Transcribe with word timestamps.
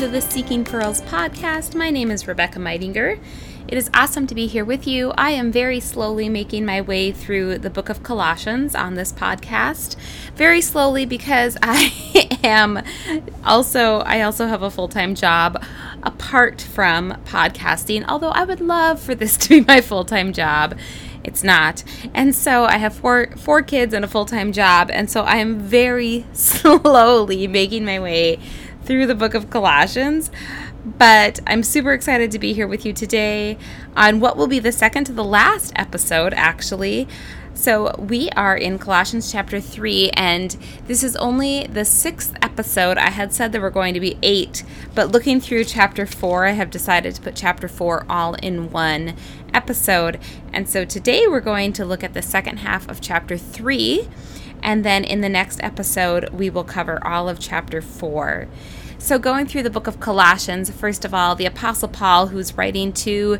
to 0.00 0.08
the 0.08 0.20
Seeking 0.20 0.62
Pearls 0.62 1.00
podcast. 1.02 1.74
My 1.74 1.88
name 1.88 2.10
is 2.10 2.28
Rebecca 2.28 2.58
Meidinger. 2.58 3.18
It 3.66 3.78
is 3.78 3.88
awesome 3.94 4.26
to 4.26 4.34
be 4.34 4.46
here 4.46 4.64
with 4.64 4.86
you. 4.86 5.10
I 5.16 5.30
am 5.30 5.50
very 5.50 5.80
slowly 5.80 6.28
making 6.28 6.66
my 6.66 6.82
way 6.82 7.12
through 7.12 7.58
the 7.58 7.70
book 7.70 7.88
of 7.88 8.02
Colossians 8.02 8.74
on 8.74 8.92
this 8.92 9.10
podcast. 9.10 9.96
Very 10.34 10.60
slowly 10.60 11.06
because 11.06 11.56
I 11.62 12.28
am 12.44 12.82
also 13.42 14.00
I 14.00 14.20
also 14.20 14.46
have 14.46 14.60
a 14.60 14.70
full-time 14.70 15.14
job 15.14 15.64
apart 16.02 16.60
from 16.60 17.12
podcasting, 17.24 18.04
although 18.06 18.32
I 18.32 18.44
would 18.44 18.60
love 18.60 19.00
for 19.00 19.14
this 19.14 19.36
to 19.38 19.48
be 19.48 19.60
my 19.62 19.80
full-time 19.80 20.34
job 20.34 20.78
it's 21.24 21.42
not. 21.42 21.82
And 22.14 22.34
so 22.36 22.64
I 22.64 22.76
have 22.76 22.94
four 22.94 23.32
four 23.36 23.60
kids 23.60 23.92
and 23.92 24.04
a 24.04 24.08
full-time 24.08 24.52
job, 24.52 24.90
and 24.92 25.10
so 25.10 25.22
I 25.22 25.36
am 25.36 25.58
very 25.58 26.24
slowly 26.32 27.48
making 27.48 27.84
my 27.84 27.98
way 27.98 28.38
through 28.86 29.06
the 29.06 29.14
book 29.14 29.34
of 29.34 29.50
Colossians. 29.50 30.30
But 30.84 31.40
I'm 31.46 31.64
super 31.64 31.92
excited 31.92 32.30
to 32.30 32.38
be 32.38 32.52
here 32.52 32.68
with 32.68 32.86
you 32.86 32.92
today 32.92 33.58
on 33.96 34.20
what 34.20 34.36
will 34.36 34.46
be 34.46 34.60
the 34.60 34.70
second 34.70 35.04
to 35.04 35.12
the 35.12 35.24
last 35.24 35.72
episode, 35.74 36.32
actually. 36.32 37.08
So, 37.54 37.94
we 37.98 38.28
are 38.30 38.54
in 38.54 38.78
Colossians 38.78 39.32
chapter 39.32 39.60
3, 39.60 40.10
and 40.10 40.54
this 40.86 41.02
is 41.02 41.16
only 41.16 41.66
the 41.66 41.86
sixth 41.86 42.34
episode. 42.42 42.98
I 42.98 43.08
had 43.08 43.32
said 43.32 43.50
there 43.50 43.62
were 43.62 43.70
going 43.70 43.94
to 43.94 44.00
be 44.00 44.18
eight, 44.22 44.62
but 44.94 45.10
looking 45.10 45.40
through 45.40 45.64
chapter 45.64 46.04
4, 46.04 46.44
I 46.44 46.50
have 46.50 46.70
decided 46.70 47.14
to 47.14 47.22
put 47.22 47.34
chapter 47.34 47.66
4 47.66 48.04
all 48.10 48.34
in 48.34 48.70
one 48.70 49.16
episode. 49.54 50.20
And 50.52 50.68
so, 50.68 50.84
today 50.84 51.26
we're 51.26 51.40
going 51.40 51.72
to 51.72 51.86
look 51.86 52.04
at 52.04 52.12
the 52.12 52.20
second 52.20 52.58
half 52.58 52.86
of 52.90 53.00
chapter 53.00 53.38
3, 53.38 54.06
and 54.62 54.84
then 54.84 55.02
in 55.02 55.22
the 55.22 55.28
next 55.30 55.58
episode, 55.62 56.28
we 56.30 56.50
will 56.50 56.62
cover 56.62 57.04
all 57.06 57.26
of 57.26 57.40
chapter 57.40 57.80
4. 57.80 58.48
So, 59.06 59.20
going 59.20 59.46
through 59.46 59.62
the 59.62 59.70
book 59.70 59.86
of 59.86 60.00
Colossians, 60.00 60.68
first 60.68 61.04
of 61.04 61.14
all, 61.14 61.36
the 61.36 61.46
Apostle 61.46 61.86
Paul, 61.86 62.26
who's 62.26 62.54
writing 62.54 62.92
to 62.94 63.38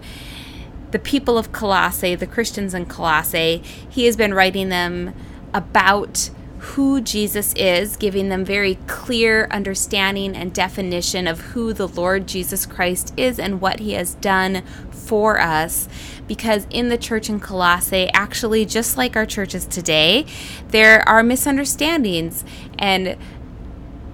the 0.92 1.00
people 1.00 1.36
of 1.36 1.50
Colossae, 1.50 2.14
the 2.14 2.25
Christians 2.25 2.72
in 2.72 2.86
Colossae, 2.86 3.64
he 3.89 4.06
has 4.06 4.17
been 4.17 4.33
writing 4.33 4.69
them 4.69 5.12
about 5.53 6.31
who 6.59 7.00
Jesus 7.00 7.53
is, 7.55 7.97
giving 7.97 8.28
them 8.28 8.44
very 8.44 8.77
clear 8.87 9.48
understanding 9.50 10.37
and 10.37 10.55
definition 10.55 11.27
of 11.27 11.41
who 11.41 11.72
the 11.72 11.89
Lord 11.89 12.28
Jesus 12.28 12.64
Christ 12.64 13.12
is 13.17 13.41
and 13.41 13.61
what 13.61 13.81
he 13.81 13.94
has 13.94 14.14
done 14.14 14.62
for 14.92 15.41
us. 15.41 15.89
Because 16.28 16.67
in 16.70 16.91
the 16.91 16.98
church 16.98 17.28
in 17.28 17.41
Colossae, 17.41 18.09
actually, 18.14 18.67
just 18.67 18.97
like 18.97 19.17
our 19.17 19.27
churches 19.27 19.67
today, 19.67 20.27
there 20.69 21.06
are 21.09 21.25
misunderstandings 21.25 22.44
and 22.78 23.17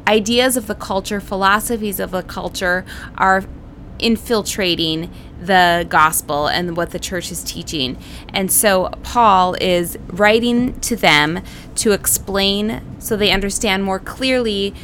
ideas 0.06 0.56
of 0.56 0.66
the 0.66 0.74
culture, 0.74 1.20
philosophies 1.20 2.00
of 2.00 2.10
the 2.10 2.22
culture 2.22 2.84
are 3.16 3.44
infiltrating 3.98 5.10
the 5.40 5.86
gospel 5.88 6.46
and 6.48 6.76
what 6.76 6.90
the 6.90 6.98
church 6.98 7.30
is 7.30 7.42
teaching. 7.42 7.96
And 8.30 8.50
so 8.50 8.90
Paul 9.02 9.54
is 9.60 9.96
writing 10.08 10.78
to 10.80 10.96
them 10.96 11.42
to 11.76 11.92
explain 11.92 12.82
so 12.98 13.16
they 13.16 13.30
understand 13.30 13.84
more 13.84 13.98
clearly 13.98 14.74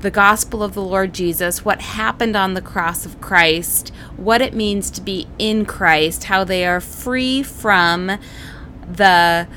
the 0.00 0.10
gospel 0.10 0.62
of 0.62 0.74
the 0.74 0.82
Lord 0.82 1.14
Jesus, 1.14 1.64
what 1.64 1.80
happened 1.80 2.36
on 2.36 2.54
the 2.54 2.60
cross 2.60 3.06
of 3.06 3.20
Christ, 3.20 3.88
what 4.16 4.42
it 4.42 4.54
means 4.54 4.90
to 4.90 5.00
be 5.00 5.26
in 5.38 5.64
Christ, 5.64 6.24
how 6.24 6.44
they 6.44 6.66
are 6.66 6.80
free 6.80 7.42
from 7.42 8.18
the 8.86 9.48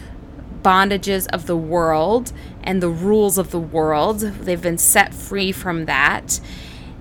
bondages 0.62 1.28
of 1.28 1.46
the 1.46 1.58
world 1.58 2.32
and 2.64 2.82
the 2.82 2.90
rules 2.90 3.38
of 3.38 3.52
the 3.52 3.60
world. 3.60 4.20
They've 4.20 4.62
been 4.62 4.78
set 4.78 5.14
free 5.14 5.52
from 5.52 5.86
that 5.86 6.40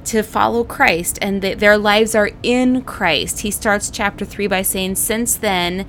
to 0.07 0.23
follow 0.23 0.65
Christ 0.65 1.19
and 1.21 1.43
that 1.43 1.59
their 1.59 1.77
lives 1.77 2.15
are 2.15 2.31
in 2.43 2.83
Christ. 2.83 3.41
He 3.41 3.51
starts 3.51 3.91
chapter 3.91 4.25
3 4.25 4.47
by 4.47 4.63
saying, 4.63 4.95
Since 4.95 5.37
then, 5.37 5.87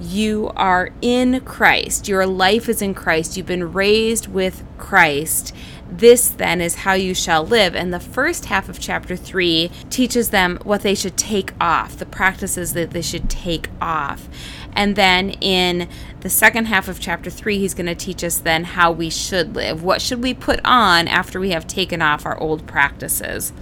you 0.00 0.50
are 0.56 0.90
in 1.02 1.40
Christ. 1.40 2.08
Your 2.08 2.26
life 2.26 2.68
is 2.68 2.82
in 2.82 2.94
Christ. 2.94 3.36
You've 3.36 3.46
been 3.46 3.72
raised 3.72 4.28
with 4.28 4.64
Christ. 4.78 5.54
This 5.90 6.28
then 6.28 6.60
is 6.60 6.76
how 6.76 6.94
you 6.94 7.14
shall 7.14 7.46
live. 7.46 7.76
And 7.76 7.92
the 7.92 8.00
first 8.00 8.46
half 8.46 8.68
of 8.68 8.80
chapter 8.80 9.16
3 9.16 9.70
teaches 9.90 10.30
them 10.30 10.58
what 10.64 10.82
they 10.82 10.94
should 10.94 11.16
take 11.16 11.52
off, 11.60 11.96
the 11.96 12.06
practices 12.06 12.72
that 12.74 12.90
they 12.90 13.02
should 13.02 13.30
take 13.30 13.68
off. 13.80 14.28
And 14.74 14.96
then 14.96 15.30
in 15.30 15.88
the 16.20 16.30
second 16.30 16.66
half 16.66 16.88
of 16.88 16.98
chapter 16.98 17.30
3, 17.30 17.58
he's 17.58 17.74
going 17.74 17.86
to 17.86 17.94
teach 17.94 18.24
us 18.24 18.38
then 18.38 18.64
how 18.64 18.90
we 18.90 19.10
should 19.10 19.54
live. 19.54 19.82
What 19.82 20.02
should 20.02 20.22
we 20.22 20.34
put 20.34 20.60
on 20.64 21.06
after 21.08 21.38
we 21.38 21.50
have 21.50 21.66
taken 21.66 22.02
off 22.02 22.26
our 22.26 22.38
old 22.40 22.66
practices? 22.66 23.52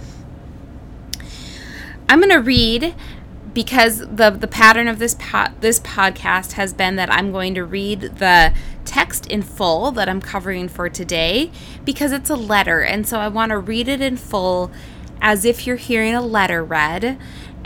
I'm 2.09 2.19
going 2.19 2.31
to 2.31 2.37
read 2.37 2.95
because 3.53 3.99
the 3.99 4.31
the 4.31 4.47
pattern 4.47 4.87
of 4.87 4.99
this 4.99 5.15
po- 5.19 5.51
this 5.61 5.79
podcast 5.79 6.53
has 6.53 6.73
been 6.73 6.95
that 6.95 7.11
I'm 7.11 7.31
going 7.31 7.53
to 7.55 7.63
read 7.63 8.01
the 8.01 8.53
text 8.83 9.27
in 9.27 9.41
full 9.41 9.91
that 9.91 10.09
I'm 10.09 10.21
covering 10.21 10.67
for 10.67 10.89
today 10.89 11.51
because 11.85 12.11
it's 12.11 12.29
a 12.29 12.35
letter 12.35 12.81
and 12.81 13.07
so 13.07 13.19
I 13.19 13.27
want 13.27 13.51
to 13.51 13.57
read 13.59 13.87
it 13.87 14.01
in 14.01 14.17
full 14.17 14.71
as 15.21 15.45
if 15.45 15.65
you're 15.65 15.77
hearing 15.77 16.15
a 16.15 16.21
letter 16.21 16.63
read 16.63 17.17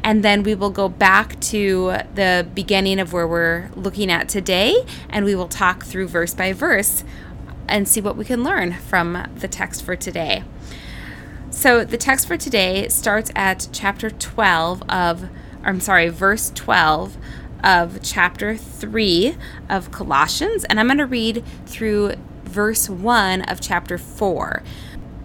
and 0.07 0.23
then 0.23 0.41
we 0.41 0.55
will 0.55 0.69
go 0.69 0.87
back 0.87 1.37
to 1.41 1.97
the 2.15 2.47
beginning 2.55 2.97
of 2.97 3.11
where 3.11 3.27
we're 3.27 3.69
looking 3.75 4.09
at 4.09 4.29
today, 4.29 4.73
and 5.09 5.25
we 5.25 5.35
will 5.35 5.49
talk 5.49 5.83
through 5.83 6.07
verse 6.07 6.33
by 6.33 6.53
verse 6.53 7.03
and 7.67 7.89
see 7.89 7.99
what 7.99 8.15
we 8.15 8.23
can 8.23 8.41
learn 8.41 8.71
from 8.71 9.27
the 9.35 9.49
text 9.49 9.83
for 9.83 9.97
today. 9.97 10.45
So, 11.49 11.83
the 11.83 11.97
text 11.97 12.25
for 12.25 12.37
today 12.37 12.87
starts 12.87 13.31
at 13.35 13.67
chapter 13.73 14.09
12 14.09 14.81
of, 14.89 15.27
I'm 15.61 15.81
sorry, 15.81 16.07
verse 16.07 16.53
12 16.55 17.17
of 17.61 17.99
chapter 18.01 18.55
3 18.55 19.35
of 19.69 19.91
Colossians, 19.91 20.63
and 20.63 20.79
I'm 20.79 20.87
going 20.87 20.99
to 20.99 21.05
read 21.05 21.43
through 21.65 22.13
verse 22.45 22.89
1 22.89 23.41
of 23.41 23.59
chapter 23.59 23.97
4. 23.97 24.63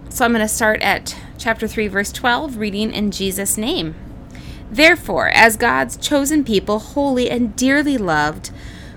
So, 0.09 0.25
I'm 0.25 0.33
going 0.33 0.41
to 0.41 0.49
start 0.49 0.81
at 0.81 1.15
chapter 1.37 1.69
3, 1.69 1.87
verse 1.87 2.11
12, 2.11 2.57
reading 2.57 2.91
in 2.91 3.11
Jesus' 3.11 3.57
name. 3.57 3.95
Therefore, 4.73 5.27
as 5.29 5.55
God's 5.55 5.97
chosen 5.97 6.43
people, 6.43 6.79
holy 6.79 7.29
and 7.29 7.55
dearly 7.55 7.95
loved, 7.95 8.49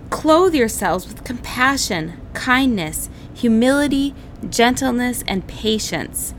clothe 0.08 0.54
yourselves 0.54 1.06
with 1.06 1.22
compassion, 1.22 2.18
kindness, 2.32 3.10
humility, 3.34 4.14
gentleness, 4.48 5.22
and 5.28 5.46
patience. 5.46 6.32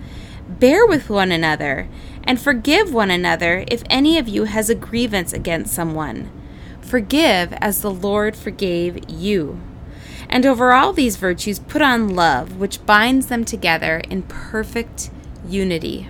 Bear 0.50 0.88
with 0.88 1.12
one 1.12 1.32
another, 1.32 1.88
and 2.24 2.42
forgive 2.42 2.92
one 2.92 3.12
another 3.12 3.64
if 3.68 3.84
any 3.92 4.18
of 4.18 4.28
you 4.28 4.46
has 4.46 4.72
a 4.72 4.76
grievance 4.76 5.34
against 5.34 5.72
someone. 5.72 6.32
Forgive 6.82 7.54
as 7.62 7.84
the 7.84 7.92
Lord 7.92 8.36
forgave 8.36 9.08
you. 9.08 9.62
And 10.28 10.48
over 10.48 10.74
all 10.74 10.94
these 10.94 11.16
virtues, 11.18 11.60
put 11.60 11.84
on 11.84 12.16
love, 12.16 12.58
which 12.58 12.84
binds 12.88 13.28
them 13.28 13.46
together 13.46 14.02
in 14.10 14.24
perfect 14.24 15.12
unity. 15.48 16.10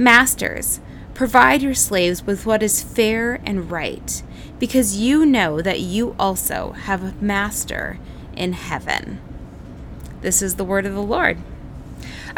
Masters, 0.00 0.78
provide 1.12 1.60
your 1.60 1.74
slaves 1.74 2.24
with 2.24 2.46
what 2.46 2.62
is 2.62 2.84
fair 2.84 3.40
and 3.44 3.68
right, 3.68 4.22
because 4.60 4.96
you 4.96 5.26
know 5.26 5.60
that 5.60 5.80
you 5.80 6.14
also 6.20 6.70
have 6.70 7.02
a 7.02 7.14
master 7.20 7.98
in 8.36 8.52
heaven. 8.52 9.20
This 10.20 10.40
is 10.40 10.54
the 10.54 10.62
word 10.62 10.86
of 10.86 10.94
the 10.94 11.02
Lord. 11.02 11.38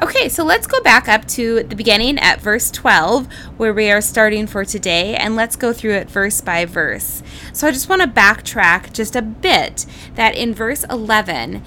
Okay, 0.02 0.30
so 0.30 0.42
let's 0.42 0.66
go 0.66 0.80
back 0.80 1.06
up 1.06 1.28
to 1.28 1.62
the 1.62 1.76
beginning 1.76 2.18
at 2.18 2.40
verse 2.40 2.70
12, 2.70 3.30
where 3.58 3.74
we 3.74 3.90
are 3.90 4.00
starting 4.00 4.46
for 4.46 4.64
today, 4.64 5.14
and 5.14 5.36
let's 5.36 5.56
go 5.56 5.74
through 5.74 5.92
it 5.92 6.08
verse 6.08 6.40
by 6.40 6.64
verse. 6.64 7.22
So 7.52 7.68
I 7.68 7.72
just 7.72 7.90
want 7.90 8.00
to 8.00 8.08
backtrack 8.08 8.94
just 8.94 9.14
a 9.14 9.20
bit 9.20 9.84
that 10.14 10.34
in 10.34 10.54
verse 10.54 10.84
11, 10.84 11.62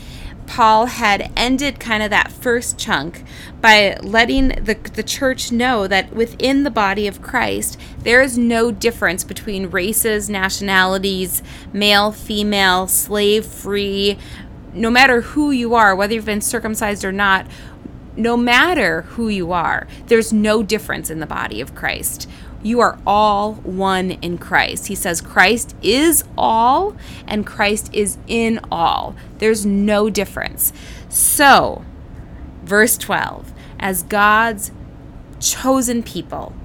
Paul 0.47 0.87
had 0.87 1.31
ended 1.35 1.79
kind 1.79 2.03
of 2.03 2.09
that 2.09 2.31
first 2.31 2.77
chunk 2.77 3.23
by 3.61 3.97
letting 4.01 4.49
the, 4.49 4.77
the 4.93 5.03
church 5.03 5.51
know 5.51 5.87
that 5.87 6.13
within 6.13 6.63
the 6.63 6.71
body 6.71 7.07
of 7.07 7.21
Christ, 7.21 7.79
there 7.99 8.21
is 8.21 8.37
no 8.37 8.71
difference 8.71 9.23
between 9.23 9.69
races, 9.69 10.29
nationalities, 10.29 11.41
male, 11.71 12.11
female, 12.11 12.87
slave, 12.87 13.45
free, 13.45 14.17
no 14.73 14.89
matter 14.89 15.21
who 15.21 15.51
you 15.51 15.75
are, 15.75 15.95
whether 15.95 16.13
you've 16.13 16.25
been 16.25 16.41
circumcised 16.41 17.05
or 17.05 17.11
not, 17.11 17.45
no 18.15 18.37
matter 18.37 19.03
who 19.03 19.27
you 19.27 19.51
are, 19.51 19.87
there's 20.07 20.31
no 20.31 20.61
difference 20.63 21.09
in 21.09 21.19
the 21.19 21.25
body 21.25 21.61
of 21.61 21.73
Christ. 21.73 22.29
You 22.63 22.79
are 22.79 22.97
all 23.05 23.55
one 23.55 24.11
in 24.11 24.37
Christ. 24.37 24.87
He 24.87 24.95
says 24.95 25.21
Christ 25.21 25.75
is 25.81 26.23
all 26.37 26.95
and 27.27 27.45
Christ 27.45 27.93
is 27.93 28.17
in 28.25 28.59
all. 28.71 29.15
There's 29.39 29.65
no 29.65 30.09
difference. 30.09 30.71
So, 31.09 31.83
verse 32.63 32.97
12, 32.97 33.53
as 33.79 34.03
God's 34.03 34.71
chosen 35.39 36.01
people, 36.03 36.55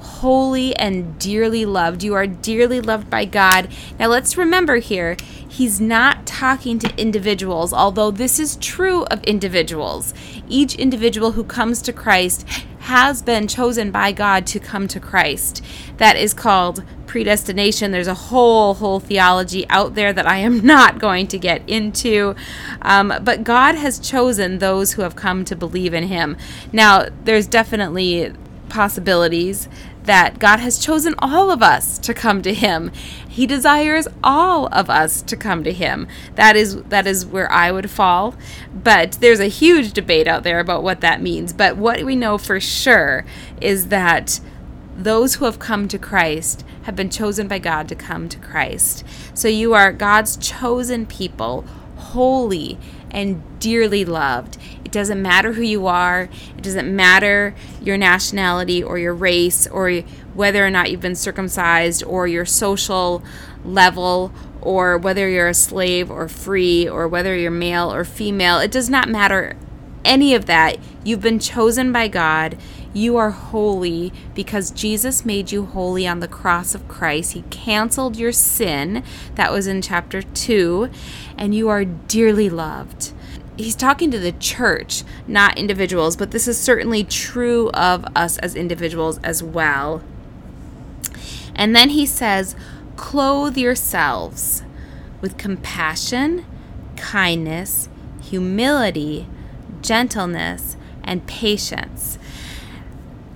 holy 0.00 0.74
and 0.76 1.18
dearly 1.18 1.64
loved. 1.64 2.02
You 2.02 2.14
are 2.14 2.26
dearly 2.26 2.80
loved 2.80 3.08
by 3.08 3.24
God. 3.24 3.68
Now 3.98 4.08
let's 4.08 4.36
remember 4.36 4.76
here, 4.76 5.16
he's 5.48 5.80
not 5.80 6.26
talking 6.26 6.78
to 6.80 7.00
individuals, 7.00 7.72
although 7.72 8.10
this 8.10 8.38
is 8.38 8.56
true 8.56 9.04
of 9.04 9.22
individuals. 9.24 10.12
Each 10.48 10.74
individual 10.74 11.32
who 11.32 11.44
comes 11.44 11.82
to 11.82 11.92
Christ 11.92 12.46
has 12.80 13.22
been 13.22 13.46
chosen 13.46 13.90
by 13.90 14.10
God 14.10 14.46
to 14.48 14.58
come 14.58 14.88
to 14.88 14.98
Christ. 14.98 15.62
That 15.98 16.16
is 16.16 16.32
called 16.32 16.82
predestination. 17.06 17.90
There's 17.90 18.06
a 18.06 18.14
whole, 18.14 18.74
whole 18.74 19.00
theology 19.00 19.68
out 19.68 19.94
there 19.94 20.12
that 20.12 20.26
I 20.26 20.38
am 20.38 20.60
not 20.64 20.98
going 20.98 21.26
to 21.28 21.38
get 21.38 21.68
into. 21.68 22.34
Um, 22.82 23.12
but 23.22 23.44
God 23.44 23.74
has 23.74 23.98
chosen 23.98 24.58
those 24.58 24.92
who 24.92 25.02
have 25.02 25.16
come 25.16 25.44
to 25.44 25.56
believe 25.56 25.92
in 25.92 26.04
Him. 26.04 26.36
Now, 26.72 27.06
there's 27.24 27.46
definitely 27.46 28.32
possibilities 28.70 29.68
that 30.04 30.38
God 30.38 30.60
has 30.60 30.78
chosen 30.78 31.14
all 31.18 31.50
of 31.50 31.62
us 31.62 31.98
to 31.98 32.14
come 32.14 32.42
to 32.42 32.54
him. 32.54 32.90
He 33.28 33.46
desires 33.46 34.08
all 34.24 34.66
of 34.72 34.90
us 34.90 35.22
to 35.22 35.36
come 35.36 35.62
to 35.64 35.72
him. 35.72 36.08
That 36.34 36.56
is 36.56 36.82
that 36.84 37.06
is 37.06 37.26
where 37.26 37.50
I 37.50 37.70
would 37.70 37.90
fall. 37.90 38.34
But 38.72 39.12
there's 39.20 39.40
a 39.40 39.46
huge 39.46 39.92
debate 39.92 40.26
out 40.26 40.42
there 40.42 40.60
about 40.60 40.82
what 40.82 41.00
that 41.00 41.22
means. 41.22 41.52
But 41.52 41.76
what 41.76 42.02
we 42.02 42.16
know 42.16 42.38
for 42.38 42.60
sure 42.60 43.24
is 43.60 43.88
that 43.88 44.40
those 44.96 45.36
who 45.36 45.44
have 45.44 45.58
come 45.58 45.88
to 45.88 45.98
Christ 45.98 46.64
have 46.82 46.96
been 46.96 47.10
chosen 47.10 47.48
by 47.48 47.58
God 47.58 47.88
to 47.88 47.94
come 47.94 48.28
to 48.28 48.38
Christ. 48.38 49.04
So 49.34 49.48
you 49.48 49.74
are 49.74 49.92
God's 49.92 50.36
chosen 50.36 51.06
people, 51.06 51.64
holy 52.10 52.78
and 53.10 53.42
dearly 53.58 54.04
loved. 54.04 54.56
It 54.84 54.92
doesn't 54.92 55.20
matter 55.20 55.52
who 55.52 55.62
you 55.62 55.86
are, 55.86 56.28
it 56.56 56.62
doesn't 56.62 56.94
matter 56.94 57.54
your 57.80 57.96
nationality 57.96 58.82
or 58.82 58.98
your 58.98 59.14
race 59.14 59.66
or 59.66 60.00
whether 60.34 60.64
or 60.64 60.70
not 60.70 60.90
you've 60.90 61.00
been 61.00 61.14
circumcised 61.14 62.04
or 62.04 62.26
your 62.26 62.44
social 62.44 63.22
level 63.64 64.32
or 64.60 64.98
whether 64.98 65.28
you're 65.28 65.48
a 65.48 65.54
slave 65.54 66.10
or 66.10 66.28
free 66.28 66.88
or 66.88 67.08
whether 67.08 67.36
you're 67.36 67.50
male 67.50 67.92
or 67.92 68.04
female. 68.04 68.58
It 68.58 68.70
does 68.70 68.90
not 68.90 69.08
matter 69.08 69.56
any 70.04 70.34
of 70.34 70.46
that. 70.46 70.78
You've 71.04 71.20
been 71.20 71.38
chosen 71.38 71.92
by 71.92 72.08
God. 72.08 72.58
You 72.92 73.16
are 73.16 73.30
holy 73.30 74.12
because 74.34 74.72
Jesus 74.72 75.24
made 75.24 75.52
you 75.52 75.64
holy 75.64 76.08
on 76.08 76.20
the 76.20 76.28
cross 76.28 76.74
of 76.74 76.88
Christ. 76.88 77.32
He 77.32 77.42
canceled 77.42 78.16
your 78.16 78.32
sin. 78.32 79.04
That 79.36 79.52
was 79.52 79.68
in 79.68 79.80
chapter 79.80 80.22
2. 80.22 80.90
And 81.40 81.52
you 81.54 81.68
are 81.68 81.84
dearly 81.84 82.48
loved 82.48 83.12
he's 83.64 83.76
talking 83.76 84.10
to 84.10 84.18
the 84.18 84.32
church, 84.32 85.02
not 85.26 85.58
individuals, 85.58 86.16
but 86.16 86.30
this 86.30 86.48
is 86.48 86.58
certainly 86.58 87.04
true 87.04 87.70
of 87.70 88.04
us 88.16 88.38
as 88.38 88.54
individuals 88.54 89.18
as 89.22 89.42
well. 89.42 90.02
And 91.54 91.74
then 91.74 91.90
he 91.90 92.06
says, 92.06 92.56
clothe 92.96 93.56
yourselves 93.56 94.62
with 95.20 95.36
compassion, 95.36 96.44
kindness, 96.96 97.88
humility, 98.22 99.28
gentleness, 99.82 100.76
and 101.04 101.26
patience. 101.26 102.18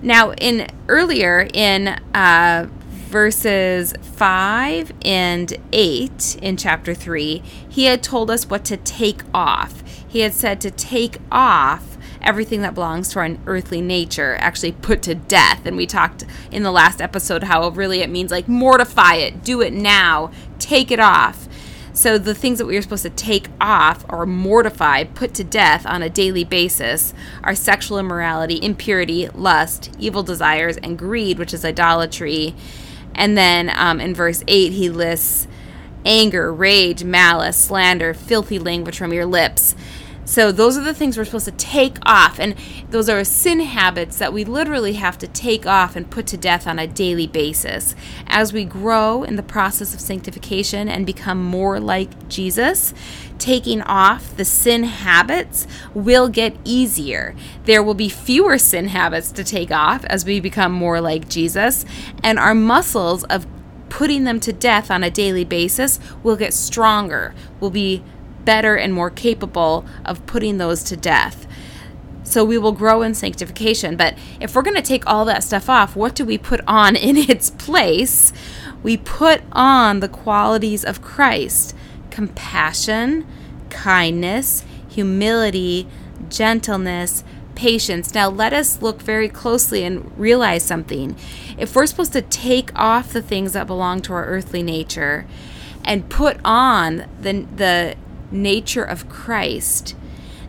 Now, 0.01 0.33
in 0.33 0.67
earlier 0.87 1.47
in 1.53 1.87
uh, 2.13 2.67
verses 3.05 3.93
5 4.01 4.91
and 5.03 5.53
8 5.71 6.37
in 6.41 6.57
chapter 6.57 6.93
3, 6.93 7.41
he 7.67 7.85
had 7.85 8.03
told 8.03 8.29
us 8.29 8.49
what 8.49 8.65
to 8.65 8.77
take 8.77 9.21
off 9.33 9.83
he 10.15 10.21
had 10.21 10.33
said 10.33 10.61
to 10.61 10.71
take 10.71 11.17
off 11.29 11.97
everything 12.21 12.61
that 12.61 12.73
belongs 12.73 13.09
to 13.09 13.19
our 13.19 13.35
earthly 13.45 13.81
nature, 13.81 14.37
actually 14.39 14.71
put 14.71 15.01
to 15.01 15.13
death. 15.13 15.65
And 15.65 15.75
we 15.75 15.85
talked 15.85 16.23
in 16.51 16.63
the 16.63 16.71
last 16.71 17.01
episode 17.01 17.43
how 17.43 17.67
really 17.67 17.99
it 17.99 18.09
means 18.09 18.31
like 18.31 18.47
mortify 18.47 19.15
it, 19.15 19.43
do 19.43 19.59
it 19.59 19.73
now, 19.73 20.31
take 20.57 20.89
it 20.89 21.01
off. 21.01 21.49
So 21.91 22.17
the 22.17 22.33
things 22.33 22.59
that 22.59 22.65
we 22.65 22.77
are 22.77 22.81
supposed 22.81 23.03
to 23.03 23.09
take 23.09 23.49
off 23.59 24.05
or 24.07 24.25
mortify, 24.25 25.03
put 25.03 25.33
to 25.33 25.43
death 25.43 25.85
on 25.85 26.01
a 26.01 26.09
daily 26.09 26.45
basis 26.45 27.13
are 27.43 27.53
sexual 27.53 27.99
immorality, 27.99 28.57
impurity, 28.63 29.27
lust, 29.27 29.93
evil 29.99 30.23
desires, 30.23 30.77
and 30.77 30.97
greed, 30.97 31.37
which 31.37 31.53
is 31.53 31.65
idolatry. 31.65 32.55
And 33.15 33.37
then 33.37 33.71
um, 33.75 33.99
in 33.99 34.13
verse 34.13 34.43
8, 34.47 34.71
he 34.73 34.89
lists 34.89 35.47
anger, 36.05 36.53
rage, 36.53 37.03
malice, 37.03 37.57
slander, 37.57 38.13
filthy 38.13 38.59
language 38.59 38.97
from 38.97 39.11
your 39.11 39.25
lips. 39.25 39.75
So 40.25 40.51
those 40.51 40.75
are 40.75 40.83
the 40.83 40.93
things 40.93 41.17
we're 41.17 41.25
supposed 41.25 41.45
to 41.45 41.51
take 41.51 41.97
off. 42.03 42.39
And 42.39 42.55
those 42.89 43.09
are 43.09 43.23
sin 43.23 43.59
habits 43.59 44.17
that 44.17 44.33
we 44.33 44.43
literally 44.43 44.93
have 44.93 45.19
to 45.19 45.27
take 45.27 45.67
off 45.67 45.95
and 45.95 46.09
put 46.09 46.25
to 46.27 46.37
death 46.37 46.65
on 46.65 46.79
a 46.79 46.87
daily 46.87 47.27
basis. 47.27 47.95
As 48.25 48.51
we 48.51 48.65
grow 48.65 49.23
in 49.23 49.35
the 49.35 49.43
process 49.43 49.93
of 49.93 50.01
sanctification 50.01 50.89
and 50.89 51.05
become 51.05 51.43
more 51.43 51.79
like 51.79 52.27
Jesus, 52.27 52.93
taking 53.37 53.81
off 53.81 54.35
the 54.37 54.45
sin 54.45 54.83
habits 54.83 55.67
will 55.93 56.29
get 56.29 56.55
easier. 56.63 57.35
There 57.65 57.83
will 57.83 57.93
be 57.93 58.09
fewer 58.09 58.57
sin 58.57 58.87
habits 58.87 59.31
to 59.33 59.43
take 59.43 59.71
off 59.71 60.05
as 60.05 60.25
we 60.25 60.39
become 60.39 60.71
more 60.71 61.01
like 61.01 61.29
Jesus, 61.29 61.85
and 62.23 62.39
our 62.39 62.55
muscles 62.55 63.23
of 63.25 63.45
putting 63.89 64.23
them 64.23 64.39
to 64.41 64.51
death 64.51 64.91
on 64.91 65.03
a 65.03 65.11
daily 65.11 65.45
basis 65.45 65.99
will 66.23 66.35
get 66.35 66.53
stronger, 66.53 67.33
will 67.59 67.69
be 67.69 68.03
better 68.43 68.75
and 68.75 68.93
more 68.93 69.09
capable 69.09 69.85
of 70.03 70.25
putting 70.25 70.57
those 70.57 70.83
to 70.83 70.97
death. 70.97 71.47
So 72.23 72.43
we 72.43 72.57
will 72.57 72.71
grow 72.71 73.01
in 73.03 73.13
sanctification. 73.13 73.95
But 73.95 74.17
if 74.39 74.55
we're 74.55 74.63
going 74.63 74.75
to 74.75 74.81
take 74.81 75.05
all 75.07 75.25
that 75.25 75.43
stuff 75.43 75.69
off, 75.69 75.95
what 75.95 76.15
do 76.15 76.25
we 76.25 76.37
put 76.37 76.61
on 76.67 76.95
in 76.95 77.17
its 77.17 77.49
place? 77.51 78.33
We 78.83 78.97
put 78.97 79.41
on 79.51 79.99
the 79.99 80.09
qualities 80.09 80.83
of 80.83 81.01
Christ 81.01 81.75
compassion, 82.15 83.27
kindness, 83.69 84.63
humility, 84.87 85.85
gentleness, 86.29 87.25
patience. 87.55 88.13
Now, 88.13 88.29
let 88.29 88.53
us 88.53 88.81
look 88.81 89.01
very 89.01 89.27
closely 89.27 89.83
and 89.83 90.17
realize 90.17 90.63
something. 90.63 91.17
If 91.57 91.75
we're 91.75 91.85
supposed 91.85 92.13
to 92.13 92.21
take 92.21 92.71
off 92.73 93.11
the 93.11 93.21
things 93.21 93.51
that 93.51 93.67
belong 93.67 94.01
to 94.03 94.13
our 94.13 94.25
earthly 94.27 94.63
nature 94.63 95.27
and 95.83 96.09
put 96.09 96.37
on 96.45 97.05
the, 97.19 97.45
the 97.53 97.95
nature 98.31 98.85
of 98.85 99.09
Christ, 99.09 99.93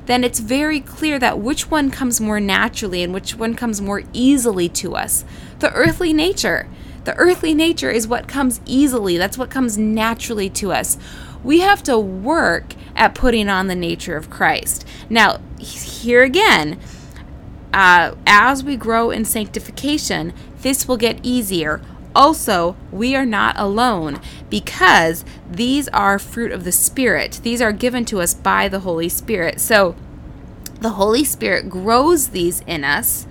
then 0.07 0.23
it's 0.23 0.39
very 0.39 0.79
clear 0.79 1.19
that 1.19 1.41
which 1.41 1.69
one 1.69 1.91
comes 1.91 2.21
more 2.21 2.39
naturally 2.39 3.03
and 3.03 3.13
which 3.13 3.35
one 3.35 3.57
comes 3.57 3.81
more 3.81 4.05
easily 4.13 4.69
to 4.69 4.95
us. 4.95 5.25
The 5.59 5.73
earthly 5.73 6.13
nature. 6.13 6.69
The 7.03 7.17
earthly 7.17 7.55
nature 7.55 7.91
is 7.91 8.07
what 8.07 8.29
comes 8.29 8.61
easily, 8.67 9.17
that's 9.17 9.39
what 9.39 9.51
comes 9.51 9.77
naturally 9.77 10.49
to 10.51 10.73
us. 10.73 10.97
We 11.47 11.61
have 11.61 11.81
to 11.85 11.97
work 11.97 12.75
at 12.97 13.15
putting 13.15 13.49
on 13.49 13.69
the 13.69 13.77
nature 13.77 14.17
of 14.17 14.29
Christ. 14.29 14.85
Now, 15.09 15.39
here 15.61 16.25
again, 16.25 16.81
uh, 17.73 18.17
as 18.27 18.65
we 18.65 18.77
grow 18.77 19.13
in 19.13 19.25
sanctification, 19.25 20.33
this 20.63 20.89
will 20.89 20.97
get 20.97 21.21
easier. 21.23 21.81
Also, 22.17 22.75
we 22.91 23.15
are 23.15 23.25
not 23.25 23.55
alone 23.57 24.21
because 24.51 25.25
these 25.49 25.87
are 25.89 26.19
fruit 26.19 26.51
of 26.51 26.65
the 26.65 26.73
Spirit. 26.73 27.39
These 27.45 27.63
are 27.63 27.71
given 27.71 28.05
to 28.07 28.21
us 28.21 28.35
by 28.35 28.67
the 28.67 28.81
Holy 28.81 29.09
Spirit. 29.09 29.61
So, 29.61 29.95
the 30.81 30.91
Holy 30.91 31.23
Spirit 31.23 31.71
grows 31.71 32.31
these 32.31 32.63
in 32.63 32.83
us 32.83 33.25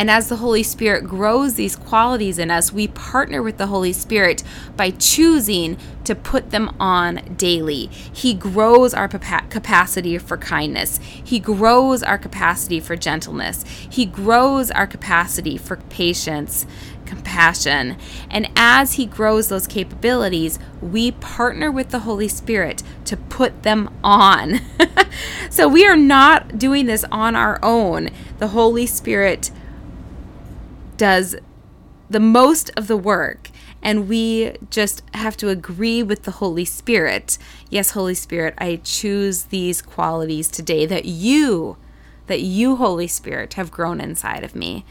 and 0.00 0.10
as 0.10 0.30
the 0.30 0.36
Holy 0.36 0.62
Spirit 0.62 1.04
grows 1.04 1.56
these 1.56 1.76
qualities 1.76 2.38
in 2.38 2.50
us, 2.50 2.72
we 2.72 2.88
partner 2.88 3.42
with 3.42 3.58
the 3.58 3.66
Holy 3.66 3.92
Spirit 3.92 4.42
by 4.74 4.92
choosing 4.92 5.76
to 6.04 6.14
put 6.14 6.52
them 6.52 6.74
on 6.80 7.16
daily. 7.36 7.88
He 8.10 8.32
grows 8.32 8.94
our 8.94 9.08
capacity 9.08 10.16
for 10.16 10.38
kindness. 10.38 11.00
He 11.02 11.38
grows 11.38 12.02
our 12.02 12.16
capacity 12.16 12.80
for 12.80 12.96
gentleness. 12.96 13.62
He 13.66 14.06
grows 14.06 14.70
our 14.70 14.86
capacity 14.86 15.58
for 15.58 15.76
patience, 15.76 16.64
compassion. 17.04 17.98
And 18.30 18.48
as 18.56 18.94
He 18.94 19.04
grows 19.04 19.50
those 19.50 19.66
capabilities, 19.66 20.58
we 20.80 21.10
partner 21.10 21.70
with 21.70 21.90
the 21.90 21.98
Holy 22.00 22.28
Spirit 22.28 22.82
to 23.04 23.18
put 23.18 23.64
them 23.64 23.94
on. 24.02 24.60
so 25.50 25.68
we 25.68 25.86
are 25.86 25.94
not 25.94 26.56
doing 26.56 26.86
this 26.86 27.04
on 27.12 27.36
our 27.36 27.58
own. 27.62 28.08
The 28.38 28.48
Holy 28.48 28.86
Spirit 28.86 29.50
does 31.00 31.34
the 32.10 32.20
most 32.20 32.70
of 32.76 32.86
the 32.86 32.96
work 32.96 33.50
and 33.82 34.06
we 34.06 34.54
just 34.68 35.02
have 35.14 35.34
to 35.38 35.48
agree 35.48 36.02
with 36.02 36.24
the 36.24 36.32
Holy 36.32 36.66
Spirit. 36.66 37.38
Yes, 37.70 37.92
Holy 37.92 38.14
Spirit, 38.14 38.52
I 38.58 38.82
choose 38.84 39.44
these 39.44 39.80
qualities 39.80 40.48
today 40.48 40.84
that 40.84 41.06
you, 41.06 41.78
that 42.26 42.42
you, 42.42 42.76
Holy 42.76 43.06
Spirit, 43.06 43.54
have 43.54 43.70
grown 43.70 43.98
inside 43.98 44.44
of 44.44 44.54
me. 44.54 44.84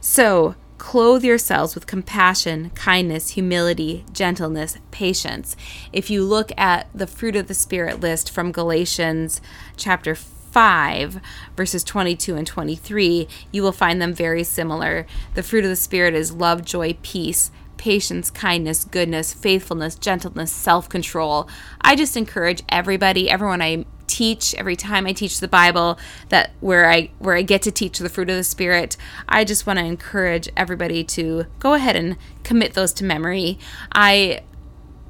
So, 0.00 0.56
clothe 0.76 1.22
yourselves 1.22 1.76
with 1.76 1.86
compassion, 1.86 2.70
kindness, 2.70 3.30
humility, 3.30 4.04
gentleness, 4.12 4.78
patience. 4.90 5.54
If 5.92 6.10
you 6.10 6.24
look 6.24 6.50
at 6.58 6.88
the 6.92 7.06
fruit 7.06 7.36
of 7.36 7.46
the 7.46 7.54
Spirit 7.54 8.00
list 8.00 8.28
from 8.28 8.50
Galatians 8.50 9.40
chapter 9.76 10.16
5, 10.54 11.20
verses 11.56 11.82
22 11.82 12.36
and 12.36 12.46
23, 12.46 13.26
you 13.50 13.60
will 13.60 13.72
find 13.72 14.00
them 14.00 14.14
very 14.14 14.44
similar. 14.44 15.04
The 15.34 15.42
fruit 15.42 15.64
of 15.64 15.70
the 15.70 15.74
Spirit 15.74 16.14
is 16.14 16.30
love, 16.30 16.64
joy, 16.64 16.96
peace, 17.02 17.50
patience, 17.76 18.30
kindness, 18.30 18.84
goodness, 18.84 19.34
faithfulness, 19.34 19.96
gentleness, 19.96 20.52
self 20.52 20.88
control. 20.88 21.48
I 21.80 21.96
just 21.96 22.16
encourage 22.16 22.62
everybody, 22.68 23.28
everyone 23.28 23.62
I 23.62 23.84
teach 24.06 24.54
every 24.54 24.76
time 24.76 25.08
I 25.08 25.12
teach 25.12 25.40
the 25.40 25.48
Bible 25.48 25.98
that 26.28 26.52
where 26.60 26.88
I 26.88 27.10
where 27.18 27.34
I 27.34 27.42
get 27.42 27.62
to 27.62 27.72
teach 27.72 27.98
the 27.98 28.08
fruit 28.08 28.30
of 28.30 28.36
the 28.36 28.44
spirit 28.44 28.98
I 29.26 29.44
just 29.44 29.66
want 29.66 29.78
to 29.78 29.84
encourage 29.84 30.46
everybody 30.58 31.02
to 31.04 31.46
go 31.58 31.72
ahead 31.72 31.96
and 31.96 32.18
commit 32.44 32.74
those 32.74 32.92
to 32.92 33.04
memory 33.04 33.58
I 33.90 34.42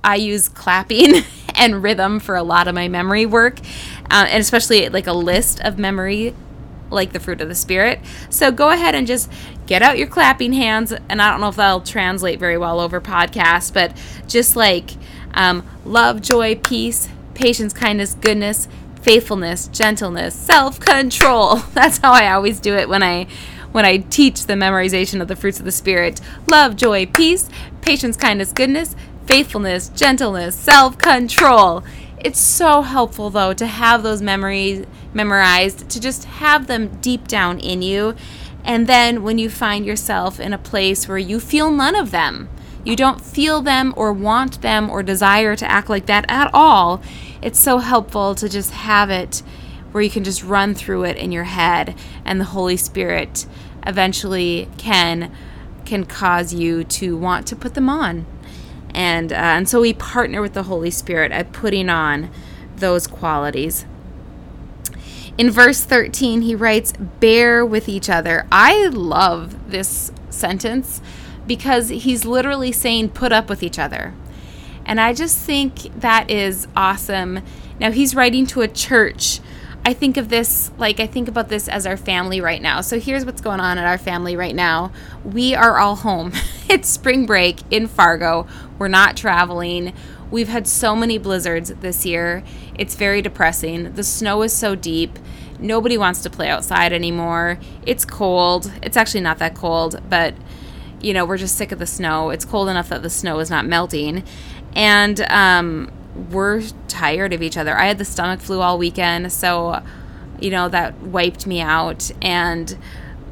I 0.05 0.17
use 0.17 0.49
clapping 0.49 1.25
and 1.57 1.83
rhythm 1.83 2.21
for 2.21 2.37
a 2.37 2.43
lot 2.43 2.69
of 2.69 2.75
my 2.75 2.89
memory 2.89 3.25
work, 3.27 3.59
uh, 4.11 4.27
and 4.29 4.41
especially 4.41 4.89
like 4.89 5.07
a 5.07 5.13
list 5.13 5.61
of 5.61 5.79
memory, 5.79 6.35
like 6.91 7.13
the 7.13 7.21
fruit 7.21 7.41
of 7.41 7.49
the 7.49 7.55
spirit. 7.55 8.01
So 8.31 8.53
go 8.53 8.71
ahead 8.71 8.95
and 8.95 9.07
just 9.07 9.31
get 9.67 9.83
out 9.83 9.99
your 9.99 10.07
clapping 10.07 10.53
hands, 10.53 10.93
and 11.09 11.21
I 11.21 11.31
don't 11.31 11.41
know 11.41 11.49
if 11.49 11.57
that'll 11.57 11.81
translate 11.81 12.39
very 12.39 12.59
well 12.59 12.81
over 12.81 13.01
podcast, 13.01 13.75
but 13.75 13.97
just 14.29 14.57
like 14.57 14.93
um, 15.35 15.67
love, 15.85 16.21
joy, 16.23 16.57
peace, 16.57 17.09
patience, 17.35 17.73
kindness, 17.73 18.15
goodness, 18.15 18.69
faithfulness, 19.03 19.69
gentleness, 19.69 20.35
self-control. 20.35 21.57
That's 21.75 21.99
how 21.99 22.13
I 22.13 22.33
always 22.33 22.61
do 22.61 22.75
it 22.77 22.89
when 22.89 23.03
I 23.03 23.27
when 23.73 23.85
I 23.85 23.97
teach 23.97 24.47
the 24.47 24.55
memorization 24.55 25.21
of 25.21 25.27
the 25.27 25.35
fruits 25.35 25.59
of 25.59 25.65
the 25.65 25.73
spirit. 25.73 26.21
Love, 26.47 26.77
joy, 26.77 27.07
peace, 27.07 27.51
patience, 27.81 28.17
kindness, 28.17 28.53
goodness, 28.53 28.95
faithfulness, 29.27 29.89
gentleness, 29.89 30.55
self 30.55 30.97
control. 30.97 31.83
It's 32.25 32.41
so 32.41 32.81
helpful, 32.81 33.29
though, 33.29 33.53
to 33.53 33.67
have 33.67 34.03
those 34.03 34.23
memories 34.23 34.87
memorized, 35.13 35.91
to 35.91 36.01
just 36.01 36.25
have 36.25 36.67
them 36.67 36.89
deep 37.03 37.29
down 37.29 37.61
in 37.61 37.83
you. 37.83 38.17
And 38.65 38.87
then 38.87 39.23
when 39.23 39.37
you 39.37 39.51
find 39.51 39.85
yourself 39.85 40.41
in 40.41 40.55
a 40.55 40.59
place 40.59 41.07
where 41.07 41.19
you 41.19 41.39
feel 41.39 41.71
none 41.71 41.95
of 41.95 42.13
them, 42.13 42.49
you 42.83 42.97
don't 42.97 43.21
feel 43.21 43.61
them 43.61 43.93
or 43.95 44.11
want 44.11 44.63
them 44.63 44.89
or 44.89 45.03
desire 45.03 45.55
to 45.55 45.71
act 45.71 45.91
like 45.91 46.07
that 46.07 46.25
at 46.31 46.49
all, 46.55 47.03
it's 47.43 47.61
so 47.61 47.77
helpful 47.77 48.35
to 48.37 48.49
just 48.49 48.71
have 48.71 49.11
it 49.11 49.43
where 49.93 50.03
you 50.03 50.09
can 50.09 50.25
just 50.25 50.43
run 50.43 50.75
through 50.75 51.05
it 51.05 51.19
in 51.19 51.31
your 51.31 51.45
head 51.45 51.95
and 52.25 52.41
the 52.41 52.47
Holy 52.47 52.79
Spirit 52.79 53.47
eventually 53.87 54.67
can 54.79 55.31
can 55.85 56.05
cause 56.05 56.55
you 56.55 56.83
to 56.83 57.15
want 57.15 57.47
to 57.47 57.55
put 57.55 57.75
them 57.75 57.91
on 57.91 58.25
and 58.95 59.33
uh, 59.33 59.37
and 59.37 59.69
so 59.69 59.81
we 59.81 59.93
partner 59.93 60.41
with 60.41 60.55
the 60.55 60.65
Holy 60.65 60.91
Spirit 60.91 61.33
at 61.33 61.53
putting 61.53 61.89
on 61.89 62.31
those 62.77 63.07
qualities. 63.07 63.87
In 65.37 65.51
verse 65.51 65.83
13, 65.83 66.43
he 66.43 66.55
writes, 66.55 66.93
Bear 67.19 67.67
with 67.67 67.89
each 67.89 68.09
other. 68.09 68.47
I 68.53 68.87
love 68.87 69.71
this 69.71 70.13
sentence 70.31 71.01
because 71.47 71.89
he's 71.89 72.25
literally 72.25 72.71
saying, 72.71 73.11
Put 73.11 73.33
up 73.33 73.49
with 73.49 73.63
each 73.63 73.79
other. 73.79 74.15
And 74.87 75.01
I 75.01 75.13
just 75.13 75.39
think 75.39 76.01
that 76.01 76.31
is 76.31 76.69
awesome. 76.77 77.41
Now, 77.81 77.91
he's 77.91 78.15
writing 78.15 78.47
to 78.49 78.61
a 78.61 78.69
church 78.69 79.41
I 79.87 79.93
think 79.93 80.17
of 80.17 80.31
this 80.31 80.71
like 80.79 80.99
I 80.99 81.07
think 81.07 81.29
about 81.29 81.49
this 81.49 81.69
as 81.69 81.87
our 81.87 81.97
family 81.97 82.41
right 82.41 82.63
now. 82.63 82.81
So 82.81 82.99
here's 82.99 83.27
what's 83.27 83.43
going 83.43 83.61
on 83.61 83.77
at 83.77 83.87
our 83.87 83.99
family 83.99 84.35
right 84.35 84.55
now. 84.55 84.93
We 85.25 85.55
are 85.55 85.79
all 85.79 85.97
home. 85.97 86.33
it's 86.69 86.89
spring 86.89 87.27
break 87.27 87.61
in 87.71 87.87
Fargo. 87.87 88.47
We're 88.79 88.89
not 88.89 89.17
traveling. 89.17 89.93
We've 90.31 90.49
had 90.49 90.67
so 90.67 90.97
many 90.97 91.19
blizzards 91.19 91.69
this 91.81 92.07
year. 92.07 92.43
It's 92.77 92.95
very 92.95 93.21
depressing. 93.21 93.93
The 93.93 94.03
snow 94.03 94.43
is 94.43 94.55
so 94.55 94.75
deep. 94.75 95.19
Nobody 95.59 95.99
wants 95.99 96.23
to 96.23 96.31
play 96.31 96.49
outside 96.49 96.93
anymore. 96.93 97.59
It's 97.87 98.07
cold. 98.07 98.73
It's 98.83 98.97
actually 98.97 99.21
not 99.21 99.39
that 99.39 99.55
cold, 99.55 100.01
but 100.09 100.35
you 101.01 101.13
know, 101.13 101.27
we're 101.27 101.37
just 101.37 101.57
sick 101.57 101.73
of 101.73 101.79
the 101.79 101.87
snow. 101.87 102.31
It's 102.31 102.47
cold 102.47 102.71
enough 102.71 102.89
that 102.89 103.03
the 103.03 103.11
snow 103.11 103.39
is 103.39 103.51
not 103.51 103.67
melting. 103.67 104.25
And 104.75 105.21
um 105.31 105.91
we're 106.31 106.63
tired 106.89 107.33
of 107.33 107.43
each 107.43 107.57
other. 107.57 107.77
I 107.77 107.87
had 107.87 107.99
the 107.99 108.05
stomach 108.05 108.41
flu 108.41 108.61
all 108.61 108.79
weekend, 108.79 109.33
so 109.33 109.83
you 110.41 110.51
know 110.51 110.69
that 110.69 111.01
wiped 111.01 111.47
me 111.47 111.61
out 111.61 112.11
and 112.21 112.77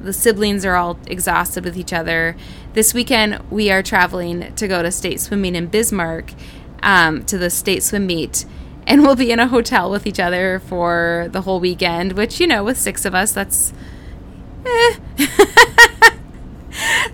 the 0.03 0.12
siblings 0.12 0.65
are 0.65 0.75
all 0.75 0.99
exhausted 1.07 1.65
with 1.65 1.77
each 1.77 1.93
other. 1.93 2.37
This 2.75 2.95
weekend 2.95 3.39
we 3.51 3.71
are 3.71 3.83
traveling 3.83 4.55
to 4.55 4.67
go 4.67 4.83
to 4.83 4.91
state 4.91 5.21
swimming 5.21 5.55
in 5.55 5.67
Bismarck 5.67 6.33
um, 6.83 7.25
to 7.27 7.39
the 7.39 7.51
state 7.51 7.83
swim 7.83 8.07
meet 8.07 8.45
and 8.87 9.03
we'll 9.03 9.17
be 9.17 9.31
in 9.31 9.39
a 9.39 9.47
hotel 9.47 9.91
with 9.91 10.07
each 10.07 10.19
other 10.19 10.61
for 10.61 11.29
the 11.31 11.43
whole 11.43 11.61
weekend, 11.61 12.12
which 12.12 12.41
you 12.41 12.47
know 12.47 12.65
with 12.65 12.79
six 12.79 13.05
of 13.05 13.15
us 13.15 13.33
that's 13.33 13.73
eh. 14.67 14.97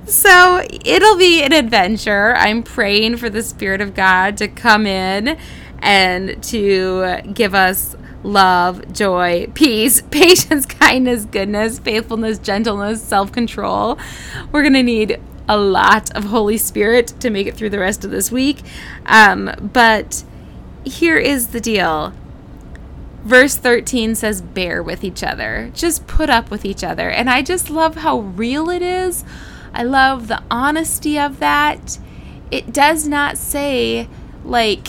so 0.07 0.65
it'll 0.85 1.17
be 1.17 1.43
an 1.43 1.53
adventure. 1.53 2.35
I'm 2.37 2.63
praying 2.63 3.19
for 3.19 3.29
the 3.29 3.43
Spirit 3.43 3.81
of 3.81 3.95
God 3.95 4.37
to 4.39 4.49
come 4.49 4.87
in 4.87 5.39
and 5.81 6.43
to 6.45 7.21
give 7.35 7.55
us 7.55 7.97
love, 8.23 8.93
joy, 8.93 9.49
peace, 9.55 10.03
patience, 10.11 10.67
kindness, 10.67 11.25
goodness, 11.25 11.79
faithfulness, 11.79 12.39
gentleness, 12.39 13.03
self 13.03 13.33
control. 13.33 13.99
We're 14.53 14.63
going 14.63 14.75
to 14.75 14.83
need 14.83 15.21
a 15.49 15.57
lot 15.57 16.15
of 16.15 16.25
Holy 16.25 16.59
Spirit 16.59 17.09
to 17.21 17.31
make 17.31 17.47
it 17.47 17.55
through 17.55 17.71
the 17.71 17.79
rest 17.79 18.05
of 18.05 18.11
this 18.11 18.31
week. 18.31 18.63
Um, 19.07 19.71
but 19.73 20.25
here 20.85 21.17
is 21.17 21.49
the 21.49 21.61
deal. 21.61 22.13
Verse 23.25 23.57
13 23.57 24.15
says, 24.15 24.43
Bear 24.43 24.83
with 24.83 25.03
each 25.03 25.23
other. 25.23 25.71
Just 25.75 26.07
put 26.07 26.31
up 26.31 26.51
with 26.51 26.65
each 26.65 26.85
other. 26.85 27.11
And 27.11 27.29
I 27.29 27.43
just 27.43 27.71
love 27.71 27.97
how 27.97 28.21
real 28.21 28.71
it 28.71 28.83
is. 28.83 29.25
I 29.73 29.83
love 29.83 30.29
the 30.29 30.43
honesty 30.51 31.19
of 31.19 31.39
that. 31.41 31.99
It 32.51 32.73
does 32.73 33.07
not 33.07 33.37
say, 33.37 34.09
like, 34.45 34.89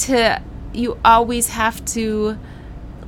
to 0.00 0.42
you 0.72 0.98
always 1.04 1.48
have 1.48 1.84
to 1.84 2.38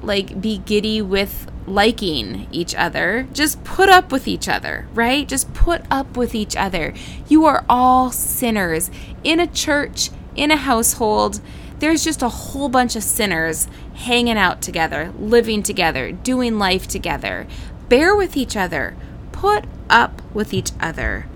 like 0.02 0.40
be 0.40 0.58
giddy 0.58 1.02
with 1.02 1.50
liking 1.66 2.48
each 2.50 2.74
other. 2.74 3.28
Just 3.32 3.62
put 3.64 3.88
up 3.88 4.12
with 4.12 4.26
each 4.26 4.48
other, 4.48 4.88
right? 4.94 5.28
Just 5.28 5.52
put 5.54 5.82
up 5.90 6.16
with 6.16 6.34
each 6.34 6.56
other. 6.56 6.92
You 7.28 7.44
are 7.46 7.64
all 7.68 8.10
sinners 8.10 8.90
in 9.22 9.40
a 9.40 9.46
church, 9.46 10.10
in 10.34 10.50
a 10.50 10.56
household. 10.56 11.40
There's 11.78 12.04
just 12.04 12.22
a 12.22 12.28
whole 12.28 12.68
bunch 12.68 12.96
of 12.96 13.02
sinners 13.02 13.68
hanging 13.94 14.36
out 14.36 14.62
together, 14.62 15.12
living 15.18 15.62
together, 15.62 16.12
doing 16.12 16.58
life 16.58 16.86
together. 16.88 17.46
Bear 17.88 18.14
with 18.14 18.36
each 18.36 18.56
other. 18.56 18.96
Put 19.32 19.64
up 19.88 20.22
with 20.34 20.52
each 20.52 20.72
other. 20.80 21.26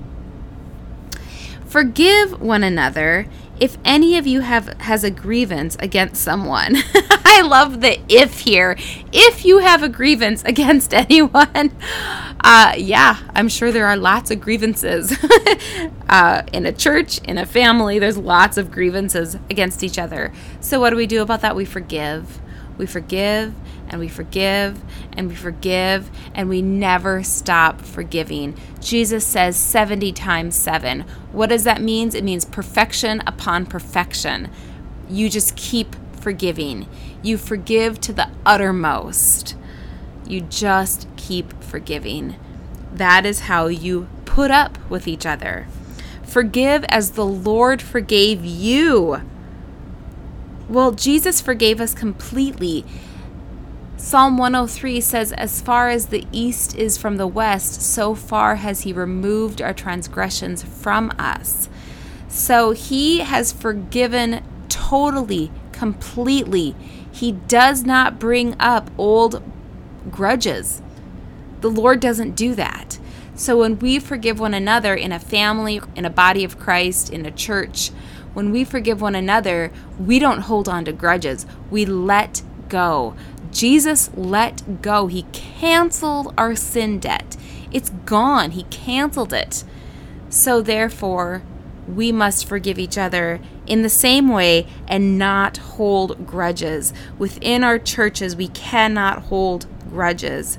Forgive 1.67 2.41
one 2.41 2.63
another 2.63 3.27
if 3.61 3.79
any 3.85 4.17
of 4.17 4.27
you 4.27 4.41
have 4.41 4.69
has 4.81 5.05
a 5.05 5.11
grievance 5.11 5.77
against 5.81 6.23
someone 6.23 6.77
i 7.25 7.41
love 7.43 7.81
the 7.81 8.01
if 8.09 8.41
here 8.41 8.77
if 9.13 9.45
you 9.45 9.59
have 9.59 9.83
a 9.83 9.89
grievance 9.89 10.43
against 10.47 10.93
anyone 10.95 11.73
Uh, 12.47 12.75
yeah, 12.77 13.17
I'm 13.35 13.49
sure 13.49 13.73
there 13.73 13.87
are 13.87 13.97
lots 13.97 14.31
of 14.31 14.39
grievances 14.39 15.17
uh, 16.11 16.43
in 16.53 16.67
a 16.67 16.73
church, 16.73 17.19
in 17.21 17.39
a 17.39 17.47
family. 17.47 17.99
There's 17.99 18.19
lots 18.19 18.59
of 18.59 18.71
grievances 18.71 19.37
against 19.49 19.83
each 19.83 19.99
other. 19.99 20.31
So, 20.61 20.79
what 20.79 20.91
do 20.91 20.97
we 20.97 21.07
do 21.07 21.23
about 21.23 21.41
that? 21.41 21.57
We 21.57 21.65
forgive. 21.65 22.41
We 22.77 22.85
forgive 22.85 23.55
and 23.89 24.01
we 24.01 24.09
forgive 24.09 24.83
and 25.13 25.29
we 25.29 25.35
forgive 25.35 26.11
and 26.35 26.49
we 26.49 26.63
never 26.63 27.23
stop 27.23 27.81
forgiving. 27.81 28.57
Jesus 28.81 29.27
says 29.27 29.57
70 29.57 30.13
times 30.13 30.57
7. 30.57 31.05
What 31.33 31.51
does 31.51 31.65
that 31.65 31.83
mean? 31.83 32.15
It 32.15 32.25
means 32.25 32.45
perfection 32.45 33.23
upon 33.27 33.67
perfection. 33.67 34.51
You 35.09 35.29
just 35.29 35.57
keep 35.57 35.97
forgiving. 36.21 36.89
You 37.23 37.37
forgive 37.39 38.01
to 38.03 38.13
the 38.13 38.31
uttermost. 38.47 39.57
You 40.27 40.41
just 40.41 41.07
keep 41.17 41.63
forgiving. 41.63 42.37
That 42.93 43.27
is 43.27 43.41
how 43.41 43.67
you 43.67 44.09
put 44.25 44.51
up 44.51 44.79
with 44.91 45.07
each 45.07 45.27
other. 45.27 45.67
Forgive 46.23 46.85
as 46.89 47.13
the 47.13 47.25
Lord 47.25 47.83
forgave 47.83 48.45
you. 48.45 49.21
Well, 50.69 50.93
Jesus 50.93 51.41
forgave 51.41 51.81
us 51.81 51.95
completely. 51.95 52.85
Psalm 54.05 54.37
103 54.37 55.01
says, 55.01 55.33
As 55.33 55.63
far 55.63 55.89
as 55.89 56.09
the 56.09 56.27
east 56.31 56.77
is 56.77 56.99
from 56.99 57.17
the 57.17 57.27
west, 57.27 57.81
so 57.81 58.15
far 58.15 58.57
has 58.57 58.83
he 58.83 58.93
removed 58.93 59.63
our 59.63 59.73
transgressions 59.73 60.63
from 60.63 61.11
us. 61.19 61.71
So 62.29 62.73
he 62.73 63.21
has 63.21 63.51
forgiven 63.51 64.45
totally, 64.69 65.51
completely. 65.73 66.77
He 67.11 67.33
does 67.33 67.85
not 67.85 68.19
bring 68.19 68.55
up 68.61 68.91
old 68.99 69.43
grudges. 70.11 70.83
The 71.63 71.71
Lord 71.71 72.01
doesn't 72.01 72.37
do 72.37 72.55
that. 72.57 72.99
So 73.35 73.61
when 73.61 73.79
we 73.79 73.99
forgive 73.99 74.39
one 74.39 74.53
another 74.53 74.95
in 74.95 75.13
a 75.13 75.19
family, 75.19 75.81
in 75.97 76.05
a 76.05 76.11
body 76.11 76.45
of 76.45 76.59
Christ, 76.59 77.09
in 77.09 77.25
a 77.25 77.31
church, 77.31 77.89
when 78.35 78.51
we 78.51 78.65
forgive 78.65 79.01
one 79.01 79.15
another, 79.15 79.73
we 79.99 80.19
don't 80.19 80.41
hold 80.41 80.69
on 80.69 80.85
to 80.85 80.93
grudges. 80.93 81.47
We 81.71 81.87
let 81.87 82.43
go. 82.69 83.15
Jesus 83.55 84.11
let 84.15 84.83
go. 84.83 85.07
He 85.07 85.23
canceled 85.33 86.35
our 86.37 86.57
sin 86.57 86.99
debt. 86.99 87.37
It's 87.73 87.91
gone. 87.91 88.51
He 88.51 88.65
canceled 88.65 89.33
it. 89.33 89.65
So 90.29 90.61
therefore, 90.61 91.43
we 91.87 92.11
must 92.11 92.47
forgive 92.47 92.79
each 92.79 92.99
other 92.99 93.41
in 93.67 93.83
the 93.83 93.89
same 93.89 94.29
way 94.29 94.67
and 94.89 95.19
not 95.19 95.59
hold 95.59 96.27
grudges. 96.27 96.93
Within 97.17 97.63
our 97.63 97.79
churches, 97.79 98.35
we 98.35 98.49
cannot 98.49 99.25
hold 99.25 99.67
grudges. 99.89 100.59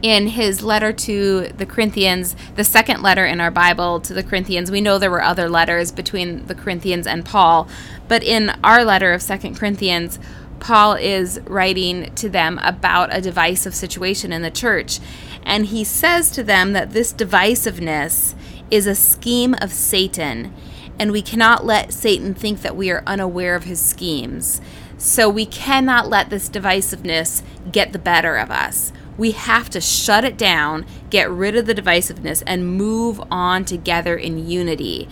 In 0.00 0.28
his 0.28 0.62
letter 0.62 0.92
to 0.92 1.48
the 1.56 1.66
Corinthians, 1.66 2.34
the 2.56 2.64
second 2.64 3.02
letter 3.02 3.24
in 3.24 3.40
our 3.40 3.52
Bible 3.52 4.00
to 4.00 4.12
the 4.12 4.24
Corinthians, 4.24 4.70
we 4.70 4.80
know 4.80 4.98
there 4.98 5.10
were 5.10 5.22
other 5.22 5.48
letters 5.48 5.92
between 5.92 6.46
the 6.46 6.56
Corinthians 6.56 7.06
and 7.06 7.24
Paul, 7.24 7.68
but 8.08 8.24
in 8.24 8.50
our 8.64 8.84
letter 8.84 9.12
of 9.12 9.22
Second 9.22 9.56
Corinthians, 9.56 10.18
Paul 10.62 10.94
is 10.94 11.40
writing 11.46 12.14
to 12.14 12.28
them 12.28 12.60
about 12.62 13.14
a 13.14 13.20
divisive 13.20 13.74
situation 13.74 14.32
in 14.32 14.42
the 14.42 14.50
church. 14.50 15.00
And 15.42 15.66
he 15.66 15.82
says 15.82 16.30
to 16.30 16.44
them 16.44 16.72
that 16.72 16.92
this 16.92 17.12
divisiveness 17.12 18.36
is 18.70 18.86
a 18.86 18.94
scheme 18.94 19.56
of 19.60 19.72
Satan, 19.72 20.54
and 21.00 21.10
we 21.10 21.20
cannot 21.20 21.66
let 21.66 21.92
Satan 21.92 22.32
think 22.32 22.62
that 22.62 22.76
we 22.76 22.92
are 22.92 23.02
unaware 23.08 23.56
of 23.56 23.64
his 23.64 23.82
schemes. 23.82 24.60
So 24.98 25.28
we 25.28 25.46
cannot 25.46 26.08
let 26.08 26.30
this 26.30 26.48
divisiveness 26.48 27.42
get 27.72 27.92
the 27.92 27.98
better 27.98 28.36
of 28.36 28.52
us. 28.52 28.92
We 29.18 29.32
have 29.32 29.68
to 29.70 29.80
shut 29.80 30.24
it 30.24 30.38
down, 30.38 30.86
get 31.10 31.28
rid 31.28 31.56
of 31.56 31.66
the 31.66 31.74
divisiveness, 31.74 32.44
and 32.46 32.76
move 32.78 33.20
on 33.32 33.64
together 33.64 34.16
in 34.16 34.48
unity. 34.48 35.08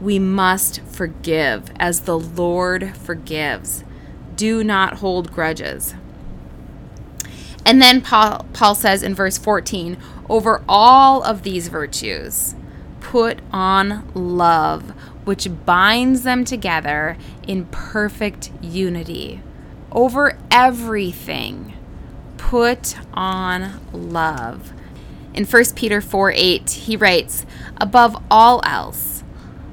We 0.00 0.18
must 0.18 0.80
forgive 0.82 1.70
as 1.76 2.00
the 2.00 2.18
Lord 2.18 2.96
forgives. 2.96 3.84
Do 4.36 4.62
not 4.62 4.98
hold 4.98 5.32
grudges. 5.32 5.94
And 7.64 7.82
then 7.82 8.00
Paul, 8.00 8.46
Paul 8.52 8.74
says 8.74 9.02
in 9.02 9.14
verse 9.14 9.38
14, 9.38 9.96
over 10.28 10.62
all 10.68 11.22
of 11.22 11.42
these 11.42 11.68
virtues, 11.68 12.54
put 13.00 13.40
on 13.52 14.08
love, 14.14 14.90
which 15.24 15.48
binds 15.64 16.22
them 16.22 16.44
together 16.44 17.16
in 17.46 17.66
perfect 17.66 18.52
unity. 18.60 19.42
Over 19.90 20.38
everything, 20.50 21.74
put 22.36 22.96
on 23.14 23.80
love. 23.92 24.72
In 25.34 25.44
1 25.44 25.64
Peter 25.74 26.00
4 26.00 26.32
8, 26.32 26.70
he 26.70 26.96
writes, 26.96 27.46
Above 27.78 28.22
all 28.30 28.60
else, 28.64 29.15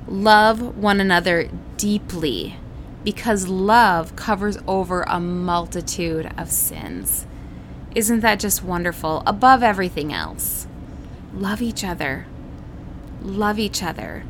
love 0.07 0.77
one 0.77 0.99
another 0.99 1.49
deeply, 1.77 2.57
because 3.03 3.47
love 3.47 4.15
covers 4.15 4.57
over 4.67 5.03
a 5.03 5.19
multitude 5.19 6.31
of 6.37 6.49
sins. 6.49 7.25
Isn't 7.95 8.21
that 8.21 8.39
just 8.39 8.63
wonderful? 8.63 9.23
Above 9.25 9.61
everything 9.61 10.13
else, 10.13 10.67
love 11.33 11.61
each 11.61 11.83
other. 11.83 12.25
Love 13.21 13.59
each 13.59 13.83
other. 13.83 14.23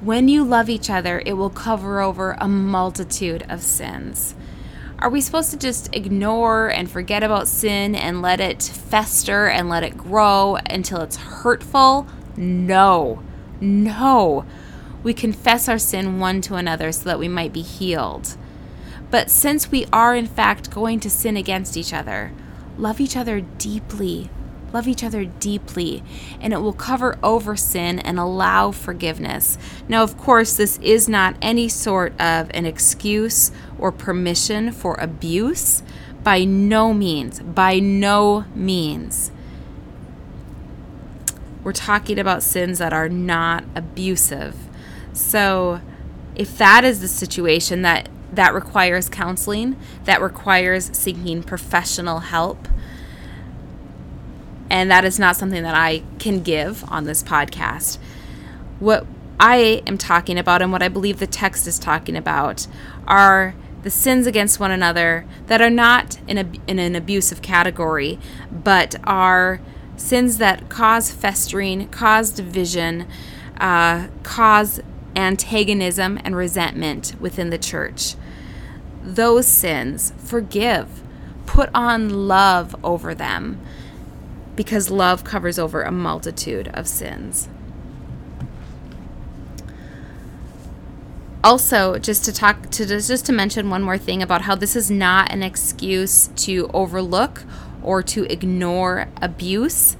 When 0.00 0.28
you 0.28 0.44
love 0.44 0.68
each 0.68 0.90
other, 0.90 1.22
it 1.24 1.34
will 1.34 1.50
cover 1.50 2.00
over 2.00 2.36
a 2.38 2.48
multitude 2.48 3.44
of 3.48 3.62
sins. 3.62 4.34
Are 4.98 5.10
we 5.10 5.20
supposed 5.20 5.50
to 5.50 5.56
just 5.56 5.94
ignore 5.94 6.68
and 6.68 6.90
forget 6.90 7.22
about 7.22 7.48
sin 7.48 7.94
and 7.94 8.22
let 8.22 8.40
it 8.40 8.62
fester 8.62 9.48
and 9.48 9.68
let 9.68 9.82
it 9.82 9.98
grow 9.98 10.56
until 10.70 11.00
it's 11.00 11.16
hurtful? 11.16 12.06
No. 12.36 13.22
No. 13.60 14.44
We 15.04 15.14
confess 15.14 15.68
our 15.68 15.78
sin 15.78 16.18
one 16.18 16.40
to 16.42 16.56
another 16.56 16.90
so 16.90 17.04
that 17.04 17.20
we 17.20 17.28
might 17.28 17.52
be 17.52 17.62
healed. 17.62 18.36
But 19.10 19.30
since 19.30 19.70
we 19.70 19.86
are, 19.92 20.16
in 20.16 20.26
fact, 20.26 20.72
going 20.72 20.98
to 21.00 21.10
sin 21.10 21.36
against 21.36 21.76
each 21.76 21.92
other, 21.92 22.32
love 22.76 23.00
each 23.00 23.16
other 23.16 23.40
deeply 23.40 24.30
Love 24.74 24.88
each 24.88 25.04
other 25.04 25.24
deeply, 25.24 26.02
and 26.40 26.52
it 26.52 26.60
will 26.60 26.72
cover 26.72 27.16
over 27.22 27.54
sin 27.54 28.00
and 28.00 28.18
allow 28.18 28.72
forgiveness. 28.72 29.56
Now, 29.88 30.02
of 30.02 30.18
course, 30.18 30.56
this 30.56 30.78
is 30.82 31.08
not 31.08 31.36
any 31.40 31.68
sort 31.68 32.12
of 32.20 32.50
an 32.52 32.66
excuse 32.66 33.52
or 33.78 33.92
permission 33.92 34.72
for 34.72 34.96
abuse. 34.96 35.84
By 36.24 36.42
no 36.42 36.92
means. 36.92 37.38
By 37.38 37.78
no 37.78 38.46
means. 38.52 39.30
We're 41.62 41.72
talking 41.72 42.18
about 42.18 42.42
sins 42.42 42.78
that 42.78 42.92
are 42.92 43.08
not 43.08 43.62
abusive. 43.76 44.56
So, 45.14 45.80
if 46.36 46.58
that 46.58 46.84
is 46.84 47.00
the 47.00 47.08
situation 47.08 47.82
that 47.82 48.08
that 48.32 48.52
requires 48.52 49.08
counseling, 49.08 49.76
that 50.04 50.20
requires 50.20 50.90
seeking 50.92 51.42
professional 51.42 52.18
help, 52.18 52.68
and 54.68 54.90
that 54.90 55.04
is 55.04 55.18
not 55.18 55.36
something 55.36 55.62
that 55.62 55.74
I 55.74 56.02
can 56.18 56.42
give 56.42 56.84
on 56.90 57.04
this 57.04 57.22
podcast. 57.22 57.98
What 58.80 59.06
I 59.38 59.82
am 59.86 59.98
talking 59.98 60.38
about 60.38 60.62
and 60.62 60.72
what 60.72 60.82
I 60.82 60.88
believe 60.88 61.20
the 61.20 61.26
text 61.26 61.66
is 61.66 61.78
talking 61.78 62.16
about 62.16 62.66
are 63.06 63.54
the 63.82 63.90
sins 63.90 64.26
against 64.26 64.58
one 64.58 64.70
another 64.70 65.26
that 65.46 65.60
are 65.60 65.70
not 65.70 66.18
in, 66.26 66.38
a, 66.38 66.46
in 66.66 66.78
an 66.78 66.96
abusive 66.96 67.42
category, 67.42 68.18
but 68.50 68.96
are 69.04 69.60
sins 69.96 70.38
that 70.38 70.68
cause 70.68 71.12
festering, 71.12 71.88
cause 71.88 72.30
division, 72.30 73.06
uh, 73.60 74.08
cause 74.22 74.80
antagonism 75.16 76.18
and 76.24 76.36
resentment 76.36 77.14
within 77.20 77.50
the 77.50 77.58
church. 77.58 78.14
Those 79.02 79.46
sins, 79.46 80.12
forgive, 80.18 81.02
put 81.46 81.70
on 81.74 82.26
love 82.28 82.74
over 82.84 83.14
them 83.14 83.60
because 84.56 84.90
love 84.90 85.24
covers 85.24 85.58
over 85.58 85.82
a 85.82 85.90
multitude 85.90 86.68
of 86.68 86.88
sins. 86.88 87.48
Also, 91.42 91.98
just 91.98 92.24
to 92.24 92.32
talk 92.32 92.70
to 92.70 92.86
just 92.86 93.26
to 93.26 93.32
mention 93.32 93.68
one 93.68 93.82
more 93.82 93.98
thing 93.98 94.22
about 94.22 94.42
how 94.42 94.54
this 94.54 94.74
is 94.74 94.90
not 94.90 95.30
an 95.30 95.42
excuse 95.42 96.28
to 96.36 96.70
overlook 96.72 97.44
or 97.82 98.02
to 98.02 98.24
ignore 98.32 99.08
abuse. 99.20 99.96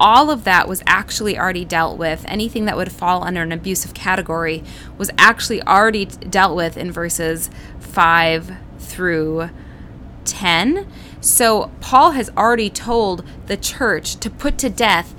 All 0.00 0.30
of 0.30 0.44
that 0.44 0.68
was 0.68 0.82
actually 0.86 1.38
already 1.38 1.64
dealt 1.64 1.98
with. 1.98 2.24
Anything 2.28 2.66
that 2.66 2.76
would 2.76 2.92
fall 2.92 3.24
under 3.24 3.42
an 3.42 3.52
abusive 3.52 3.94
category 3.94 4.62
was 4.96 5.10
actually 5.18 5.62
already 5.62 6.06
dealt 6.06 6.54
with 6.56 6.76
in 6.76 6.92
verses 6.92 7.50
5 7.80 8.52
through 8.78 9.50
10. 10.24 10.86
So 11.20 11.70
Paul 11.80 12.12
has 12.12 12.30
already 12.36 12.70
told 12.70 13.24
the 13.46 13.56
church 13.56 14.16
to 14.16 14.30
put 14.30 14.56
to 14.58 14.70
death 14.70 15.14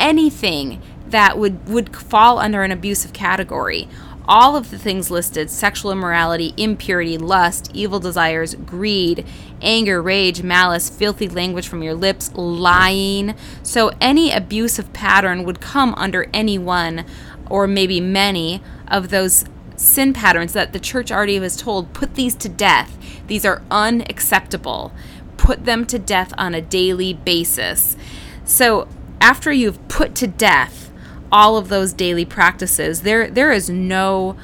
anything 0.00 0.80
that 1.06 1.36
would, 1.38 1.68
would 1.68 1.94
fall 1.94 2.38
under 2.38 2.62
an 2.62 2.72
abusive 2.72 3.12
category. 3.12 3.88
All 4.26 4.56
of 4.56 4.70
the 4.70 4.78
things 4.78 5.10
listed 5.10 5.50
sexual 5.50 5.92
immorality, 5.92 6.54
impurity, 6.56 7.18
lust, 7.18 7.70
evil 7.74 8.00
desires, 8.00 8.54
greed, 8.54 9.26
anger, 9.60 10.00
rage, 10.00 10.42
malice, 10.42 10.88
filthy 10.88 11.28
language 11.28 11.68
from 11.68 11.82
your 11.82 11.94
lips, 11.94 12.32
lying. 12.34 13.34
So, 13.62 13.90
any 14.00 14.32
abusive 14.32 14.92
pattern 14.92 15.44
would 15.44 15.60
come 15.60 15.94
under 15.94 16.28
any 16.32 16.58
one 16.58 17.04
or 17.50 17.66
maybe 17.66 18.00
many 18.00 18.62
of 18.88 19.10
those 19.10 19.44
sin 19.76 20.12
patterns 20.12 20.52
that 20.52 20.72
the 20.72 20.80
church 20.80 21.10
already 21.10 21.40
was 21.40 21.56
told 21.56 21.92
put 21.92 22.14
these 22.14 22.34
to 22.36 22.48
death. 22.48 22.96
These 23.26 23.44
are 23.44 23.62
unacceptable. 23.70 24.92
Put 25.36 25.64
them 25.64 25.86
to 25.86 25.98
death 25.98 26.32
on 26.38 26.54
a 26.54 26.62
daily 26.62 27.14
basis. 27.14 27.96
So, 28.44 28.88
after 29.20 29.52
you've 29.52 29.86
put 29.88 30.14
to 30.16 30.26
death 30.26 30.91
all 31.32 31.56
of 31.56 31.68
those 31.68 31.92
daily 31.92 32.24
practices. 32.24 33.02
There 33.02 33.28
there 33.28 33.50
is 33.50 33.70
no 33.70 34.36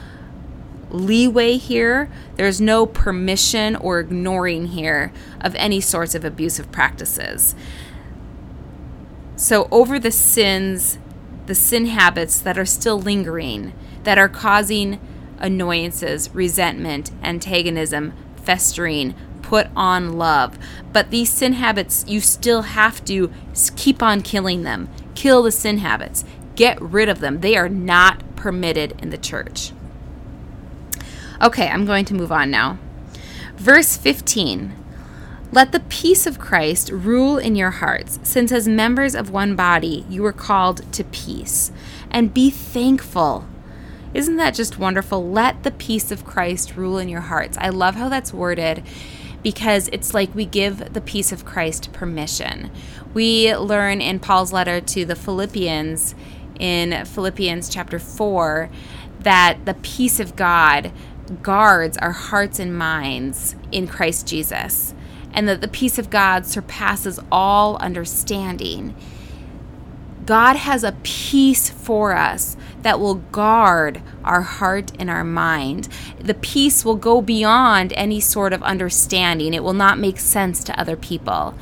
leeway 0.90 1.58
here. 1.58 2.10
There's 2.36 2.60
no 2.60 2.86
permission 2.86 3.76
or 3.76 4.00
ignoring 4.00 4.68
here 4.68 5.12
of 5.40 5.54
any 5.56 5.80
sorts 5.80 6.14
of 6.14 6.24
abusive 6.24 6.72
practices. 6.72 7.54
So 9.36 9.68
over 9.70 9.98
the 9.98 10.10
sins, 10.10 10.98
the 11.46 11.54
sin 11.54 11.86
habits 11.86 12.40
that 12.40 12.58
are 12.58 12.66
still 12.66 12.98
lingering, 12.98 13.72
that 14.04 14.18
are 14.18 14.28
causing 14.28 14.98
annoyances, 15.38 16.34
resentment, 16.34 17.12
antagonism, 17.22 18.14
festering, 18.36 19.14
put 19.42 19.68
on 19.76 20.18
love. 20.18 20.58
But 20.92 21.10
these 21.10 21.30
sin 21.30 21.54
habits, 21.54 22.04
you 22.08 22.20
still 22.20 22.62
have 22.62 23.04
to 23.04 23.32
keep 23.76 24.02
on 24.02 24.22
killing 24.22 24.62
them. 24.62 24.88
Kill 25.14 25.42
the 25.42 25.52
sin 25.52 25.78
habits. 25.78 26.24
Get 26.58 26.82
rid 26.82 27.08
of 27.08 27.20
them. 27.20 27.38
They 27.38 27.56
are 27.56 27.68
not 27.68 28.34
permitted 28.34 29.00
in 29.00 29.10
the 29.10 29.16
church. 29.16 29.70
Okay, 31.40 31.68
I'm 31.68 31.86
going 31.86 32.04
to 32.06 32.14
move 32.14 32.32
on 32.32 32.50
now. 32.50 32.78
Verse 33.54 33.96
15 33.96 34.74
Let 35.52 35.70
the 35.70 35.78
peace 35.78 36.26
of 36.26 36.40
Christ 36.40 36.90
rule 36.90 37.38
in 37.38 37.54
your 37.54 37.70
hearts, 37.70 38.18
since 38.24 38.50
as 38.50 38.66
members 38.66 39.14
of 39.14 39.30
one 39.30 39.54
body 39.54 40.04
you 40.10 40.20
were 40.20 40.32
called 40.32 40.92
to 40.94 41.04
peace. 41.04 41.70
And 42.10 42.34
be 42.34 42.50
thankful. 42.50 43.46
Isn't 44.12 44.34
that 44.38 44.56
just 44.56 44.80
wonderful? 44.80 45.30
Let 45.30 45.62
the 45.62 45.70
peace 45.70 46.10
of 46.10 46.24
Christ 46.24 46.74
rule 46.74 46.98
in 46.98 47.08
your 47.08 47.20
hearts. 47.20 47.56
I 47.60 47.68
love 47.68 47.94
how 47.94 48.08
that's 48.08 48.34
worded 48.34 48.82
because 49.44 49.88
it's 49.92 50.12
like 50.12 50.34
we 50.34 50.44
give 50.44 50.92
the 50.92 51.00
peace 51.00 51.30
of 51.30 51.44
Christ 51.44 51.92
permission. 51.92 52.72
We 53.14 53.54
learn 53.54 54.00
in 54.00 54.18
Paul's 54.18 54.52
letter 54.52 54.80
to 54.80 55.04
the 55.04 55.14
Philippians 55.14 56.16
in 56.58 57.04
Philippians 57.04 57.68
chapter 57.68 57.98
4 57.98 58.70
that 59.20 59.58
the 59.64 59.74
peace 59.74 60.20
of 60.20 60.36
God 60.36 60.92
guards 61.42 61.96
our 61.98 62.12
hearts 62.12 62.58
and 62.58 62.76
minds 62.76 63.54
in 63.70 63.86
Christ 63.86 64.26
Jesus, 64.26 64.94
and 65.32 65.48
that 65.48 65.60
the 65.60 65.68
peace 65.68 65.98
of 65.98 66.10
God 66.10 66.46
surpasses 66.46 67.20
all 67.30 67.76
understanding. 67.76 68.94
God 70.24 70.56
has 70.56 70.84
a 70.84 70.96
peace 71.02 71.70
for 71.70 72.14
us 72.14 72.56
that 72.82 73.00
will 73.00 73.14
guard 73.14 74.02
our 74.24 74.42
heart 74.42 74.92
and 74.98 75.08
our 75.08 75.24
mind. 75.24 75.88
The 76.20 76.34
peace 76.34 76.84
will 76.84 76.96
go 76.96 77.20
beyond 77.20 77.92
any 77.94 78.20
sort 78.20 78.52
of 78.52 78.62
understanding, 78.62 79.54
it 79.54 79.64
will 79.64 79.72
not 79.72 79.98
make 79.98 80.18
sense 80.18 80.62
to 80.64 80.78
other 80.78 80.96
people. 80.96 81.54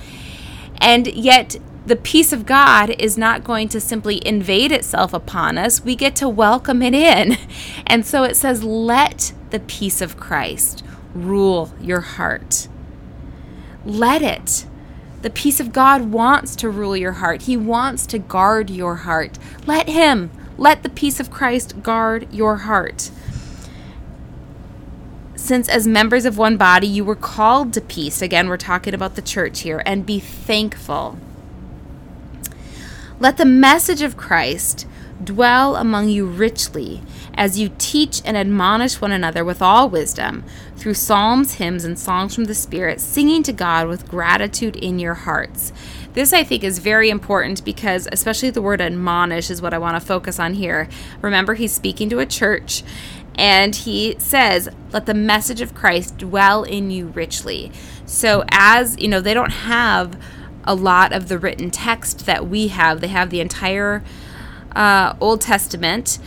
And 0.79 1.07
yet, 1.07 1.57
the 1.87 1.97
peace 1.97 2.33
of 2.33 2.47
God 2.47 2.91
is 2.99 3.17
not 3.17 3.45
going 3.45 3.69
to 3.69 3.81
simply 3.81 4.21
invade 4.27 4.73
itself 4.73 5.15
upon 5.15 5.57
us. 5.57 5.85
We 5.85 5.95
get 5.95 6.17
to 6.17 6.29
welcome 6.29 6.83
it 6.83 6.95
in. 6.95 7.39
And 7.89 8.05
so 8.05 8.25
it 8.25 8.35
says, 8.35 8.65
let 8.65 9.33
the 9.51 9.61
peace 9.61 10.01
of 10.01 10.17
Christ 10.17 10.85
rule 11.15 11.73
your 11.81 12.01
heart. 12.01 12.67
Let 13.85 14.23
it. 14.23 14.67
The 15.23 15.31
peace 15.31 15.61
of 15.61 15.73
God 15.73 16.11
wants 16.11 16.57
to 16.57 16.69
rule 16.69 16.97
your 16.97 17.13
heart. 17.13 17.43
He 17.43 17.57
wants 17.57 18.07
to 18.09 18.19
guard 18.19 18.71
your 18.71 18.97
heart. 18.97 19.39
Let 19.67 19.89
Him. 19.89 20.31
Let 20.59 20.83
the 20.83 20.89
peace 20.89 21.21
of 21.21 21.31
Christ 21.31 21.83
guard 21.85 22.27
your 22.33 22.59
heart. 22.59 23.13
Since, 25.37 25.69
as 25.69 25.87
members 25.87 26.25
of 26.25 26.37
one 26.37 26.57
body, 26.57 26.89
you 26.89 27.05
were 27.05 27.15
called 27.15 27.73
to 27.75 27.81
peace, 27.81 28.21
again, 28.21 28.49
we're 28.49 28.57
talking 28.57 28.95
about 28.95 29.15
the 29.15 29.23
church 29.23 29.61
here, 29.61 29.83
and 29.87 30.05
be 30.05 30.19
thankful. 30.19 31.19
Let 33.19 33.39
the 33.39 33.47
message 33.47 34.03
of 34.03 34.19
Christ 34.19 34.87
dwell 35.25 35.77
among 35.77 36.11
you 36.11 36.27
richly 36.27 37.03
as 37.33 37.59
you 37.59 37.71
teach 37.79 38.21
and 38.27 38.37
admonish 38.37 39.01
one 39.01 39.11
another 39.11 39.43
with 39.43 39.63
all 39.63 39.89
wisdom 39.89 40.45
through 40.77 40.93
psalms, 40.93 41.55
hymns, 41.55 41.87
and 41.87 41.99
songs 41.99 42.35
from 42.35 42.45
the 42.45 42.55
Spirit, 42.55 43.01
singing 43.01 43.43
to 43.45 43.55
God 43.55 43.89
with 43.89 44.07
gratitude 44.07 44.77
in 44.77 44.99
your 44.99 45.15
hearts. 45.15 45.73
This, 46.13 46.35
I 46.35 46.45
think, 46.45 46.63
is 46.63 46.79
very 46.79 47.09
important 47.09 47.65
because, 47.65 48.07
especially 48.13 48.51
the 48.51 48.61
word 48.61 48.83
admonish, 48.83 49.51
is 49.51 49.63
what 49.63 49.73
I 49.73 49.79
want 49.79 49.99
to 49.99 50.07
focus 50.07 50.39
on 50.39 50.53
here. 50.53 50.87
Remember, 51.23 51.55
he's 51.55 51.73
speaking 51.73 52.11
to 52.11 52.19
a 52.19 52.27
church 52.27 52.83
and 53.35 53.75
he 53.75 54.17
says, 54.19 54.69
Let 54.93 55.07
the 55.07 55.15
message 55.15 55.63
of 55.63 55.75
Christ 55.75 56.19
dwell 56.19 56.65
in 56.65 56.91
you 56.91 57.07
richly. 57.09 57.73
So, 58.05 58.45
as 58.51 58.99
you 58.99 59.09
know, 59.09 59.21
they 59.21 59.35
don't 59.35 59.53
have 59.53 60.19
a 60.67 60.75
lot 60.75 61.13
of 61.13 61.29
the 61.29 61.39
written 61.39 61.71
text 61.71 62.27
that 62.27 62.47
we 62.49 62.69
have. 62.69 63.01
They 63.01 63.09
have 63.09 63.31
the 63.31 63.41
entire 63.41 64.03
uh, 64.75 65.15
Old 65.21 65.41
Testament, 65.41 66.19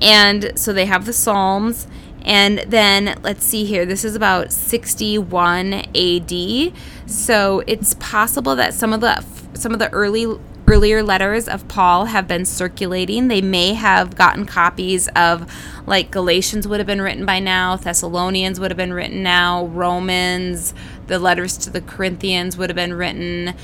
and 0.00 0.52
so 0.58 0.72
they 0.72 0.86
have 0.86 1.06
the 1.06 1.12
Psalms. 1.12 1.86
And 2.22 2.60
then 2.60 3.18
let's 3.22 3.44
see 3.44 3.66
here. 3.66 3.84
This 3.84 4.04
is 4.04 4.16
about 4.16 4.50
61 4.50 5.74
AD. 5.94 6.72
So 7.06 7.62
it's 7.66 7.94
possible 7.94 8.56
that 8.56 8.72
some 8.72 8.92
of 8.92 9.00
the 9.00 9.24
some 9.54 9.72
of 9.72 9.78
the 9.78 9.92
early 9.92 10.26
earlier 10.66 11.02
letters 11.02 11.48
of 11.48 11.68
Paul 11.68 12.06
have 12.06 12.26
been 12.26 12.44
circulating. 12.44 13.28
They 13.28 13.42
may 13.42 13.74
have 13.74 14.16
gotten 14.16 14.46
copies 14.46 15.08
of 15.08 15.52
like 15.86 16.10
Galatians 16.10 16.66
would 16.66 16.80
have 16.80 16.86
been 16.86 17.02
written 17.02 17.26
by 17.26 17.38
now, 17.38 17.76
Thessalonians 17.76 18.58
would 18.58 18.70
have 18.70 18.78
been 18.78 18.94
written 18.94 19.22
now, 19.22 19.66
Romans, 19.66 20.72
the 21.06 21.18
letters 21.18 21.58
to 21.58 21.70
the 21.70 21.80
Corinthians 21.80 22.56
would 22.56 22.70
have 22.70 22.76
been 22.76 22.94
written. 22.94 23.54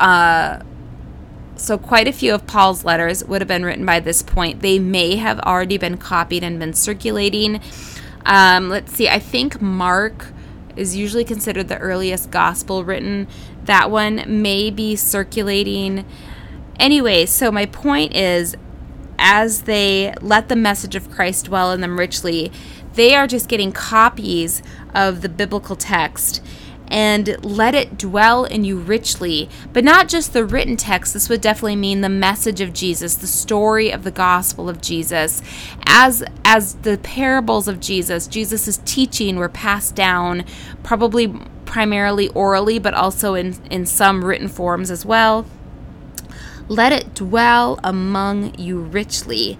Uh, 0.00 0.62
so, 1.56 1.76
quite 1.76 2.08
a 2.08 2.12
few 2.12 2.34
of 2.34 2.46
Paul's 2.46 2.84
letters 2.84 3.22
would 3.26 3.42
have 3.42 3.48
been 3.48 3.64
written 3.64 3.84
by 3.84 4.00
this 4.00 4.22
point. 4.22 4.62
They 4.62 4.78
may 4.78 5.16
have 5.16 5.38
already 5.40 5.76
been 5.76 5.98
copied 5.98 6.42
and 6.42 6.58
been 6.58 6.72
circulating. 6.72 7.60
Um, 8.24 8.70
let's 8.70 8.92
see, 8.92 9.08
I 9.08 9.18
think 9.18 9.60
Mark 9.60 10.28
is 10.74 10.96
usually 10.96 11.24
considered 11.24 11.68
the 11.68 11.76
earliest 11.78 12.30
gospel 12.30 12.82
written. 12.82 13.28
That 13.64 13.90
one 13.90 14.24
may 14.26 14.70
be 14.70 14.96
circulating. 14.96 16.06
Anyway, 16.78 17.26
so 17.26 17.52
my 17.52 17.66
point 17.66 18.16
is 18.16 18.56
as 19.18 19.62
they 19.62 20.14
let 20.22 20.48
the 20.48 20.56
message 20.56 20.94
of 20.94 21.10
Christ 21.10 21.46
dwell 21.46 21.72
in 21.72 21.82
them 21.82 21.98
richly, 21.98 22.50
they 22.94 23.14
are 23.14 23.26
just 23.26 23.48
getting 23.48 23.70
copies 23.70 24.62
of 24.94 25.20
the 25.20 25.28
biblical 25.28 25.76
text 25.76 26.42
and 26.90 27.42
let 27.44 27.74
it 27.74 27.96
dwell 27.96 28.44
in 28.44 28.64
you 28.64 28.78
richly. 28.78 29.48
But 29.72 29.84
not 29.84 30.08
just 30.08 30.32
the 30.32 30.44
written 30.44 30.76
text, 30.76 31.14
this 31.14 31.28
would 31.28 31.40
definitely 31.40 31.76
mean 31.76 32.00
the 32.00 32.08
message 32.08 32.60
of 32.60 32.72
Jesus, 32.72 33.14
the 33.14 33.26
story 33.26 33.90
of 33.90 34.04
the 34.04 34.10
gospel 34.10 34.68
of 34.68 34.80
Jesus. 34.80 35.42
As 35.86 36.24
as 36.44 36.74
the 36.76 36.98
parables 36.98 37.68
of 37.68 37.80
Jesus, 37.80 38.26
Jesus' 38.26 38.80
teaching 38.84 39.36
were 39.36 39.48
passed 39.48 39.94
down 39.94 40.44
probably 40.82 41.28
primarily 41.64 42.28
orally, 42.30 42.80
but 42.80 42.94
also 42.94 43.34
in, 43.34 43.56
in 43.70 43.86
some 43.86 44.24
written 44.24 44.48
forms 44.48 44.90
as 44.90 45.06
well. 45.06 45.46
Let 46.68 46.92
it 46.92 47.14
dwell 47.14 47.78
among 47.84 48.58
you 48.58 48.80
richly 48.80 49.58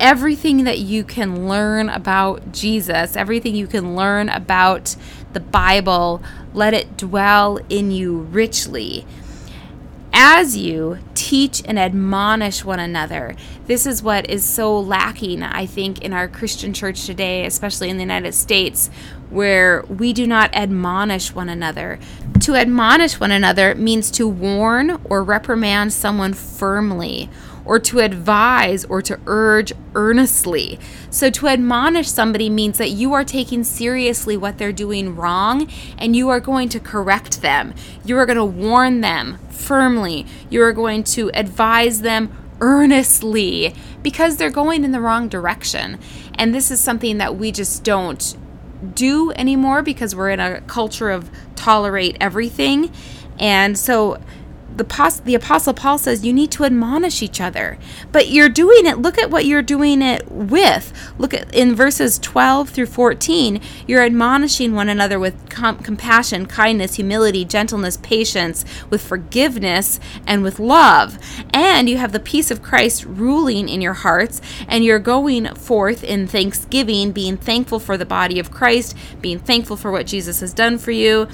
everything 0.00 0.64
that 0.64 0.78
you 0.78 1.04
can 1.04 1.48
learn 1.48 1.88
about 1.88 2.52
Jesus, 2.52 3.16
everything 3.16 3.54
you 3.54 3.66
can 3.66 3.96
learn 3.96 4.28
about 4.28 4.94
the 5.32 5.40
Bible, 5.40 6.22
let 6.54 6.74
it 6.74 6.96
dwell 6.96 7.58
in 7.68 7.90
you 7.90 8.18
richly. 8.18 9.06
As 10.12 10.56
you 10.56 10.98
teach 11.14 11.62
and 11.64 11.78
admonish 11.78 12.64
one 12.64 12.80
another, 12.80 13.36
this 13.66 13.86
is 13.86 14.02
what 14.02 14.28
is 14.28 14.44
so 14.44 14.80
lacking, 14.80 15.42
I 15.42 15.66
think, 15.66 16.02
in 16.02 16.12
our 16.12 16.26
Christian 16.26 16.72
church 16.72 17.04
today, 17.04 17.44
especially 17.44 17.90
in 17.90 17.98
the 17.98 18.02
United 18.02 18.32
States, 18.32 18.88
where 19.30 19.82
we 19.82 20.12
do 20.12 20.26
not 20.26 20.52
admonish 20.54 21.34
one 21.34 21.48
another. 21.48 21.98
To 22.40 22.56
admonish 22.56 23.20
one 23.20 23.30
another 23.30 23.74
means 23.74 24.10
to 24.12 24.26
warn 24.26 24.98
or 25.04 25.22
reprimand 25.22 25.92
someone 25.92 26.32
firmly 26.32 27.28
or 27.68 27.78
to 27.78 28.00
advise 28.00 28.86
or 28.86 29.02
to 29.02 29.20
urge 29.26 29.74
earnestly. 29.94 30.80
So, 31.10 31.28
to 31.30 31.48
admonish 31.48 32.08
somebody 32.08 32.48
means 32.48 32.78
that 32.78 32.90
you 32.90 33.12
are 33.12 33.24
taking 33.24 33.62
seriously 33.62 34.36
what 34.36 34.56
they're 34.56 34.72
doing 34.72 35.14
wrong 35.14 35.70
and 35.98 36.16
you 36.16 36.30
are 36.30 36.40
going 36.40 36.70
to 36.70 36.80
correct 36.80 37.42
them. 37.42 37.74
You 38.04 38.16
are 38.16 38.26
going 38.26 38.38
to 38.38 38.44
warn 38.44 39.02
them 39.02 39.38
firmly. 39.50 40.26
You 40.48 40.62
are 40.62 40.72
going 40.72 41.04
to 41.04 41.30
advise 41.34 42.00
them 42.00 42.34
earnestly 42.60 43.74
because 44.02 44.38
they're 44.38 44.50
going 44.50 44.82
in 44.82 44.92
the 44.92 45.00
wrong 45.00 45.28
direction. 45.28 45.98
And 46.34 46.54
this 46.54 46.70
is 46.70 46.80
something 46.80 47.18
that 47.18 47.36
we 47.36 47.52
just 47.52 47.84
don't 47.84 48.34
do 48.94 49.30
anymore 49.32 49.82
because 49.82 50.14
we're 50.14 50.30
in 50.30 50.40
a 50.40 50.62
culture 50.62 51.10
of 51.10 51.30
tolerate 51.54 52.16
everything. 52.20 52.90
And 53.38 53.78
so 53.78 54.20
the, 54.78 55.20
the 55.24 55.34
apostle 55.34 55.74
paul 55.74 55.98
says 55.98 56.24
you 56.24 56.32
need 56.32 56.50
to 56.52 56.64
admonish 56.64 57.22
each 57.22 57.40
other. 57.40 57.78
But 58.12 58.28
you're 58.28 58.48
doing 58.48 58.86
it 58.86 58.98
look 58.98 59.18
at 59.18 59.30
what 59.30 59.44
you're 59.44 59.62
doing 59.62 60.00
it 60.02 60.30
with. 60.30 60.92
Look 61.18 61.34
at 61.34 61.54
in 61.54 61.74
verses 61.74 62.18
12 62.18 62.70
through 62.70 62.86
14 62.86 63.60
you're 63.86 64.02
admonishing 64.02 64.74
one 64.74 64.88
another 64.88 65.18
with 65.18 65.50
com- 65.50 65.78
compassion 65.78 66.46
kindness 66.46 66.94
humility 66.94 67.44
gentleness 67.44 67.96
patience 67.98 68.64
with 68.88 69.02
forgiveness 69.02 70.00
and 70.26 70.42
with 70.42 70.58
love. 70.58 71.18
And 71.52 71.88
you 71.88 71.98
have 71.98 72.12
the 72.12 72.20
peace 72.20 72.50
of 72.50 72.62
christ 72.62 73.04
ruling 73.04 73.68
in 73.68 73.80
your 73.80 73.94
hearts 73.94 74.40
and 74.68 74.84
you're 74.84 74.98
going 74.98 75.46
forth 75.54 76.04
in 76.04 76.26
thanksgiving 76.26 77.12
being 77.12 77.36
thankful 77.36 77.78
for 77.78 77.96
the 77.96 78.06
body 78.06 78.38
of 78.38 78.50
christ 78.50 78.96
being 79.20 79.38
thankful 79.38 79.76
for 79.76 79.90
what 79.90 80.06
jesus 80.06 80.40
has 80.40 80.54
done 80.54 80.78
for 80.78 80.90
you 80.90 81.28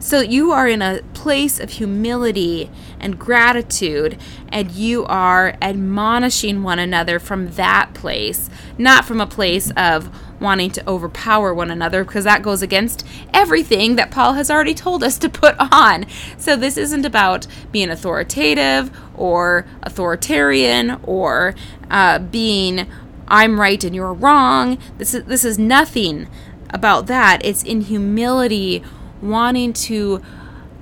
so 0.00 0.20
you 0.20 0.50
are 0.50 0.66
in 0.66 0.80
a 0.80 1.02
place 1.12 1.60
of 1.60 1.70
humility 1.70 2.70
and 2.98 3.18
gratitude, 3.18 4.18
and 4.48 4.72
you 4.72 5.04
are 5.04 5.56
admonishing 5.60 6.62
one 6.62 6.78
another 6.78 7.18
from 7.18 7.52
that 7.52 7.92
place, 7.92 8.48
not 8.78 9.04
from 9.04 9.20
a 9.20 9.26
place 9.26 9.70
of 9.76 10.10
wanting 10.40 10.70
to 10.70 10.88
overpower 10.88 11.52
one 11.52 11.70
another, 11.70 12.02
because 12.02 12.24
that 12.24 12.42
goes 12.42 12.62
against 12.62 13.06
everything 13.34 13.96
that 13.96 14.10
Paul 14.10 14.32
has 14.32 14.50
already 14.50 14.72
told 14.74 15.04
us 15.04 15.18
to 15.18 15.28
put 15.28 15.54
on. 15.58 16.06
So 16.38 16.56
this 16.56 16.78
isn't 16.78 17.04
about 17.04 17.46
being 17.70 17.90
authoritative 17.90 18.90
or 19.14 19.66
authoritarian 19.82 20.98
or 21.02 21.54
uh, 21.90 22.18
being 22.20 22.86
I'm 23.28 23.60
right 23.60 23.84
and 23.84 23.94
you're 23.94 24.12
wrong. 24.12 24.78
This 24.98 25.14
is 25.14 25.24
this 25.24 25.44
is 25.44 25.58
nothing 25.58 26.26
about 26.70 27.06
that. 27.06 27.44
It's 27.44 27.62
in 27.62 27.82
humility 27.82 28.82
wanting 29.22 29.72
to 29.72 30.22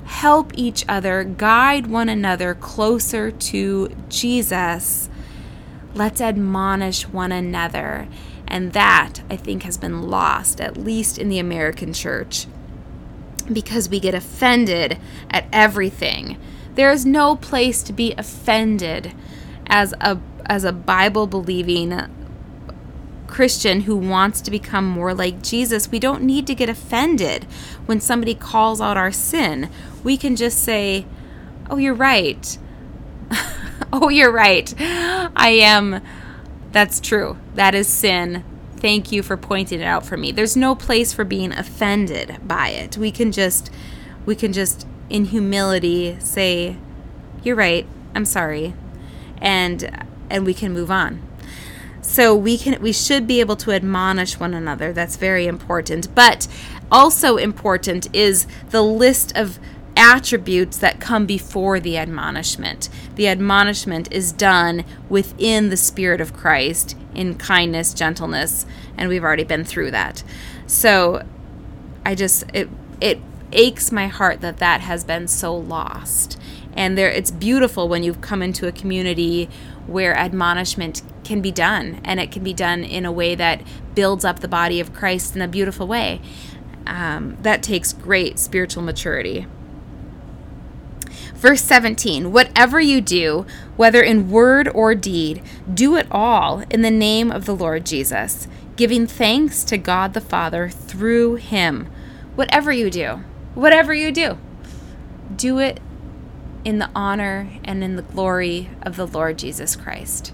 help 0.04 0.52
each 0.54 0.84
other, 0.88 1.22
guide 1.22 1.86
one 1.86 2.08
another 2.08 2.54
closer 2.54 3.30
to 3.30 3.94
Jesus. 4.08 5.08
Let's 5.94 6.20
admonish 6.20 7.06
one 7.08 7.32
another. 7.32 8.08
And 8.46 8.72
that, 8.72 9.20
I 9.28 9.36
think, 9.36 9.64
has 9.64 9.76
been 9.76 10.02
lost, 10.08 10.60
at 10.60 10.76
least 10.76 11.18
in 11.18 11.28
the 11.28 11.38
American 11.38 11.92
church, 11.92 12.46
because 13.52 13.88
we 13.88 14.00
get 14.00 14.14
offended 14.14 14.98
at 15.30 15.46
everything. 15.52 16.38
There 16.74 16.90
is 16.90 17.04
no 17.04 17.36
place 17.36 17.82
to 17.82 17.92
be 17.92 18.14
offended 18.16 19.12
as 19.66 19.92
a 20.00 20.18
as 20.46 20.64
a 20.64 20.72
Bible 20.72 21.26
believing 21.26 21.92
Christian 23.28 23.82
who 23.82 23.96
wants 23.96 24.40
to 24.40 24.50
become 24.50 24.86
more 24.86 25.14
like 25.14 25.42
Jesus, 25.42 25.90
we 25.90 26.00
don't 26.00 26.22
need 26.22 26.46
to 26.48 26.54
get 26.54 26.68
offended 26.68 27.44
when 27.86 28.00
somebody 28.00 28.34
calls 28.34 28.80
out 28.80 28.96
our 28.96 29.12
sin. 29.12 29.70
We 30.02 30.16
can 30.16 30.34
just 30.34 30.62
say, 30.62 31.06
Oh, 31.70 31.76
you're 31.76 31.94
right. 31.94 32.58
oh, 33.92 34.08
you're 34.08 34.32
right. 34.32 34.74
I 34.80 35.50
am. 35.62 36.02
That's 36.72 36.98
true. 36.98 37.36
That 37.54 37.74
is 37.74 37.86
sin. 37.86 38.42
Thank 38.76 39.12
you 39.12 39.22
for 39.22 39.36
pointing 39.36 39.80
it 39.80 39.84
out 39.84 40.06
for 40.06 40.16
me. 40.16 40.32
There's 40.32 40.56
no 40.56 40.74
place 40.74 41.12
for 41.12 41.24
being 41.24 41.52
offended 41.52 42.38
by 42.46 42.70
it. 42.70 42.96
We 42.96 43.10
can 43.10 43.32
just, 43.32 43.70
we 44.24 44.34
can 44.34 44.52
just 44.52 44.86
in 45.10 45.26
humility 45.26 46.16
say, 46.20 46.76
You're 47.42 47.56
right. 47.56 47.86
I'm 48.14 48.24
sorry. 48.24 48.74
And, 49.40 50.06
and 50.30 50.44
we 50.46 50.54
can 50.54 50.72
move 50.72 50.90
on 50.90 51.27
so 52.08 52.34
we 52.34 52.56
can 52.56 52.80
we 52.80 52.92
should 52.92 53.26
be 53.26 53.38
able 53.38 53.56
to 53.56 53.70
admonish 53.70 54.40
one 54.40 54.54
another. 54.54 54.94
That's 54.94 55.16
very 55.16 55.46
important. 55.46 56.14
But 56.14 56.48
also 56.90 57.36
important 57.36 58.08
is 58.16 58.46
the 58.70 58.80
list 58.80 59.36
of 59.36 59.58
attributes 59.94 60.78
that 60.78 61.00
come 61.00 61.26
before 61.26 61.78
the 61.78 61.98
admonishment. 61.98 62.88
The 63.16 63.28
admonishment 63.28 64.10
is 64.10 64.32
done 64.32 64.86
within 65.10 65.68
the 65.68 65.76
spirit 65.76 66.22
of 66.22 66.32
christ 66.32 66.96
in 67.14 67.34
kindness 67.34 67.92
gentleness 67.92 68.64
and 68.96 69.10
we've 69.10 69.24
already 69.24 69.44
been 69.44 69.64
through 69.64 69.90
that. 69.90 70.24
So 70.66 71.26
i 72.06 72.14
just 72.14 72.44
it 72.54 72.70
it 73.02 73.20
aches 73.52 73.92
my 73.92 74.06
heart 74.06 74.40
that 74.40 74.56
that 74.58 74.80
has 74.80 75.04
been 75.04 75.28
so 75.28 75.54
lost 75.54 76.40
and 76.78 76.96
there 76.96 77.10
it's 77.10 77.32
beautiful 77.32 77.88
when 77.88 78.04
you've 78.04 78.20
come 78.20 78.40
into 78.40 78.68
a 78.68 78.72
community 78.72 79.50
where 79.88 80.16
admonishment 80.16 81.02
can 81.24 81.42
be 81.42 81.50
done, 81.50 82.00
and 82.04 82.20
it 82.20 82.30
can 82.30 82.44
be 82.44 82.54
done 82.54 82.84
in 82.84 83.04
a 83.04 83.10
way 83.10 83.34
that 83.34 83.62
builds 83.96 84.24
up 84.24 84.38
the 84.38 84.46
body 84.46 84.78
of 84.78 84.94
Christ 84.94 85.34
in 85.34 85.42
a 85.42 85.48
beautiful 85.48 85.88
way. 85.88 86.20
Um, 86.86 87.36
that 87.42 87.64
takes 87.64 87.92
great 87.92 88.38
spiritual 88.38 88.84
maturity. 88.84 89.46
Verse 91.34 91.62
17 91.62 92.30
Whatever 92.30 92.78
you 92.78 93.00
do, 93.00 93.44
whether 93.76 94.00
in 94.00 94.30
word 94.30 94.68
or 94.68 94.94
deed, 94.94 95.42
do 95.74 95.96
it 95.96 96.06
all 96.12 96.62
in 96.70 96.82
the 96.82 96.92
name 96.92 97.32
of 97.32 97.44
the 97.44 97.56
Lord 97.56 97.84
Jesus, 97.86 98.46
giving 98.76 99.08
thanks 99.08 99.64
to 99.64 99.78
God 99.78 100.14
the 100.14 100.20
Father 100.20 100.68
through 100.68 101.36
him. 101.36 101.88
Whatever 102.36 102.70
you 102.70 102.88
do, 102.88 103.24
whatever 103.56 103.92
you 103.92 104.12
do, 104.12 104.38
do 105.34 105.58
it 105.58 105.80
in 106.64 106.78
the 106.78 106.90
honor 106.94 107.48
and 107.64 107.82
in 107.82 107.96
the 107.96 108.02
glory 108.02 108.70
of 108.82 108.96
the 108.96 109.06
Lord 109.06 109.38
Jesus 109.38 109.76
Christ. 109.76 110.32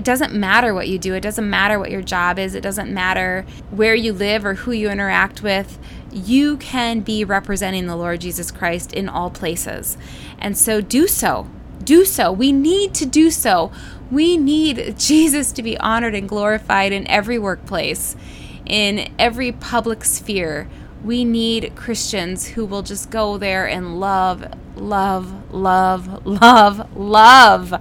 It 0.00 0.04
doesn't 0.04 0.32
matter 0.32 0.72
what 0.72 0.88
you 0.88 0.98
do. 0.98 1.14
It 1.14 1.20
doesn't 1.20 1.48
matter 1.48 1.78
what 1.78 1.90
your 1.90 2.00
job 2.00 2.38
is. 2.38 2.54
It 2.54 2.62
doesn't 2.62 2.92
matter 2.92 3.44
where 3.70 3.94
you 3.94 4.12
live 4.12 4.46
or 4.46 4.54
who 4.54 4.72
you 4.72 4.88
interact 4.88 5.42
with. 5.42 5.78
You 6.10 6.56
can 6.56 7.00
be 7.00 7.24
representing 7.24 7.86
the 7.86 7.96
Lord 7.96 8.22
Jesus 8.22 8.50
Christ 8.50 8.94
in 8.94 9.08
all 9.08 9.30
places. 9.30 9.98
And 10.38 10.56
so 10.56 10.80
do 10.80 11.06
so. 11.06 11.48
Do 11.84 12.04
so. 12.04 12.32
We 12.32 12.50
need 12.50 12.94
to 12.94 13.04
do 13.06 13.30
so. 13.30 13.72
We 14.10 14.36
need 14.36 14.94
Jesus 14.98 15.52
to 15.52 15.62
be 15.62 15.76
honored 15.78 16.14
and 16.14 16.28
glorified 16.28 16.92
in 16.92 17.06
every 17.06 17.38
workplace, 17.38 18.16
in 18.64 19.12
every 19.18 19.52
public 19.52 20.04
sphere. 20.04 20.68
We 21.04 21.24
need 21.24 21.74
Christians 21.76 22.48
who 22.48 22.66
will 22.66 22.82
just 22.82 23.10
go 23.10 23.38
there 23.38 23.66
and 23.66 23.98
love, 23.98 24.44
love, 24.76 25.52
love, 25.52 26.26
love, 26.26 26.96
love 26.96 27.74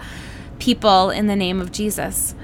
people 0.60 1.10
in 1.10 1.28
the 1.28 1.36
name 1.36 1.60
of 1.60 1.72
Jesus. 1.72 2.36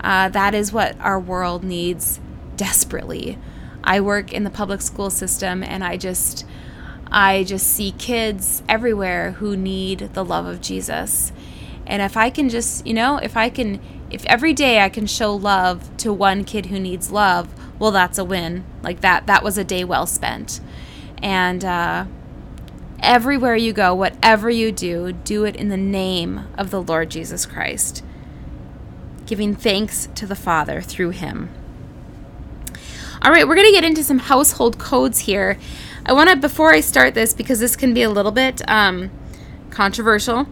Uh, 0.00 0.28
that 0.30 0.54
is 0.54 0.72
what 0.72 0.98
our 1.00 1.18
world 1.18 1.62
needs 1.62 2.20
desperately. 2.56 3.38
I 3.82 4.00
work 4.00 4.32
in 4.32 4.44
the 4.44 4.50
public 4.50 4.82
school 4.82 5.10
system 5.10 5.62
and 5.62 5.82
I 5.82 5.96
just 5.96 6.44
I 7.12 7.42
just 7.44 7.66
see 7.66 7.90
kids 7.92 8.62
everywhere 8.68 9.32
who 9.32 9.56
need 9.56 10.10
the 10.14 10.24
love 10.24 10.46
of 10.46 10.60
Jesus. 10.60 11.32
And 11.86 12.02
if 12.02 12.16
I 12.16 12.30
can 12.30 12.48
just, 12.48 12.86
you 12.86 12.94
know, 12.94 13.16
if 13.16 13.36
I 13.36 13.48
can 13.48 13.80
if 14.10 14.24
every 14.26 14.52
day 14.52 14.80
I 14.80 14.88
can 14.88 15.06
show 15.06 15.34
love 15.34 15.96
to 15.98 16.12
one 16.12 16.44
kid 16.44 16.66
who 16.66 16.78
needs 16.78 17.10
love, 17.10 17.48
well 17.80 17.90
that's 17.90 18.18
a 18.18 18.24
win. 18.24 18.64
Like 18.84 19.00
that 19.00 19.26
that 19.26 19.42
was 19.42 19.58
a 19.58 19.64
day 19.64 19.82
well 19.82 20.06
spent. 20.06 20.60
And 21.20 21.64
uh 21.64 22.04
Everywhere 23.02 23.56
you 23.56 23.72
go, 23.72 23.94
whatever 23.94 24.50
you 24.50 24.70
do, 24.70 25.12
do 25.12 25.44
it 25.44 25.56
in 25.56 25.70
the 25.70 25.76
name 25.76 26.46
of 26.58 26.70
the 26.70 26.82
Lord 26.82 27.10
Jesus 27.10 27.46
Christ, 27.46 28.04
giving 29.24 29.54
thanks 29.54 30.08
to 30.14 30.26
the 30.26 30.34
Father 30.34 30.82
through 30.82 31.10
him. 31.10 31.48
All 33.22 33.30
right, 33.30 33.48
we're 33.48 33.54
going 33.54 33.66
to 33.66 33.72
get 33.72 33.84
into 33.84 34.04
some 34.04 34.18
household 34.18 34.78
codes 34.78 35.20
here. 35.20 35.58
I 36.04 36.12
want 36.12 36.28
to, 36.28 36.36
before 36.36 36.74
I 36.74 36.80
start 36.80 37.14
this, 37.14 37.32
because 37.32 37.58
this 37.58 37.74
can 37.74 37.94
be 37.94 38.02
a 38.02 38.10
little 38.10 38.32
bit 38.32 38.60
um, 38.68 39.10
controversial, 39.70 40.46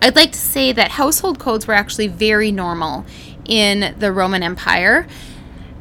I'd 0.00 0.16
like 0.16 0.32
to 0.32 0.38
say 0.38 0.72
that 0.72 0.92
household 0.92 1.38
codes 1.38 1.66
were 1.66 1.74
actually 1.74 2.08
very 2.08 2.50
normal 2.50 3.04
in 3.44 3.94
the 3.98 4.10
Roman 4.10 4.42
Empire. 4.42 5.06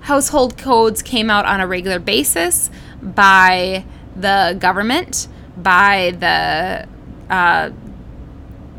Household 0.06 0.56
codes 0.56 1.02
came 1.02 1.32
out 1.32 1.46
on 1.46 1.60
a 1.62 1.66
regular 1.66 1.98
basis 1.98 2.70
by 3.02 3.84
the 4.16 4.56
government 4.60 5.28
by 5.58 6.16
the 6.20 6.88
uh, 7.34 7.72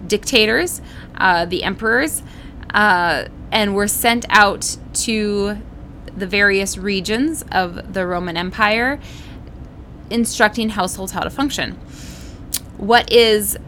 dictators, 0.07 0.81
uh, 1.17 1.45
the 1.47 1.65
emperors, 1.65 2.23
uh, 2.73 3.25
and 3.51 3.75
were 3.75 3.89
sent 3.89 4.25
out 4.29 4.77
to 4.93 5.59
the 6.17 6.29
various 6.29 6.79
regions 6.79 7.45
of 7.51 7.93
the 7.93 8.07
Roman 8.07 8.37
Empire, 8.37 9.01
instructing 10.11 10.69
households 10.69 11.11
how 11.11 11.23
to 11.23 11.31
function. 11.31 11.73
What 12.77 13.13
is 13.13 13.59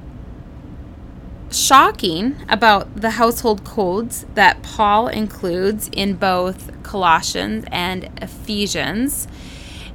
shocking 1.51 2.37
about 2.49 2.97
the 2.97 3.11
household 3.11 3.65
codes 3.65 4.27
that 4.35 4.63
Paul 4.63 5.09
includes 5.09 5.89
in 5.93 6.15
both 6.15 6.83
Colossians 6.83 7.65
and 7.71 8.11
Ephesians 8.21 9.27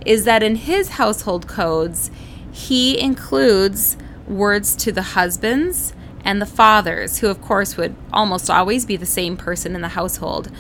is 0.06 0.26
that 0.26 0.44
in 0.44 0.56
his 0.56 0.89
household 0.89 1.48
codes, 1.48 2.12
he 2.52 3.00
includes 3.00 3.98
words 4.28 4.76
to 4.78 4.92
the 4.92 5.02
husbands 5.02 5.94
and 6.26 6.42
the 6.42 6.46
fathers, 6.46 7.20
who 7.20 7.28
of 7.28 7.42
course 7.42 7.78
would 7.78 7.96
almost 8.12 8.50
always 8.50 8.86
be 8.86 8.96
the 8.96 9.06
same 9.06 9.38
person 9.38 9.76
in 9.76 9.82
the 9.82 9.89
household. 9.89 10.52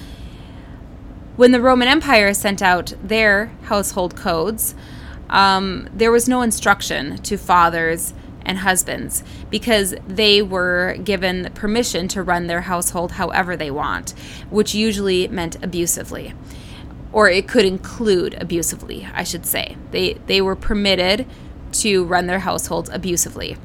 When 1.35 1.51
the 1.51 1.61
Roman 1.61 1.87
Empire 1.87 2.33
sent 2.33 2.61
out 2.61 2.93
their 3.01 3.51
household 3.63 4.15
codes, 4.15 4.75
um, 5.29 5.89
there 5.93 6.11
was 6.11 6.27
no 6.27 6.41
instruction 6.41 7.17
to 7.17 7.37
fathers 7.37 8.13
and 8.45 8.59
husbands 8.59 9.23
because 9.49 9.95
they 10.07 10.41
were 10.41 10.97
given 11.03 11.51
permission 11.53 12.07
to 12.09 12.23
run 12.23 12.47
their 12.47 12.61
household 12.61 13.13
however 13.13 13.55
they 13.55 13.71
want, 13.71 14.11
which 14.49 14.73
usually 14.73 15.27
meant 15.27 15.61
abusively. 15.63 16.33
Or 17.11 17.29
it 17.29 17.47
could 17.47 17.65
include 17.65 18.33
abusively, 18.41 19.07
I 19.13 19.23
should 19.23 19.45
say. 19.45 19.77
They, 19.91 20.13
they 20.25 20.41
were 20.41 20.55
permitted 20.55 21.27
to 21.73 22.03
run 22.03 22.27
their 22.27 22.39
households 22.39 22.89
abusively. 22.89 23.57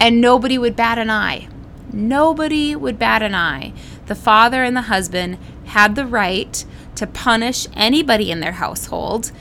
And 0.00 0.20
nobody 0.20 0.58
would 0.58 0.76
bat 0.76 0.98
an 0.98 1.10
eye. 1.10 1.48
Nobody 1.92 2.74
would 2.76 2.98
bat 2.98 3.22
an 3.22 3.34
eye. 3.34 3.72
The 4.06 4.14
father 4.14 4.62
and 4.62 4.76
the 4.76 4.82
husband 4.82 5.38
had 5.66 5.94
the 5.94 6.06
right 6.06 6.64
to 6.96 7.06
punish 7.06 7.66
anybody 7.74 8.30
in 8.30 8.40
their 8.40 8.52
household 8.52 9.32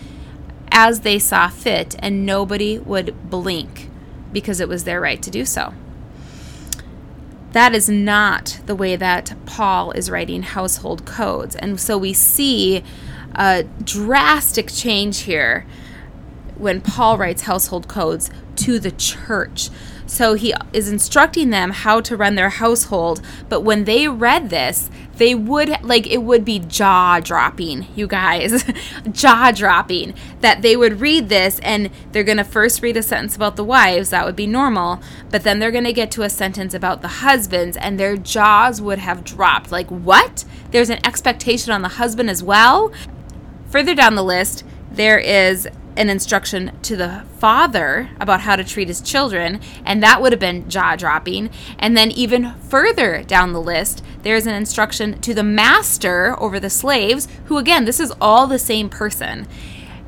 as 0.71 1.01
they 1.01 1.19
saw 1.19 1.47
fit, 1.47 1.95
and 1.99 2.25
nobody 2.25 2.79
would 2.79 3.29
blink 3.29 3.89
because 4.33 4.59
it 4.59 4.67
was 4.67 4.83
their 4.83 4.99
right 4.99 5.21
to 5.21 5.31
do 5.31 5.45
so. 5.45 5.73
That 7.53 7.75
is 7.75 7.87
not 7.87 8.59
the 8.65 8.75
way 8.75 8.95
that 8.95 9.35
Paul 9.45 9.91
is 9.91 10.09
writing 10.09 10.41
household 10.41 11.05
codes. 11.05 11.55
And 11.55 11.79
so 11.79 11.97
we 11.97 12.11
see 12.11 12.83
a 13.35 13.63
drastic 13.83 14.71
change 14.71 15.21
here 15.21 15.65
when 16.57 16.81
Paul 16.81 17.17
writes 17.17 17.43
household 17.43 17.87
codes 17.87 18.29
to 18.57 18.79
the 18.79 18.91
church. 18.91 19.69
So 20.05 20.33
he 20.35 20.53
is 20.73 20.89
instructing 20.89 21.49
them 21.49 21.71
how 21.71 22.01
to 22.01 22.17
run 22.17 22.35
their 22.35 22.49
household. 22.49 23.21
But 23.49 23.61
when 23.61 23.85
they 23.85 24.07
read 24.07 24.49
this, 24.49 24.89
they 25.15 25.33
would 25.33 25.69
like 25.83 26.07
it 26.07 26.23
would 26.23 26.43
be 26.43 26.59
jaw 26.59 27.19
dropping, 27.19 27.87
you 27.95 28.07
guys, 28.07 28.63
jaw 29.11 29.51
dropping 29.51 30.13
that 30.41 30.61
they 30.61 30.75
would 30.75 30.99
read 30.99 31.29
this 31.29 31.59
and 31.59 31.89
they're 32.11 32.23
going 32.23 32.37
to 32.37 32.43
first 32.43 32.81
read 32.81 32.97
a 32.97 33.03
sentence 33.03 33.35
about 33.35 33.55
the 33.55 33.63
wives, 33.63 34.09
that 34.09 34.25
would 34.25 34.35
be 34.35 34.47
normal, 34.47 35.01
but 35.29 35.43
then 35.43 35.59
they're 35.59 35.71
going 35.71 35.83
to 35.83 35.93
get 35.93 36.11
to 36.11 36.23
a 36.23 36.29
sentence 36.29 36.73
about 36.73 37.01
the 37.01 37.07
husbands 37.07 37.77
and 37.77 37.99
their 37.99 38.17
jaws 38.17 38.81
would 38.81 38.99
have 38.99 39.23
dropped. 39.23 39.71
Like, 39.71 39.87
what? 39.89 40.45
There's 40.71 40.89
an 40.89 41.05
expectation 41.05 41.71
on 41.71 41.81
the 41.81 41.89
husband 41.89 42.29
as 42.29 42.43
well? 42.43 42.91
Further 43.69 43.95
down 43.95 44.15
the 44.15 44.23
list, 44.23 44.63
there 44.91 45.17
is 45.17 45.67
an 45.95 46.09
instruction 46.09 46.77
to 46.81 46.95
the 46.95 47.23
father 47.37 48.09
about 48.19 48.41
how 48.41 48.55
to 48.55 48.63
treat 48.63 48.87
his 48.87 49.01
children, 49.01 49.59
and 49.85 50.01
that 50.01 50.21
would 50.21 50.31
have 50.31 50.39
been 50.39 50.69
jaw 50.69 50.95
dropping. 50.95 51.49
And 51.77 51.95
then, 51.95 52.11
even 52.11 52.53
further 52.55 53.23
down 53.23 53.53
the 53.53 53.61
list, 53.61 54.03
there's 54.23 54.47
an 54.47 54.55
instruction 54.55 55.19
to 55.21 55.33
the 55.33 55.43
master 55.43 56.39
over 56.39 56.59
the 56.59 56.69
slaves, 56.69 57.27
who, 57.45 57.57
again, 57.57 57.85
this 57.85 57.99
is 57.99 58.13
all 58.19 58.47
the 58.47 58.59
same 58.59 58.89
person. 58.89 59.47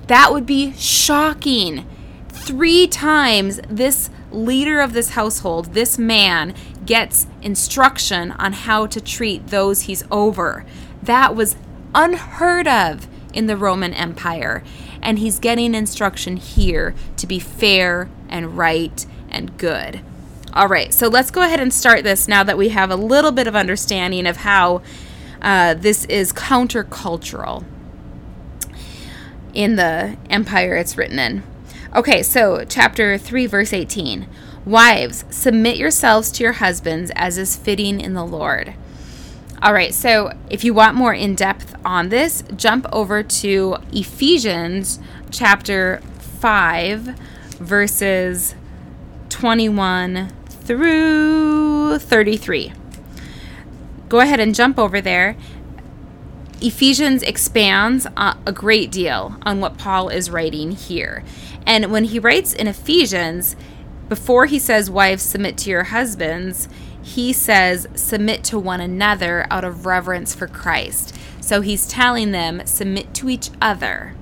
That 0.08 0.32
would 0.32 0.46
be 0.46 0.74
shocking. 0.74 1.88
Three 2.30 2.88
times 2.88 3.60
this 3.70 4.10
leader 4.32 4.82
of 4.82 4.94
this 4.94 5.12
household, 5.12 5.74
this 5.74 5.98
man, 5.98 6.54
gets 6.86 7.26
instruction 7.42 8.32
on 8.34 8.54
how 8.54 8.86
to 8.88 9.02
treat 9.02 9.48
those 9.48 9.82
he's 9.82 10.04
over. 10.12 10.66
That 11.02 11.36
was 11.36 11.56
unheard 11.94 12.68
of 12.68 13.08
in 13.34 13.48
the 13.48 13.58
Roman 13.58 13.94
Empire 13.94 14.64
and 15.06 15.20
he's 15.20 15.38
getting 15.40 15.76
instruction 15.76 16.36
here 16.36 16.96
to 17.16 17.28
be 17.28 17.40
fair 17.40 18.10
and 18.28 18.58
right 18.58 19.06
and 19.30 19.56
good. 19.58 20.02
All 20.52 20.68
right, 20.68 20.94
so 20.94 21.08
let's 21.08 21.32
go 21.32 21.42
ahead 21.44 21.60
and 21.60 21.74
start 21.74 22.04
this 22.04 22.28
now 22.28 22.44
that 22.44 22.58
we 22.58 22.70
have 22.70 22.90
a 22.90 22.96
little 22.96 23.32
bit 23.32 23.48
of 23.48 23.56
understanding 23.56 24.26
of 24.26 24.38
how 24.38 24.82
uh, 25.42 25.76
this 25.76 26.06
is 26.06 26.34
countercultural 26.34 27.64
in 29.54 29.76
the 29.76 30.18
empire 30.30 30.76
it's 30.76 30.98
written 30.98 31.20
in. 31.20 31.44
Okay, 31.96 32.24
so 32.24 32.66
chapter 32.68 33.18
3, 33.18 33.46
verse 33.46 33.74
18. 33.74 34.28
Wives, 34.66 35.24
submit 35.30 35.78
yourselves 35.78 36.32
to 36.32 36.44
your 36.44 36.54
husbands 36.54 37.12
as 37.16 37.38
is 37.38 37.56
fitting 37.56 38.02
in 38.02 38.16
the 38.16 38.26
Lord. 38.26 38.74
All 39.62 39.74
right, 39.74 39.94
so 39.94 40.34
if 40.50 40.64
you 40.64 40.74
want 40.74 40.96
more 40.96 41.14
in 41.14 41.34
depth 41.34 41.76
on 41.86 42.10
this, 42.10 42.44
jump 42.56 42.86
over 42.92 43.24
to 43.24 43.78
Ephesians 43.92 45.00
chapter 45.32 46.02
5, 46.20 47.18
verses 47.60 48.56
21 49.30 50.32
through 50.50 52.00
33. 52.00 52.74
Go 54.10 54.20
ahead 54.20 54.40
and 54.40 54.54
jump 54.54 54.78
over 54.78 55.00
there. 55.00 55.38
Ephesians 56.62 57.24
expands 57.24 58.06
a 58.18 58.52
great 58.52 58.92
deal 58.92 59.38
on 59.44 59.62
what 59.62 59.78
Paul 59.78 60.10
is 60.10 60.30
writing 60.30 60.72
here. 60.72 61.24
And 61.66 61.92
when 61.92 62.06
he 62.06 62.20
writes 62.20 62.54
in 62.54 62.68
Ephesians, 62.68 63.56
before 64.10 64.46
he 64.46 64.60
says, 64.60 64.90
Wives, 64.90 65.24
submit 65.24 65.58
to 65.60 65.70
your 65.70 65.86
husbands, 65.86 66.68
he 67.06 67.32
says, 67.32 67.86
submit 67.94 68.44
to 68.44 68.58
one 68.58 68.82
another 68.82 69.46
out 69.52 69.64
of 69.64 69.86
reverence 69.86 70.34
for 70.34 70.48
Christ. 70.48 71.16
So 71.40 71.62
he's 71.62 71.88
telling 71.88 72.32
them, 72.32 72.66
submit 72.66 73.14
to 73.14 73.30
each 73.30 73.52
other. 73.62 74.16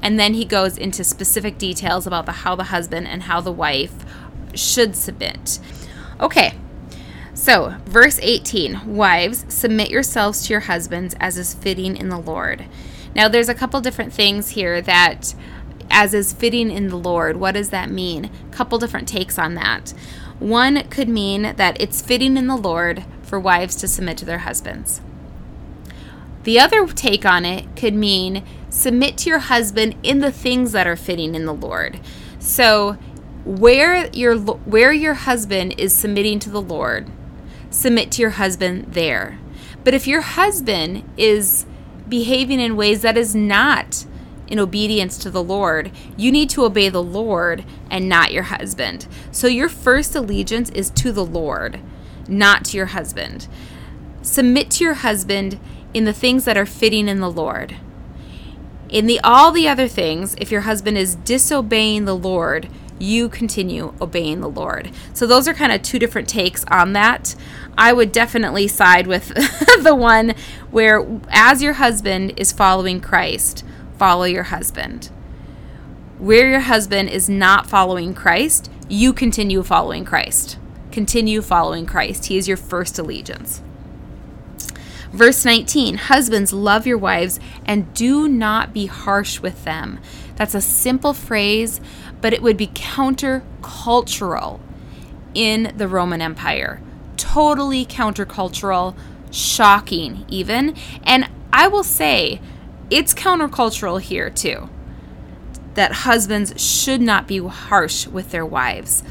And 0.00 0.16
then 0.16 0.34
he 0.34 0.44
goes 0.44 0.78
into 0.78 1.02
specific 1.02 1.58
details 1.58 2.06
about 2.06 2.26
the 2.26 2.32
how 2.32 2.54
the 2.54 2.64
husband 2.64 3.08
and 3.08 3.24
how 3.24 3.40
the 3.40 3.50
wife 3.50 3.92
should 4.54 4.94
submit. 4.94 5.58
Okay. 6.20 6.54
So, 7.34 7.74
verse 7.86 8.20
18 8.22 8.94
Wives, 8.94 9.44
submit 9.48 9.90
yourselves 9.90 10.46
to 10.46 10.52
your 10.52 10.60
husbands 10.60 11.16
as 11.18 11.36
is 11.36 11.54
fitting 11.54 11.96
in 11.96 12.10
the 12.10 12.18
Lord. 12.18 12.66
Now, 13.12 13.26
there's 13.26 13.48
a 13.48 13.54
couple 13.54 13.80
different 13.80 14.12
things 14.12 14.50
here 14.50 14.80
that, 14.82 15.34
as 15.90 16.14
is 16.14 16.32
fitting 16.32 16.70
in 16.70 16.90
the 16.90 16.96
Lord, 16.96 17.38
what 17.38 17.56
does 17.56 17.70
that 17.70 17.90
mean? 17.90 18.30
A 18.46 18.52
couple 18.54 18.78
different 18.78 19.08
takes 19.08 19.36
on 19.36 19.54
that. 19.56 19.92
One 20.40 20.88
could 20.88 21.08
mean 21.08 21.54
that 21.56 21.80
it's 21.80 22.00
fitting 22.00 22.36
in 22.36 22.46
the 22.46 22.56
Lord 22.56 23.04
for 23.22 23.38
wives 23.38 23.76
to 23.76 23.88
submit 23.88 24.16
to 24.18 24.24
their 24.24 24.38
husbands. 24.38 25.00
The 26.44 26.58
other 26.58 26.86
take 26.86 27.26
on 27.26 27.44
it 27.44 27.76
could 27.76 27.94
mean 27.94 28.42
submit 28.70 29.18
to 29.18 29.28
your 29.28 29.38
husband 29.38 29.94
in 30.02 30.20
the 30.20 30.32
things 30.32 30.72
that 30.72 30.86
are 30.86 30.96
fitting 30.96 31.34
in 31.34 31.44
the 31.44 31.52
Lord. 31.52 32.00
So, 32.38 32.96
where 33.44 34.08
your 34.08 34.36
where 34.38 34.92
your 34.92 35.14
husband 35.14 35.74
is 35.78 35.94
submitting 35.94 36.38
to 36.40 36.50
the 36.50 36.60
Lord, 36.62 37.08
submit 37.68 38.10
to 38.12 38.22
your 38.22 38.30
husband 38.32 38.94
there. 38.94 39.38
But 39.84 39.94
if 39.94 40.06
your 40.06 40.22
husband 40.22 41.04
is 41.16 41.66
behaving 42.08 42.60
in 42.60 42.76
ways 42.76 43.02
that 43.02 43.16
is 43.16 43.34
not 43.34 44.04
in 44.50 44.58
obedience 44.58 45.16
to 45.18 45.30
the 45.30 45.42
Lord, 45.42 45.92
you 46.16 46.30
need 46.30 46.50
to 46.50 46.64
obey 46.64 46.88
the 46.88 47.02
Lord 47.02 47.64
and 47.90 48.08
not 48.08 48.32
your 48.32 48.42
husband. 48.44 49.06
So 49.30 49.46
your 49.46 49.68
first 49.68 50.14
allegiance 50.14 50.68
is 50.70 50.90
to 50.90 51.12
the 51.12 51.24
Lord, 51.24 51.80
not 52.28 52.64
to 52.66 52.76
your 52.76 52.86
husband. 52.86 53.46
Submit 54.22 54.70
to 54.72 54.84
your 54.84 54.94
husband 54.94 55.58
in 55.94 56.04
the 56.04 56.12
things 56.12 56.44
that 56.44 56.58
are 56.58 56.66
fitting 56.66 57.08
in 57.08 57.20
the 57.20 57.30
Lord. 57.30 57.76
In 58.88 59.06
the 59.06 59.20
all 59.22 59.52
the 59.52 59.68
other 59.68 59.86
things, 59.86 60.34
if 60.38 60.50
your 60.50 60.62
husband 60.62 60.98
is 60.98 61.14
disobeying 61.14 62.04
the 62.04 62.16
Lord, 62.16 62.68
you 62.98 63.28
continue 63.28 63.94
obeying 64.00 64.40
the 64.40 64.48
Lord. 64.48 64.90
So 65.14 65.26
those 65.26 65.48
are 65.48 65.54
kind 65.54 65.72
of 65.72 65.82
two 65.82 65.98
different 65.98 66.28
takes 66.28 66.64
on 66.66 66.92
that. 66.92 67.34
I 67.78 67.92
would 67.92 68.12
definitely 68.12 68.68
side 68.68 69.06
with 69.06 69.28
the 69.82 69.94
one 69.94 70.34
where 70.70 71.06
as 71.30 71.62
your 71.62 71.74
husband 71.74 72.34
is 72.36 72.52
following 72.52 73.00
Christ, 73.00 73.64
follow 74.00 74.24
your 74.24 74.44
husband. 74.44 75.10
Where 76.18 76.48
your 76.48 76.60
husband 76.60 77.10
is 77.10 77.28
not 77.28 77.66
following 77.66 78.14
Christ, 78.14 78.70
you 78.88 79.12
continue 79.12 79.62
following 79.62 80.06
Christ. 80.06 80.56
Continue 80.90 81.42
following 81.42 81.84
Christ. 81.84 82.24
He 82.24 82.38
is 82.38 82.48
your 82.48 82.56
first 82.56 82.98
allegiance. 82.98 83.60
Verse 85.12 85.44
19 85.44 85.96
Husbands, 85.96 86.54
love 86.54 86.86
your 86.86 86.96
wives 86.96 87.38
and 87.66 87.92
do 87.92 88.26
not 88.26 88.72
be 88.72 88.86
harsh 88.86 89.40
with 89.40 89.64
them. 89.64 90.00
That's 90.34 90.54
a 90.54 90.62
simple 90.62 91.12
phrase, 91.12 91.82
but 92.22 92.32
it 92.32 92.40
would 92.40 92.56
be 92.56 92.68
countercultural 92.68 94.60
in 95.34 95.74
the 95.76 95.88
Roman 95.88 96.22
Empire. 96.22 96.80
Totally 97.18 97.84
countercultural, 97.84 98.96
shocking, 99.30 100.24
even. 100.30 100.74
And 101.04 101.28
I 101.52 101.68
will 101.68 101.84
say, 101.84 102.40
it's 102.90 103.14
countercultural 103.14 104.00
here 104.00 104.30
too 104.30 104.68
that 105.74 105.92
husbands 105.92 106.60
should 106.60 107.00
not 107.00 107.28
be 107.28 107.38
harsh 107.38 108.06
with 108.06 108.30
their 108.30 108.44
wives. 108.44 109.02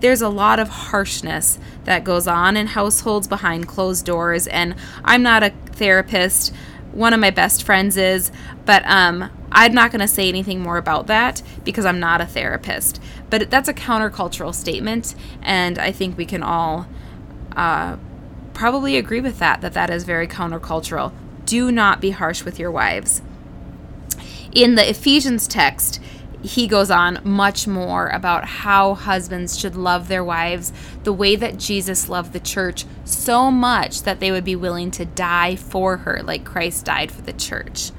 There's 0.00 0.22
a 0.22 0.28
lot 0.28 0.58
of 0.58 0.68
harshness 0.68 1.58
that 1.84 2.04
goes 2.04 2.26
on 2.26 2.56
in 2.56 2.68
households 2.68 3.26
behind 3.26 3.66
closed 3.66 4.04
doors, 4.04 4.46
and 4.46 4.74
I'm 5.04 5.22
not 5.22 5.42
a 5.42 5.50
therapist. 5.72 6.54
One 6.92 7.12
of 7.12 7.20
my 7.20 7.30
best 7.30 7.64
friends 7.64 7.96
is, 7.96 8.30
but 8.64 8.84
um, 8.86 9.30
I'm 9.50 9.74
not 9.74 9.90
going 9.90 10.00
to 10.00 10.08
say 10.08 10.28
anything 10.28 10.60
more 10.60 10.76
about 10.76 11.06
that 11.08 11.42
because 11.64 11.84
I'm 11.84 12.00
not 12.00 12.20
a 12.20 12.26
therapist. 12.26 13.00
But 13.30 13.50
that's 13.50 13.68
a 13.68 13.74
countercultural 13.74 14.54
statement, 14.54 15.14
and 15.42 15.78
I 15.78 15.92
think 15.92 16.16
we 16.16 16.26
can 16.26 16.42
all 16.42 16.86
uh, 17.56 17.96
probably 18.54 18.96
agree 18.96 19.20
with 19.20 19.38
that, 19.38 19.60
that 19.62 19.72
that 19.74 19.90
is 19.90 20.04
very 20.04 20.28
countercultural. 20.28 21.12
Do 21.44 21.72
not 21.72 22.00
be 22.00 22.10
harsh 22.10 22.44
with 22.44 22.58
your 22.58 22.70
wives. 22.70 23.22
In 24.58 24.74
the 24.74 24.90
Ephesians 24.90 25.46
text, 25.46 26.00
he 26.42 26.66
goes 26.66 26.90
on 26.90 27.20
much 27.22 27.68
more 27.68 28.08
about 28.08 28.44
how 28.44 28.94
husbands 28.94 29.56
should 29.56 29.76
love 29.76 30.08
their 30.08 30.24
wives 30.24 30.72
the 31.04 31.12
way 31.12 31.36
that 31.36 31.58
Jesus 31.58 32.08
loved 32.08 32.32
the 32.32 32.40
church 32.40 32.84
so 33.04 33.52
much 33.52 34.02
that 34.02 34.18
they 34.18 34.32
would 34.32 34.42
be 34.42 34.56
willing 34.56 34.90
to 34.90 35.04
die 35.04 35.54
for 35.54 35.98
her, 35.98 36.24
like 36.24 36.44
Christ 36.44 36.84
died 36.84 37.12
for 37.12 37.22
the 37.22 37.32
church. 37.32 37.92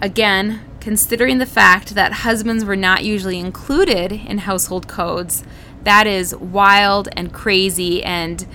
Again, 0.00 0.62
considering 0.80 1.36
the 1.36 1.44
fact 1.44 1.94
that 1.94 2.12
husbands 2.24 2.64
were 2.64 2.74
not 2.74 3.04
usually 3.04 3.38
included 3.38 4.12
in 4.12 4.38
household 4.38 4.88
codes, 4.88 5.44
that 5.84 6.06
is 6.06 6.34
wild 6.36 7.06
and 7.12 7.34
crazy 7.34 8.02
and 8.02 8.46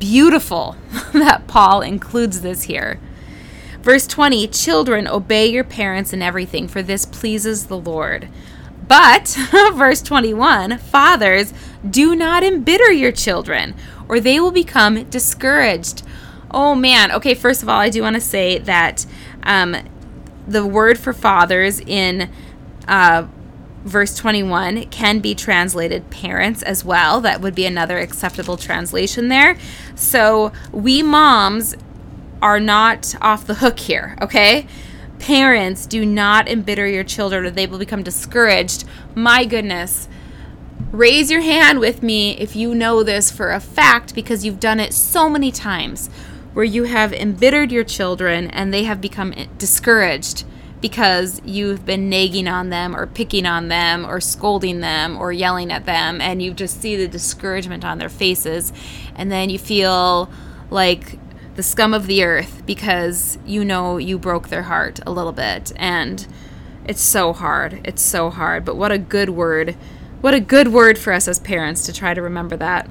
beautiful 0.00 0.74
that 1.12 1.46
Paul 1.46 1.82
includes 1.82 2.40
this 2.40 2.64
here. 2.64 2.98
Verse 3.86 4.08
20 4.08 4.48
Children, 4.48 5.06
obey 5.06 5.46
your 5.46 5.62
parents 5.62 6.12
in 6.12 6.20
everything, 6.20 6.66
for 6.66 6.82
this 6.82 7.06
pleases 7.06 7.66
the 7.68 7.78
Lord. 7.78 8.28
But, 8.88 9.28
verse 9.74 10.02
21 10.02 10.78
Fathers, 10.78 11.54
do 11.88 12.16
not 12.16 12.42
embitter 12.42 12.90
your 12.90 13.12
children, 13.12 13.76
or 14.08 14.18
they 14.18 14.40
will 14.40 14.50
become 14.50 15.04
discouraged. 15.04 16.02
Oh 16.50 16.74
man. 16.74 17.12
Okay, 17.12 17.34
first 17.34 17.62
of 17.62 17.68
all, 17.68 17.78
I 17.78 17.88
do 17.88 18.02
want 18.02 18.14
to 18.14 18.20
say 18.20 18.58
that 18.58 19.06
um, 19.44 19.76
the 20.48 20.66
word 20.66 20.98
for 20.98 21.12
fathers 21.12 21.78
in 21.78 22.28
uh, 22.88 23.28
verse 23.84 24.16
21 24.16 24.86
can 24.86 25.20
be 25.20 25.32
translated 25.32 26.10
parents 26.10 26.60
as 26.64 26.84
well. 26.84 27.20
That 27.20 27.40
would 27.40 27.54
be 27.54 27.66
another 27.66 27.98
acceptable 27.98 28.56
translation 28.56 29.28
there. 29.28 29.56
So 29.94 30.50
we 30.72 31.04
moms 31.04 31.76
are 32.42 32.60
not 32.60 33.14
off 33.20 33.46
the 33.46 33.54
hook 33.54 33.78
here, 33.78 34.16
okay? 34.20 34.66
Parents, 35.18 35.86
do 35.86 36.04
not 36.04 36.48
embitter 36.48 36.86
your 36.86 37.04
children 37.04 37.46
or 37.46 37.50
they 37.50 37.66
will 37.66 37.78
become 37.78 38.02
discouraged. 38.02 38.84
My 39.14 39.44
goodness. 39.44 40.08
Raise 40.92 41.30
your 41.30 41.40
hand 41.40 41.80
with 41.80 42.02
me 42.02 42.36
if 42.38 42.54
you 42.54 42.74
know 42.74 43.02
this 43.02 43.30
for 43.30 43.50
a 43.50 43.60
fact 43.60 44.14
because 44.14 44.44
you've 44.44 44.60
done 44.60 44.78
it 44.78 44.92
so 44.92 45.28
many 45.28 45.50
times 45.50 46.08
where 46.52 46.64
you 46.64 46.84
have 46.84 47.12
embittered 47.12 47.72
your 47.72 47.84
children 47.84 48.50
and 48.50 48.72
they 48.72 48.84
have 48.84 49.00
become 49.00 49.34
discouraged 49.58 50.44
because 50.80 51.40
you've 51.44 51.84
been 51.84 52.08
nagging 52.08 52.46
on 52.46 52.70
them 52.70 52.94
or 52.94 53.06
picking 53.06 53.46
on 53.46 53.68
them 53.68 54.04
or 54.04 54.20
scolding 54.20 54.80
them 54.80 55.16
or 55.16 55.32
yelling 55.32 55.72
at 55.72 55.86
them 55.86 56.20
and 56.20 56.42
you 56.42 56.52
just 56.52 56.80
see 56.80 56.96
the 56.96 57.08
discouragement 57.08 57.84
on 57.84 57.98
their 57.98 58.08
faces 58.08 58.72
and 59.14 59.32
then 59.32 59.50
you 59.50 59.58
feel 59.58 60.30
like 60.70 61.18
the 61.56 61.62
scum 61.62 61.94
of 61.94 62.06
the 62.06 62.22
earth 62.22 62.62
because 62.66 63.38
you 63.46 63.64
know 63.64 63.96
you 63.96 64.18
broke 64.18 64.48
their 64.48 64.64
heart 64.64 65.00
a 65.06 65.10
little 65.10 65.32
bit. 65.32 65.72
And 65.76 66.26
it's 66.84 67.00
so 67.00 67.32
hard. 67.32 67.80
It's 67.84 68.02
so 68.02 68.30
hard. 68.30 68.64
But 68.64 68.76
what 68.76 68.92
a 68.92 68.98
good 68.98 69.30
word. 69.30 69.76
What 70.20 70.34
a 70.34 70.40
good 70.40 70.68
word 70.68 70.98
for 70.98 71.12
us 71.12 71.26
as 71.26 71.40
parents 71.40 71.84
to 71.86 71.92
try 71.92 72.14
to 72.14 72.22
remember 72.22 72.56
that. 72.58 72.88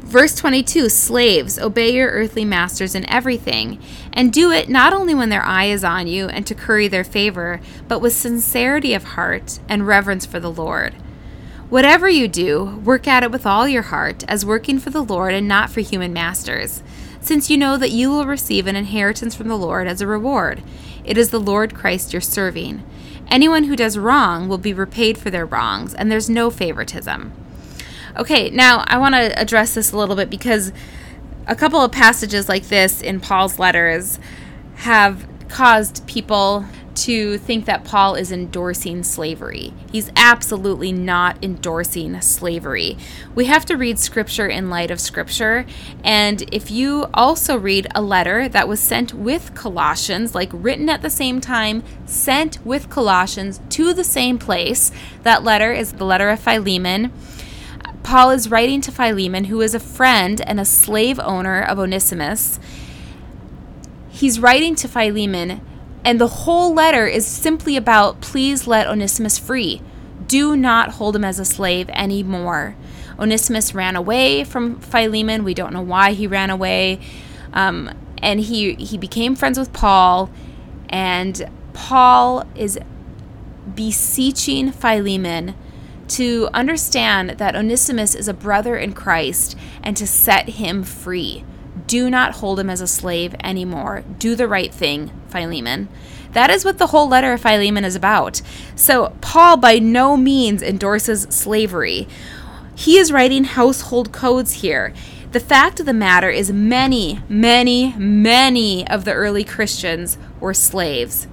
Verse 0.00 0.36
22 0.36 0.88
Slaves, 0.88 1.58
obey 1.58 1.92
your 1.92 2.10
earthly 2.10 2.44
masters 2.44 2.94
in 2.94 3.08
everything, 3.10 3.82
and 4.12 4.32
do 4.32 4.52
it 4.52 4.68
not 4.68 4.92
only 4.92 5.16
when 5.16 5.30
their 5.30 5.42
eye 5.42 5.64
is 5.64 5.82
on 5.82 6.06
you 6.06 6.28
and 6.28 6.46
to 6.46 6.54
curry 6.54 6.86
their 6.86 7.02
favor, 7.02 7.60
but 7.88 8.00
with 8.00 8.12
sincerity 8.12 8.94
of 8.94 9.02
heart 9.02 9.58
and 9.68 9.84
reverence 9.84 10.24
for 10.24 10.38
the 10.38 10.50
Lord. 10.50 10.94
Whatever 11.68 12.08
you 12.08 12.28
do, 12.28 12.80
work 12.84 13.08
at 13.08 13.24
it 13.24 13.32
with 13.32 13.44
all 13.44 13.66
your 13.66 13.82
heart, 13.82 14.22
as 14.28 14.46
working 14.46 14.78
for 14.78 14.90
the 14.90 15.02
Lord 15.02 15.34
and 15.34 15.48
not 15.48 15.68
for 15.68 15.80
human 15.80 16.12
masters, 16.12 16.80
since 17.20 17.50
you 17.50 17.56
know 17.56 17.76
that 17.76 17.90
you 17.90 18.08
will 18.08 18.24
receive 18.24 18.68
an 18.68 18.76
inheritance 18.76 19.34
from 19.34 19.48
the 19.48 19.58
Lord 19.58 19.88
as 19.88 20.00
a 20.00 20.06
reward. 20.06 20.62
It 21.04 21.18
is 21.18 21.30
the 21.30 21.40
Lord 21.40 21.74
Christ 21.74 22.12
you're 22.12 22.22
serving. 22.22 22.84
Anyone 23.26 23.64
who 23.64 23.74
does 23.74 23.98
wrong 23.98 24.48
will 24.48 24.58
be 24.58 24.72
repaid 24.72 25.18
for 25.18 25.28
their 25.28 25.44
wrongs, 25.44 25.92
and 25.92 26.10
there's 26.10 26.30
no 26.30 26.50
favoritism. 26.50 27.32
Okay, 28.16 28.48
now 28.48 28.84
I 28.86 28.98
want 28.98 29.16
to 29.16 29.36
address 29.36 29.74
this 29.74 29.90
a 29.90 29.98
little 29.98 30.14
bit 30.14 30.30
because 30.30 30.72
a 31.48 31.56
couple 31.56 31.82
of 31.82 31.90
passages 31.90 32.48
like 32.48 32.68
this 32.68 33.02
in 33.02 33.18
Paul's 33.18 33.58
letters 33.58 34.20
have 34.76 35.26
caused 35.48 36.06
people 36.06 36.64
to 36.96 37.38
think 37.38 37.66
that 37.66 37.84
Paul 37.84 38.14
is 38.14 38.32
endorsing 38.32 39.02
slavery. 39.02 39.72
He's 39.92 40.10
absolutely 40.16 40.92
not 40.92 41.42
endorsing 41.42 42.20
slavery. 42.20 42.96
We 43.34 43.44
have 43.46 43.64
to 43.66 43.76
read 43.76 43.98
scripture 43.98 44.46
in 44.46 44.70
light 44.70 44.90
of 44.90 45.00
scripture. 45.00 45.66
And 46.02 46.42
if 46.52 46.70
you 46.70 47.06
also 47.14 47.58
read 47.58 47.86
a 47.94 48.02
letter 48.02 48.48
that 48.48 48.68
was 48.68 48.80
sent 48.80 49.14
with 49.14 49.54
Colossians, 49.54 50.34
like 50.34 50.50
written 50.52 50.88
at 50.88 51.02
the 51.02 51.10
same 51.10 51.40
time, 51.40 51.82
sent 52.06 52.64
with 52.64 52.90
Colossians 52.90 53.60
to 53.70 53.92
the 53.92 54.04
same 54.04 54.38
place, 54.38 54.90
that 55.22 55.44
letter 55.44 55.72
is 55.72 55.92
the 55.92 56.04
letter 56.04 56.30
of 56.30 56.40
Philemon. 56.40 57.12
Paul 58.02 58.30
is 58.30 58.50
writing 58.50 58.80
to 58.82 58.92
Philemon, 58.92 59.44
who 59.44 59.60
is 59.60 59.74
a 59.74 59.80
friend 59.80 60.40
and 60.40 60.60
a 60.60 60.64
slave 60.64 61.18
owner 61.18 61.60
of 61.60 61.78
Onesimus. 61.78 62.60
He's 64.08 64.40
writing 64.40 64.74
to 64.76 64.88
Philemon 64.88 65.60
and 66.06 66.20
the 66.20 66.28
whole 66.28 66.72
letter 66.72 67.04
is 67.04 67.26
simply 67.26 67.76
about 67.76 68.20
please 68.20 68.68
let 68.68 68.86
Onesimus 68.86 69.38
free. 69.38 69.82
Do 70.28 70.56
not 70.56 70.92
hold 70.92 71.16
him 71.16 71.24
as 71.24 71.40
a 71.40 71.44
slave 71.44 71.90
anymore. 71.90 72.76
Onesimus 73.18 73.74
ran 73.74 73.96
away 73.96 74.44
from 74.44 74.78
Philemon. 74.78 75.42
We 75.42 75.52
don't 75.52 75.72
know 75.72 75.82
why 75.82 76.12
he 76.12 76.28
ran 76.28 76.48
away. 76.48 77.00
Um, 77.52 77.90
and 78.18 78.38
he, 78.38 78.74
he 78.74 78.96
became 78.96 79.34
friends 79.34 79.58
with 79.58 79.72
Paul. 79.72 80.30
And 80.88 81.50
Paul 81.72 82.44
is 82.54 82.78
beseeching 83.74 84.70
Philemon 84.70 85.56
to 86.06 86.48
understand 86.54 87.30
that 87.30 87.56
Onesimus 87.56 88.14
is 88.14 88.28
a 88.28 88.34
brother 88.34 88.76
in 88.76 88.92
Christ 88.92 89.58
and 89.82 89.96
to 89.96 90.06
set 90.06 90.50
him 90.50 90.84
free. 90.84 91.44
Do 91.86 92.10
not 92.10 92.36
hold 92.36 92.58
him 92.58 92.70
as 92.70 92.80
a 92.80 92.86
slave 92.86 93.34
anymore. 93.42 94.04
Do 94.18 94.34
the 94.34 94.48
right 94.48 94.72
thing, 94.72 95.10
Philemon. 95.28 95.88
That 96.32 96.50
is 96.50 96.64
what 96.64 96.78
the 96.78 96.88
whole 96.88 97.08
letter 97.08 97.32
of 97.32 97.40
Philemon 97.40 97.84
is 97.84 97.94
about. 97.94 98.42
So, 98.74 99.16
Paul 99.20 99.56
by 99.56 99.78
no 99.78 100.16
means 100.16 100.62
endorses 100.62 101.26
slavery. 101.30 102.08
He 102.74 102.98
is 102.98 103.12
writing 103.12 103.44
household 103.44 104.12
codes 104.12 104.54
here. 104.54 104.92
The 105.32 105.40
fact 105.40 105.80
of 105.80 105.86
the 105.86 105.92
matter 105.92 106.30
is, 106.30 106.52
many, 106.52 107.20
many, 107.28 107.94
many 107.96 108.86
of 108.88 109.04
the 109.04 109.12
early 109.12 109.44
Christians 109.44 110.18
were 110.40 110.54
slaves. 110.54 111.26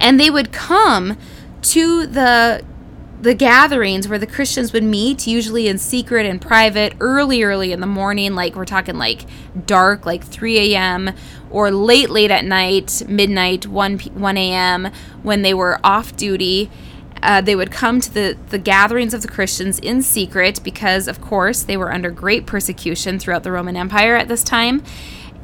And 0.00 0.18
they 0.18 0.30
would 0.30 0.52
come 0.52 1.18
to 1.62 2.06
the 2.06 2.64
the 3.20 3.34
gatherings 3.34 4.06
where 4.06 4.18
the 4.18 4.26
Christians 4.26 4.72
would 4.72 4.84
meet, 4.84 5.26
usually 5.26 5.66
in 5.66 5.78
secret 5.78 6.24
and 6.24 6.40
private, 6.40 6.94
early, 7.00 7.42
early 7.42 7.72
in 7.72 7.80
the 7.80 7.86
morning, 7.86 8.34
like 8.34 8.54
we're 8.54 8.64
talking 8.64 8.96
like 8.96 9.24
dark, 9.66 10.06
like 10.06 10.24
3 10.24 10.74
a.m., 10.74 11.10
or 11.50 11.70
late, 11.70 12.10
late 12.10 12.30
at 12.30 12.44
night, 12.44 13.02
midnight, 13.08 13.66
1, 13.66 13.98
1 13.98 14.36
a.m., 14.36 14.92
when 15.22 15.42
they 15.42 15.54
were 15.54 15.80
off 15.82 16.16
duty. 16.16 16.70
Uh, 17.20 17.40
they 17.40 17.56
would 17.56 17.72
come 17.72 18.00
to 18.00 18.14
the, 18.14 18.38
the 18.50 18.58
gatherings 18.58 19.12
of 19.12 19.22
the 19.22 19.28
Christians 19.28 19.80
in 19.80 20.02
secret 20.02 20.60
because, 20.62 21.08
of 21.08 21.20
course, 21.20 21.64
they 21.64 21.76
were 21.76 21.92
under 21.92 22.10
great 22.12 22.46
persecution 22.46 23.18
throughout 23.18 23.42
the 23.42 23.50
Roman 23.50 23.76
Empire 23.76 24.14
at 24.14 24.28
this 24.28 24.44
time. 24.44 24.84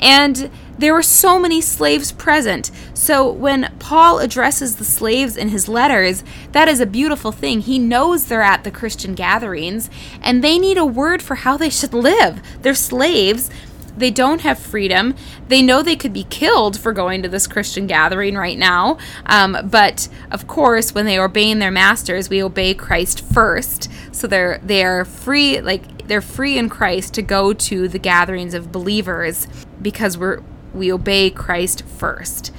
And 0.01 0.51
there 0.79 0.93
were 0.93 1.03
so 1.03 1.39
many 1.39 1.61
slaves 1.61 2.13
present. 2.13 2.71
So 2.95 3.31
when 3.31 3.73
Paul 3.79 4.19
addresses 4.19 4.77
the 4.77 4.85
slaves 4.85 5.37
in 5.37 5.49
his 5.51 5.69
letters, 5.69 6.25
that 6.53 6.69
is 6.69 6.81
a 6.81 6.87
beautiful 6.87 7.33
thing. 7.33 7.61
He 7.61 7.79
knows 7.79 8.27
they're 8.27 8.43
at 8.43 8.65
the 8.65 8.71
Christian 8.71 9.15
gatherings 9.15 9.89
and 10.21 10.43
they 10.43 10.59
need 10.59 10.79
a 10.79 10.85
word 10.85 11.23
for 11.23 11.37
how 11.37 11.57
they 11.57 11.71
should 11.71 11.95
live. 11.95 12.43
They're 12.63 12.75
slaves. 12.75 13.51
They 13.97 14.11
don't 14.11 14.41
have 14.41 14.59
freedom. 14.59 15.15
They 15.47 15.63
know 15.63 15.81
they 15.81 15.95
could 15.95 16.13
be 16.13 16.25
killed 16.25 16.79
for 16.79 16.93
going 16.93 17.23
to 17.23 17.29
this 17.29 17.47
Christian 17.47 17.87
gathering 17.87 18.35
right 18.35 18.59
now. 18.59 18.99
Um, 19.27 19.57
but 19.71 20.09
of 20.33 20.49
course, 20.49 20.93
when 20.93 21.07
they 21.07 21.19
obey 21.19 21.55
their 21.55 21.71
masters, 21.71 22.29
we 22.29 22.43
obey 22.43 22.75
Christ 22.75 23.25
first. 23.25 23.89
So 24.11 24.27
they're 24.27 24.59
they 24.65 24.83
are 24.83 25.05
free, 25.05 25.61
like 25.61 26.09
they're 26.09 26.21
free 26.21 26.59
in 26.59 26.69
Christ 26.69 27.15
to 27.15 27.23
go 27.23 27.53
to 27.53 27.87
the 27.87 28.01
gatherings 28.01 28.55
of 28.55 28.73
believers 28.73 29.47
because 29.85 30.19
we're 30.19 30.43
we 30.75 30.93
obey 30.93 31.31
Christ 31.31 31.85
first. 31.85 32.53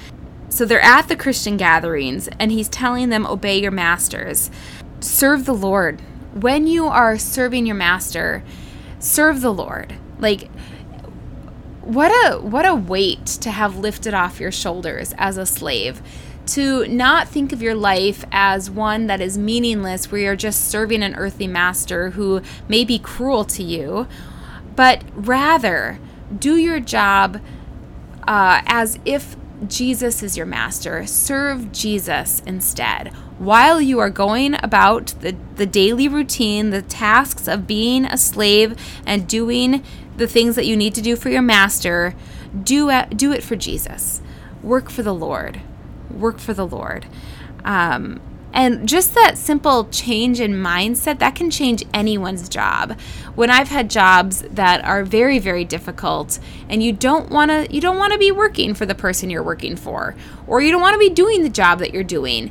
So 0.48 0.64
they're 0.64 0.80
at 0.80 1.10
the 1.10 1.18
Christian 1.18 1.58
gatherings, 1.58 2.30
and 2.40 2.50
he's 2.50 2.70
telling 2.70 3.10
them, 3.10 3.28
Obey 3.28 3.60
your 3.60 3.72
masters, 3.72 4.50
serve 5.02 5.46
the 5.46 5.54
Lord. 5.54 6.00
When 6.34 6.68
you 6.68 6.86
are 6.86 7.18
serving 7.18 7.66
your 7.66 7.76
master, 7.76 8.42
serve 9.00 9.42
the 9.42 9.54
Lord. 9.54 9.96
Like, 10.18 10.50
what 11.82 12.10
a 12.10 12.40
what 12.40 12.66
a 12.66 12.74
weight 12.74 13.26
to 13.26 13.52
have 13.52 13.78
lifted 13.78 14.14
off 14.14 14.40
your 14.40 14.52
shoulders 14.52 15.14
as 15.18 15.38
a 15.38 15.46
slave 15.46 16.02
to 16.48 16.88
not 16.88 17.28
think 17.28 17.52
of 17.52 17.62
your 17.62 17.76
life 17.76 18.24
as 18.32 18.70
one 18.70 19.08
that 19.08 19.22
is 19.22 19.38
meaningless 19.38 20.12
where 20.12 20.22
you're 20.22 20.36
just 20.36 20.68
serving 20.68 21.04
an 21.04 21.16
earthly 21.16 21.48
master 21.48 22.12
who 22.12 22.42
may 22.68 22.84
be 22.84 22.98
cruel 22.98 23.46
to 23.46 23.62
you 23.62 24.08
but 24.76 25.04
rather 25.14 26.00
do 26.38 26.56
your 26.56 26.80
job 26.80 27.42
uh, 28.28 28.62
as 28.66 29.00
if 29.06 29.36
Jesus 29.68 30.22
is 30.22 30.38
your 30.38 30.46
master. 30.46 31.06
Serve 31.06 31.72
Jesus 31.72 32.42
instead. 32.46 33.10
While 33.38 33.82
you 33.82 34.00
are 34.00 34.10
going 34.10 34.56
about 34.64 35.08
the, 35.20 35.36
the 35.56 35.66
daily 35.66 36.08
routine, 36.08 36.70
the 36.70 36.82
tasks 36.82 37.48
of 37.48 37.68
being 37.68 38.06
a 38.06 38.18
slave 38.18 38.78
and 39.06 39.28
doing 39.28 39.84
the 40.18 40.28
things 40.28 40.56
that 40.56 40.66
you 40.66 40.76
need 40.76 40.96
to 40.96 41.02
do 41.02 41.16
for 41.16 41.30
your 41.30 41.42
master, 41.42 42.16
do 42.64 42.90
it, 42.90 43.18
do 43.18 43.32
it 43.32 43.44
for 43.44 43.56
Jesus. 43.56 44.22
Work 44.64 44.90
for 44.90 45.04
the 45.04 45.14
Lord. 45.14 45.62
Work 46.10 46.40
for 46.40 46.54
the 46.54 46.68
Lord. 46.68 47.06
Um, 47.64 48.22
and 48.56 48.88
just 48.88 49.14
that 49.14 49.38
simple 49.38 49.90
change 49.90 50.40
in 50.40 50.54
mindset, 50.54 51.20
that 51.20 51.36
can 51.36 51.52
change 51.52 51.84
anyone's 51.94 52.48
job. 52.48 52.98
When 53.36 53.50
I've 53.50 53.68
had 53.68 53.90
jobs 53.90 54.44
that 54.44 54.84
are 54.86 55.04
very, 55.04 55.40
very 55.40 55.66
difficult 55.66 56.40
and 56.70 56.82
you 56.82 56.94
don't 56.94 57.30
want 57.30 57.52
to 57.52 57.68
you 57.70 57.82
don't 57.82 57.98
want 57.98 58.14
to 58.14 58.18
be 58.18 58.32
working 58.32 58.74
for 58.74 58.86
the 58.86 58.96
person 58.96 59.30
you're 59.30 59.44
working 59.44 59.76
for 59.76 60.16
or 60.48 60.62
you 60.62 60.72
don't 60.72 60.82
want 60.82 60.94
to 60.94 61.00
be 61.00 61.10
doing 61.10 61.44
the 61.44 61.50
job 61.50 61.80
that 61.80 61.94
you're 61.94 62.04
doing, 62.04 62.50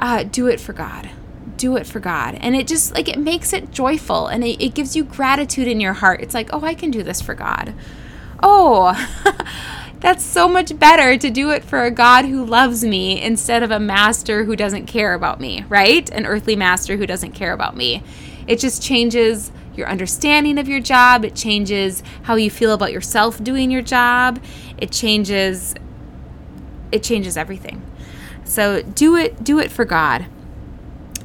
uh, 0.00 0.24
do 0.24 0.48
it 0.48 0.60
for 0.60 0.72
God 0.72 1.10
do 1.56 1.76
it 1.76 1.86
for 1.86 2.00
God. 2.00 2.34
And 2.34 2.54
it 2.54 2.66
just 2.66 2.92
like 2.92 3.08
it 3.08 3.18
makes 3.18 3.54
it 3.54 3.70
joyful 3.70 4.26
and 4.26 4.44
it, 4.44 4.62
it, 4.62 4.74
gives 4.74 4.94
you 4.94 5.04
gratitude 5.04 5.66
in 5.66 5.80
your 5.80 5.94
heart. 5.94 6.20
It's 6.20 6.34
like, 6.34 6.50
oh, 6.52 6.60
I 6.62 6.74
can 6.74 6.90
do 6.90 7.02
this 7.02 7.22
for 7.22 7.34
God. 7.34 7.72
Oh, 8.42 8.94
That's 10.00 10.22
so 10.22 10.46
much 10.46 10.78
better 10.78 11.16
to 11.16 11.30
do 11.30 11.50
it 11.50 11.64
for 11.64 11.84
a 11.84 11.90
God 11.90 12.26
who 12.26 12.44
loves 12.44 12.84
me 12.84 13.20
instead 13.20 13.62
of 13.62 13.70
a 13.70 13.80
master 13.80 14.44
who 14.44 14.54
doesn't 14.54 14.86
care 14.86 15.14
about 15.14 15.40
me, 15.40 15.64
right? 15.68 16.08
An 16.10 16.26
earthly 16.26 16.54
master 16.54 16.96
who 16.96 17.06
doesn't 17.06 17.32
care 17.32 17.52
about 17.52 17.76
me. 17.76 18.02
It 18.46 18.58
just 18.60 18.82
changes 18.82 19.50
your 19.74 19.88
understanding 19.88 20.58
of 20.58 20.68
your 20.68 20.80
job. 20.80 21.24
It 21.24 21.34
changes 21.34 22.02
how 22.22 22.36
you 22.36 22.50
feel 22.50 22.72
about 22.72 22.92
yourself 22.92 23.42
doing 23.42 23.70
your 23.70 23.82
job. 23.82 24.42
It 24.78 24.92
changes 24.92 25.74
it 26.92 27.02
changes 27.02 27.36
everything. 27.36 27.82
So 28.44 28.82
do 28.82 29.16
it 29.16 29.42
do 29.42 29.58
it 29.58 29.70
for 29.70 29.84
God. 29.84 30.26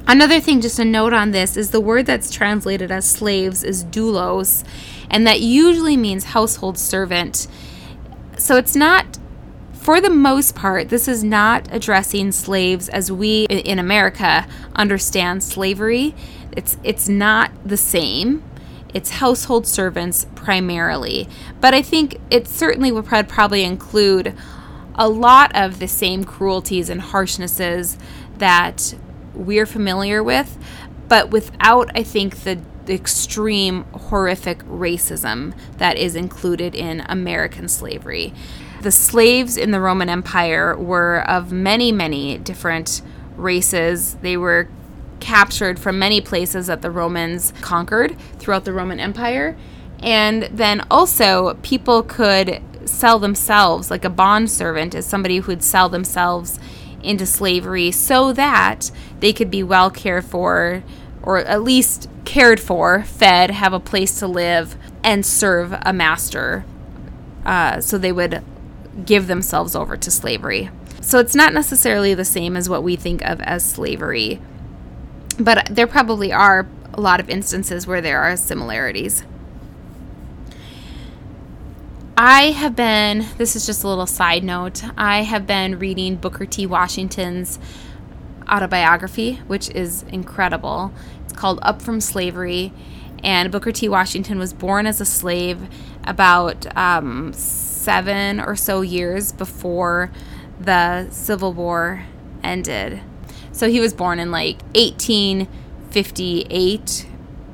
Another 0.06 0.40
thing 0.40 0.60
just 0.60 0.78
a 0.78 0.84
note 0.84 1.12
on 1.12 1.30
this 1.30 1.56
is 1.56 1.70
the 1.70 1.80
word 1.80 2.06
that's 2.06 2.30
translated 2.30 2.90
as 2.90 3.08
slaves 3.08 3.62
is 3.62 3.84
doulos 3.84 4.64
and 5.08 5.26
that 5.26 5.40
usually 5.40 5.96
means 5.96 6.24
household 6.24 6.76
servant 6.76 7.46
so 8.42 8.56
it's 8.56 8.74
not 8.74 9.18
for 9.82 10.00
the 10.00 10.10
most 10.10 10.54
part, 10.54 10.90
this 10.90 11.08
is 11.08 11.24
not 11.24 11.66
addressing 11.72 12.30
slaves 12.30 12.88
as 12.88 13.10
we 13.10 13.46
in 13.46 13.80
America 13.80 14.46
understand 14.76 15.42
slavery. 15.42 16.14
It's 16.52 16.76
it's 16.84 17.08
not 17.08 17.50
the 17.64 17.76
same. 17.76 18.44
It's 18.94 19.10
household 19.10 19.66
servants 19.66 20.26
primarily. 20.36 21.28
But 21.60 21.74
I 21.74 21.82
think 21.82 22.20
it 22.30 22.46
certainly 22.46 22.92
would 22.92 23.06
probably 23.06 23.64
include 23.64 24.36
a 24.94 25.08
lot 25.08 25.50
of 25.56 25.80
the 25.80 25.88
same 25.88 26.22
cruelties 26.22 26.88
and 26.88 27.00
harshnesses 27.00 27.96
that 28.38 28.94
we're 29.34 29.66
familiar 29.66 30.22
with, 30.22 30.58
but 31.08 31.30
without 31.30 31.90
I 31.96 32.04
think 32.04 32.44
the 32.44 32.60
the 32.86 32.94
extreme 32.94 33.84
horrific 33.92 34.58
racism 34.64 35.54
that 35.78 35.96
is 35.96 36.16
included 36.16 36.74
in 36.74 37.00
American 37.08 37.68
slavery. 37.68 38.34
The 38.82 38.90
slaves 38.90 39.56
in 39.56 39.70
the 39.70 39.80
Roman 39.80 40.08
Empire 40.08 40.76
were 40.76 41.20
of 41.28 41.52
many, 41.52 41.92
many 41.92 42.38
different 42.38 43.02
races. 43.36 44.14
They 44.16 44.36
were 44.36 44.68
captured 45.20 45.78
from 45.78 45.98
many 45.98 46.20
places 46.20 46.66
that 46.66 46.82
the 46.82 46.90
Romans 46.90 47.52
conquered 47.60 48.18
throughout 48.38 48.64
the 48.64 48.72
Roman 48.72 48.98
Empire. 48.98 49.56
And 50.02 50.44
then 50.44 50.84
also, 50.90 51.54
people 51.62 52.02
could 52.02 52.60
sell 52.84 53.20
themselves, 53.20 53.88
like 53.88 54.04
a 54.04 54.10
bond 54.10 54.50
servant 54.50 54.96
is 54.96 55.06
somebody 55.06 55.38
who 55.38 55.52
would 55.52 55.62
sell 55.62 55.88
themselves 55.88 56.58
into 57.02 57.26
slavery 57.26 57.90
so 57.90 58.32
that 58.32 58.90
they 59.20 59.32
could 59.32 59.50
be 59.50 59.62
well 59.62 59.90
cared 59.90 60.24
for 60.24 60.82
or 61.22 61.38
at 61.38 61.62
least 61.62 62.08
cared 62.24 62.60
for, 62.60 63.04
fed, 63.04 63.50
have 63.50 63.72
a 63.72 63.80
place 63.80 64.18
to 64.18 64.26
live, 64.26 64.76
and 65.02 65.24
serve 65.24 65.74
a 65.82 65.92
master. 65.92 66.64
Uh, 67.44 67.80
so 67.80 67.98
they 67.98 68.12
would 68.12 68.42
give 69.04 69.26
themselves 69.26 69.74
over 69.74 69.96
to 69.96 70.10
slavery. 70.10 70.70
So 71.00 71.18
it's 71.18 71.34
not 71.34 71.52
necessarily 71.52 72.14
the 72.14 72.24
same 72.24 72.56
as 72.56 72.68
what 72.68 72.82
we 72.82 72.94
think 72.96 73.22
of 73.22 73.40
as 73.40 73.68
slavery, 73.68 74.40
but 75.38 75.66
there 75.70 75.86
probably 75.86 76.32
are 76.32 76.68
a 76.94 77.00
lot 77.00 77.20
of 77.20 77.28
instances 77.28 77.86
where 77.86 78.00
there 78.00 78.20
are 78.20 78.36
similarities. 78.36 79.24
I 82.16 82.52
have 82.52 82.76
been, 82.76 83.26
this 83.38 83.56
is 83.56 83.66
just 83.66 83.82
a 83.82 83.88
little 83.88 84.06
side 84.06 84.44
note, 84.44 84.82
I 84.96 85.22
have 85.22 85.46
been 85.46 85.78
reading 85.78 86.16
Booker 86.16 86.46
T. 86.46 86.66
Washington's 86.66 87.58
autobiography, 88.52 89.36
which 89.46 89.70
is 89.70 90.02
incredible. 90.04 90.92
It's 91.24 91.32
called 91.32 91.58
Up 91.62 91.80
from 91.80 92.00
Slavery. 92.00 92.72
And 93.24 93.52
Booker 93.52 93.72
T. 93.72 93.88
Washington 93.88 94.38
was 94.38 94.52
born 94.52 94.86
as 94.86 95.00
a 95.00 95.04
slave 95.04 95.68
about 96.04 96.76
um, 96.76 97.32
seven 97.32 98.40
or 98.40 98.56
so 98.56 98.80
years 98.80 99.30
before 99.32 100.10
the 100.60 101.08
Civil 101.10 101.52
War 101.52 102.04
ended. 102.42 103.00
So 103.52 103.70
he 103.70 103.78
was 103.80 103.94
born 103.94 104.18
in 104.18 104.32
like 104.32 104.60
1858 104.74 107.06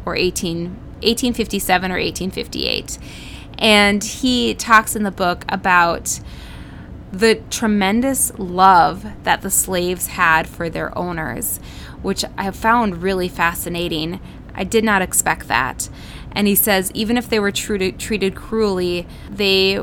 or 0.06 0.16
18, 0.16 0.64
1857 0.64 1.90
or 1.90 1.94
1858. 1.94 2.98
And 3.58 4.02
he 4.02 4.54
talks 4.54 4.96
in 4.96 5.02
the 5.02 5.10
book 5.10 5.44
about 5.48 6.20
the 7.12 7.36
tremendous 7.50 8.32
love 8.38 9.06
that 9.24 9.42
the 9.42 9.50
slaves 9.50 10.08
had 10.08 10.46
for 10.46 10.68
their 10.68 10.96
owners, 10.96 11.58
which 12.02 12.24
I 12.36 12.50
found 12.50 13.02
really 13.02 13.28
fascinating. 13.28 14.20
I 14.54 14.64
did 14.64 14.84
not 14.84 15.02
expect 15.02 15.48
that. 15.48 15.88
And 16.32 16.46
he 16.46 16.54
says 16.54 16.90
even 16.94 17.16
if 17.16 17.28
they 17.28 17.40
were 17.40 17.52
treated, 17.52 17.98
treated 17.98 18.34
cruelly, 18.34 19.06
they 19.30 19.80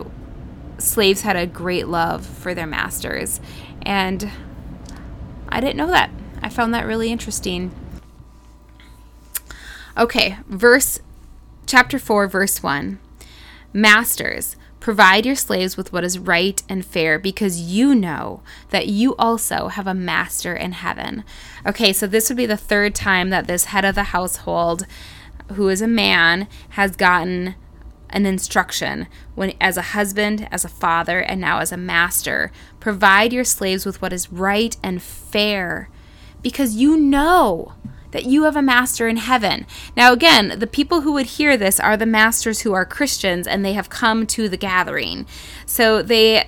slaves 0.78 1.22
had 1.22 1.36
a 1.36 1.48
great 1.48 1.88
love 1.88 2.26
for 2.26 2.54
their 2.54 2.68
masters. 2.68 3.40
And 3.82 4.30
I 5.50 5.60
didn't 5.62 5.78
know 5.78 5.88
that. 5.88 6.12
I 6.42 6.50
found 6.50 6.74
that 6.74 6.86
really 6.86 7.12
interesting. 7.12 7.72
Okay, 9.98 10.38
verse 10.48 11.00
chapter 11.66 11.98
4 11.98 12.28
verse 12.28 12.62
1. 12.62 13.00
Masters, 13.74 14.56
Provide 14.86 15.26
your 15.26 15.36
slaves 15.36 15.78
with 15.78 15.92
what 15.92 16.04
is 16.04 16.20
right 16.20 16.62
and 16.70 16.86
fair 16.86 17.18
because 17.18 17.60
you 17.60 17.96
know 17.96 18.44
that 18.70 18.86
you 18.86 19.16
also 19.16 19.70
have 19.70 19.88
a 19.88 19.96
master 19.96 20.54
in 20.56 20.74
heaven. 20.74 21.24
Okay, 21.66 21.92
so 21.92 22.06
this 22.06 22.30
would 22.30 22.38
be 22.38 22.46
the 22.46 22.56
third 22.56 22.94
time 22.94 23.32
that 23.32 23.48
this 23.48 23.66
head 23.66 23.84
of 23.84 23.96
the 23.96 24.04
household, 24.04 24.86
who 25.54 25.70
is 25.70 25.82
a 25.82 25.88
man, 25.88 26.48
has 26.70 26.96
gotten 26.96 27.56
an 28.12 28.28
instruction 28.28 29.08
when 29.34 29.54
as 29.60 29.76
a 29.76 29.82
husband, 29.98 30.48
as 30.52 30.64
a 30.64 30.70
father, 30.70 31.20
and 31.20 31.42
now 31.42 31.58
as 31.58 31.72
a 31.72 31.78
master. 31.78 32.52
Provide 32.80 33.34
your 33.34 33.44
slaves 33.44 33.88
with 33.88 34.04
what 34.04 34.14
is 34.14 34.32
right 34.32 34.78
and 34.84 35.02
fair 35.02 35.90
because 36.44 36.76
you 36.76 36.96
know 36.96 37.74
that 38.16 38.24
you 38.24 38.46
have 38.46 38.56
a 38.56 38.62
master 38.62 39.10
in 39.10 39.18
heaven. 39.18 39.68
Now, 39.98 40.14
again, 40.14 40.58
the 40.58 40.68
people 40.68 41.02
who 41.02 41.12
would 41.12 41.26
hear 41.26 41.58
this 41.58 41.82
are 41.82 41.98
the 41.98 42.06
masters 42.06 42.62
who 42.62 42.72
are 42.72 42.86
Christians 42.86 43.46
and 43.46 43.64
they 43.64 43.74
have 43.74 43.90
come 43.90 44.26
to 44.28 44.48
the 44.48 44.56
gathering. 44.56 45.28
So 45.66 46.02
they 46.02 46.48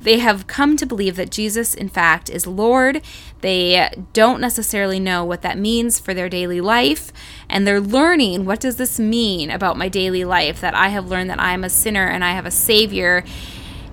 they 0.00 0.20
have 0.20 0.46
come 0.46 0.76
to 0.76 0.86
believe 0.86 1.16
that 1.16 1.32
Jesus, 1.32 1.74
in 1.74 1.88
fact, 1.88 2.30
is 2.30 2.46
Lord. 2.46 3.02
They 3.40 3.90
don't 4.12 4.40
necessarily 4.40 5.00
know 5.00 5.24
what 5.24 5.42
that 5.42 5.58
means 5.58 5.98
for 5.98 6.14
their 6.14 6.28
daily 6.28 6.60
life, 6.60 7.12
and 7.48 7.66
they're 7.66 7.80
learning 7.80 8.44
what 8.44 8.60
does 8.60 8.76
this 8.76 9.00
mean 9.00 9.50
about 9.50 9.76
my 9.76 9.88
daily 9.88 10.24
life 10.24 10.60
that 10.60 10.74
I 10.74 10.90
have 10.90 11.08
learned 11.08 11.30
that 11.30 11.40
I 11.40 11.52
am 11.52 11.64
a 11.64 11.68
sinner 11.68 12.06
and 12.06 12.24
I 12.24 12.30
have 12.30 12.46
a 12.46 12.50
Savior, 12.52 13.24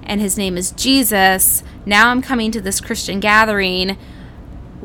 and 0.03 0.21
His 0.21 0.37
name 0.37 0.57
is 0.57 0.69
Jesus. 0.71 1.63
Now 1.87 2.09
I'm 2.09 2.21
coming 2.21 2.51
to 2.51 2.61
this 2.61 2.81
Christian 2.81 3.19
gathering 3.19 3.97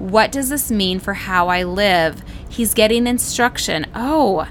what 0.01 0.33
does 0.33 0.49
this 0.49 0.71
mean 0.71 0.99
for 0.99 1.15
how 1.15 1.49
I 1.49 1.63
live? 1.63 2.25
He's 2.49 2.75
getting 2.75 3.07
instruction. 3.07 3.87
Oh, 3.95 4.49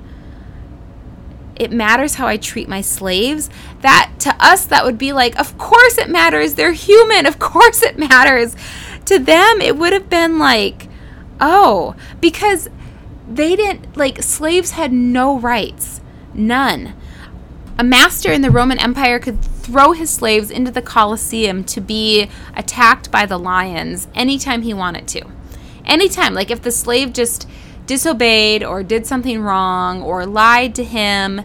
it 1.56 1.72
matters 1.72 2.16
how 2.16 2.28
I 2.28 2.38
treat 2.38 2.70
my 2.70 2.82
slaves. 2.82 3.50
That 3.82 4.12
to 4.20 4.36
us, 4.40 4.66
that 4.68 4.86
would 4.86 4.98
be 4.98 5.12
like, 5.12 5.38
of 5.38 5.58
course 5.58 5.98
it 5.98 6.10
matters. 6.10 6.54
They're 6.54 6.72
human. 6.72 7.26
Of 7.26 7.40
course 7.40 7.82
it 7.82 7.98
matters. 7.98 8.56
To 9.06 9.20
them, 9.20 9.60
it 9.60 9.76
would 9.76 9.92
have 9.92 10.10
been 10.10 10.40
like, 10.40 10.88
oh, 11.42 11.96
because 12.22 12.70
they 13.28 13.56
didn't, 13.56 13.98
like, 13.98 14.22
slaves 14.24 14.72
had 14.72 14.94
no 14.94 15.38
rights. 15.40 16.00
None. 16.34 16.94
a 17.80 17.84
master 17.84 18.30
in 18.32 18.42
the 18.42 18.52
Roman 18.52 18.78
Empire 18.78 19.20
could 19.20 19.42
throw 19.42 19.94
his 19.94 20.10
slaves 20.10 20.52
into 20.52 20.70
the 20.70 20.82
Colosseum 20.82 21.64
to 21.64 21.80
be 21.80 22.30
attacked 22.54 23.10
by 23.10 23.26
the 23.26 23.40
lions 23.40 24.10
anytime 24.14 24.64
he 24.64 24.74
wanted 24.74 25.08
to. 25.08 25.26
Anytime. 25.90 26.34
Like 26.34 26.52
if 26.52 26.62
the 26.62 26.72
slave 26.72 27.12
just 27.12 27.50
disobeyed 27.88 28.64
or 28.64 28.84
did 28.84 29.08
something 29.08 29.42
wrong 29.42 30.04
or 30.04 30.26
lied 30.26 30.76
to 30.76 30.84
him, 30.84 31.42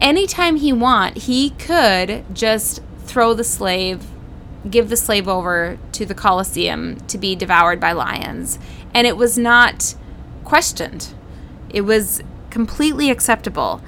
anytime 0.00 0.56
he 0.56 0.72
want, 0.72 1.18
he 1.18 1.50
could 1.50 2.24
just 2.32 2.80
throw 3.04 3.34
the 3.34 3.44
slave, 3.44 4.06
give 4.68 4.88
the 4.88 4.96
slave 4.96 5.28
over 5.28 5.78
to 5.92 6.06
the 6.06 6.14
Colosseum 6.14 6.96
to 7.06 7.18
be 7.18 7.36
devoured 7.36 7.78
by 7.78 7.92
lions. 7.92 8.58
And 8.94 9.06
it 9.06 9.16
was 9.16 9.36
not 9.36 9.94
questioned. 10.44 11.14
It 11.68 11.82
was 11.82 12.22
completely 12.50 13.10
acceptable. 13.10 13.82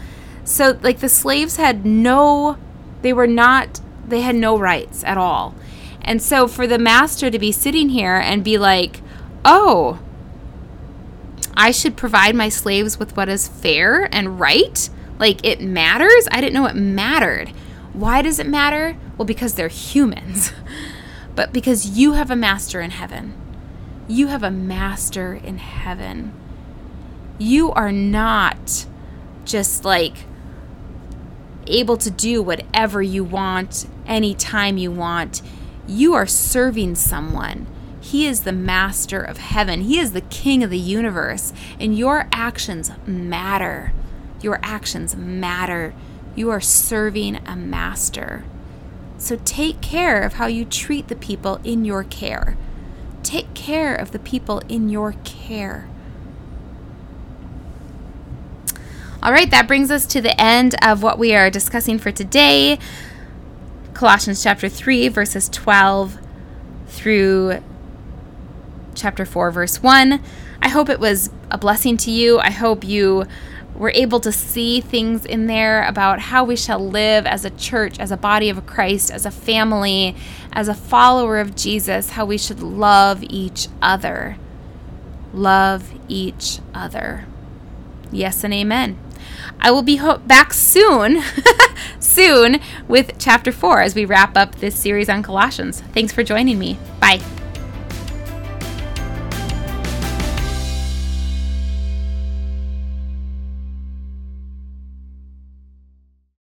So, 0.44 0.78
like, 0.82 0.99
the 0.99 1.09
slaves 1.09 1.57
had 1.57 1.86
no, 1.86 2.59
they 3.03 3.12
were 3.12 3.26
not, 3.26 3.80
they 4.07 4.20
had 4.20 4.34
no 4.34 4.59
rights 4.59 5.03
at 5.05 5.16
all. 5.16 5.55
And 6.03 6.22
so, 6.22 6.46
for 6.46 6.66
the 6.66 6.78
master 6.78 7.30
to 7.30 7.38
be 7.38 7.53
sitting 7.53 7.90
here 7.90 8.16
and 8.16 8.44
be 8.44 8.59
like, 8.59 9.01
oh, 9.49 9.99
I 11.57 11.70
should 11.70 11.96
provide 11.96 12.36
my 12.36 12.51
slaves 12.51 12.99
with 12.99 13.16
what 13.16 13.28
is 13.28 13.49
fair 13.49 14.09
and 14.14 14.38
right, 14.38 14.88
like, 15.18 15.44
it 15.44 15.61
matters? 15.61 16.28
I 16.30 16.40
didn't 16.40 16.55
know 16.55 16.66
it 16.66 16.76
mattered. 16.76 17.49
Why 17.92 18.22
does 18.22 18.38
it 18.38 18.46
matter? 18.46 18.96
Well, 19.16 19.26
because 19.26 19.55
they're 19.55 19.68
humans, 19.68 20.53
but 21.34 21.53
because 21.53 21.99
you 21.99 22.12
have 22.12 22.30
a 22.30 22.36
master 22.36 22.80
in 22.80 22.92
heaven. 22.92 23.34
You 24.07 24.28
have 24.28 24.42
a 24.42 24.51
master 24.51 25.34
in 25.34 25.59
heaven. 25.59 26.32
You 27.38 27.72
are 27.72 27.90
not 27.90 28.86
just 29.44 29.84
like 29.84 30.24
able 31.66 31.96
to 31.96 32.11
do 32.11 32.42
whatever 32.42 33.03
you 33.03 33.24
want 33.24 33.88
anytime 34.07 34.78
you 34.78 34.92
want. 34.92 35.42
You 35.86 36.14
are 36.14 36.26
serving 36.26 36.94
someone. 36.94 37.66
He 38.09 38.26
is 38.26 38.40
the 38.40 38.52
master 38.52 39.20
of 39.20 39.36
heaven. 39.36 39.82
He 39.82 39.98
is 39.98 40.12
the 40.12 40.22
king 40.22 40.64
of 40.64 40.70
the 40.70 40.78
universe. 40.78 41.52
And 41.78 41.98
your 41.98 42.26
actions 42.32 42.90
matter. 43.06 43.92
Your 44.40 44.59
actions 44.62 45.14
matter. 45.14 45.92
You 46.34 46.48
are 46.48 46.61
serving 46.61 47.36
a 47.44 47.54
master. 47.54 48.44
So 49.18 49.38
take 49.44 49.82
care 49.82 50.22
of 50.22 50.34
how 50.34 50.46
you 50.46 50.64
treat 50.64 51.09
the 51.09 51.16
people 51.16 51.61
in 51.64 51.84
your 51.84 52.02
care. 52.02 52.56
Take 53.22 53.52
care 53.52 53.94
of 53.94 54.12
the 54.12 54.18
people 54.18 54.61
in 54.70 54.88
your 54.88 55.12
care. 55.24 55.86
All 59.22 59.32
right, 59.32 59.50
that 59.50 59.68
brings 59.68 59.90
us 59.90 60.06
to 60.06 60.22
the 60.22 60.40
end 60.40 60.76
of 60.82 61.02
what 61.02 61.18
we 61.18 61.34
are 61.34 61.50
discussing 61.50 61.98
for 61.98 62.11
today. 62.11 62.78
Colossians 63.92 64.42
chapter 64.42 64.70
3, 64.70 65.09
verses 65.09 65.50
12 65.50 66.16
through 66.86 67.61
chapter 68.99 69.24
4, 69.24 69.51
verse 69.51 69.82
1. 69.82 70.20
I 70.61 70.68
hope 70.68 70.88
it 70.88 71.01
was 71.01 71.30
a 71.51 71.59
blessing 71.59 71.96
to 71.99 72.11
you. 72.11 72.38
I 72.38 72.51
hope 72.51 72.84
you 72.84 73.24
were 73.74 73.92
able 73.94 74.18
to 74.20 74.32
see 74.32 74.80
things 74.80 75.24
in 75.24 75.46
there 75.46 75.86
about 75.86 76.18
how 76.18 76.44
we 76.44 76.57
shall 76.57 76.80
live 76.80 77.26
as 77.26 77.44
a 77.44 77.51
church, 77.51 77.99
as 78.01 78.11
a 78.11 78.16
body 78.16 78.51
of 78.51 78.66
Christ, 78.66 79.11
as 79.11 79.24
a 79.24 79.30
family, 79.30 80.16
as 80.53 80.66
a 80.68 80.74
follower 80.74 81.38
of 81.38 81.55
Jesus, 81.55 82.11
how 82.11 82.26
we 82.26 82.36
should 82.36 82.61
love 82.61 83.22
each 83.22 83.68
other. 83.80 84.36
Love 85.32 85.92
each 86.09 86.59
other. 86.74 87.26
Yes 88.11 88.42
and 88.42 88.53
amen. 88.53 88.99
I 89.61 89.70
will 89.70 89.82
be 89.82 89.96
ho- 89.96 90.18
back 90.18 90.53
soon, 90.53 91.22
soon 92.01 92.61
with 92.88 93.12
chapter 93.18 93.53
4 93.53 93.82
as 93.82 93.94
we 93.94 94.05
wrap 94.05 94.36
up 94.36 94.57
this 94.57 94.76
series 94.76 95.09
on 95.09 95.22
Colossians. 95.22 95.80
Thanks 95.92 96.12
for 96.12 96.22
joining 96.22 96.59
me. 96.59 96.78
Bye. 97.01 97.20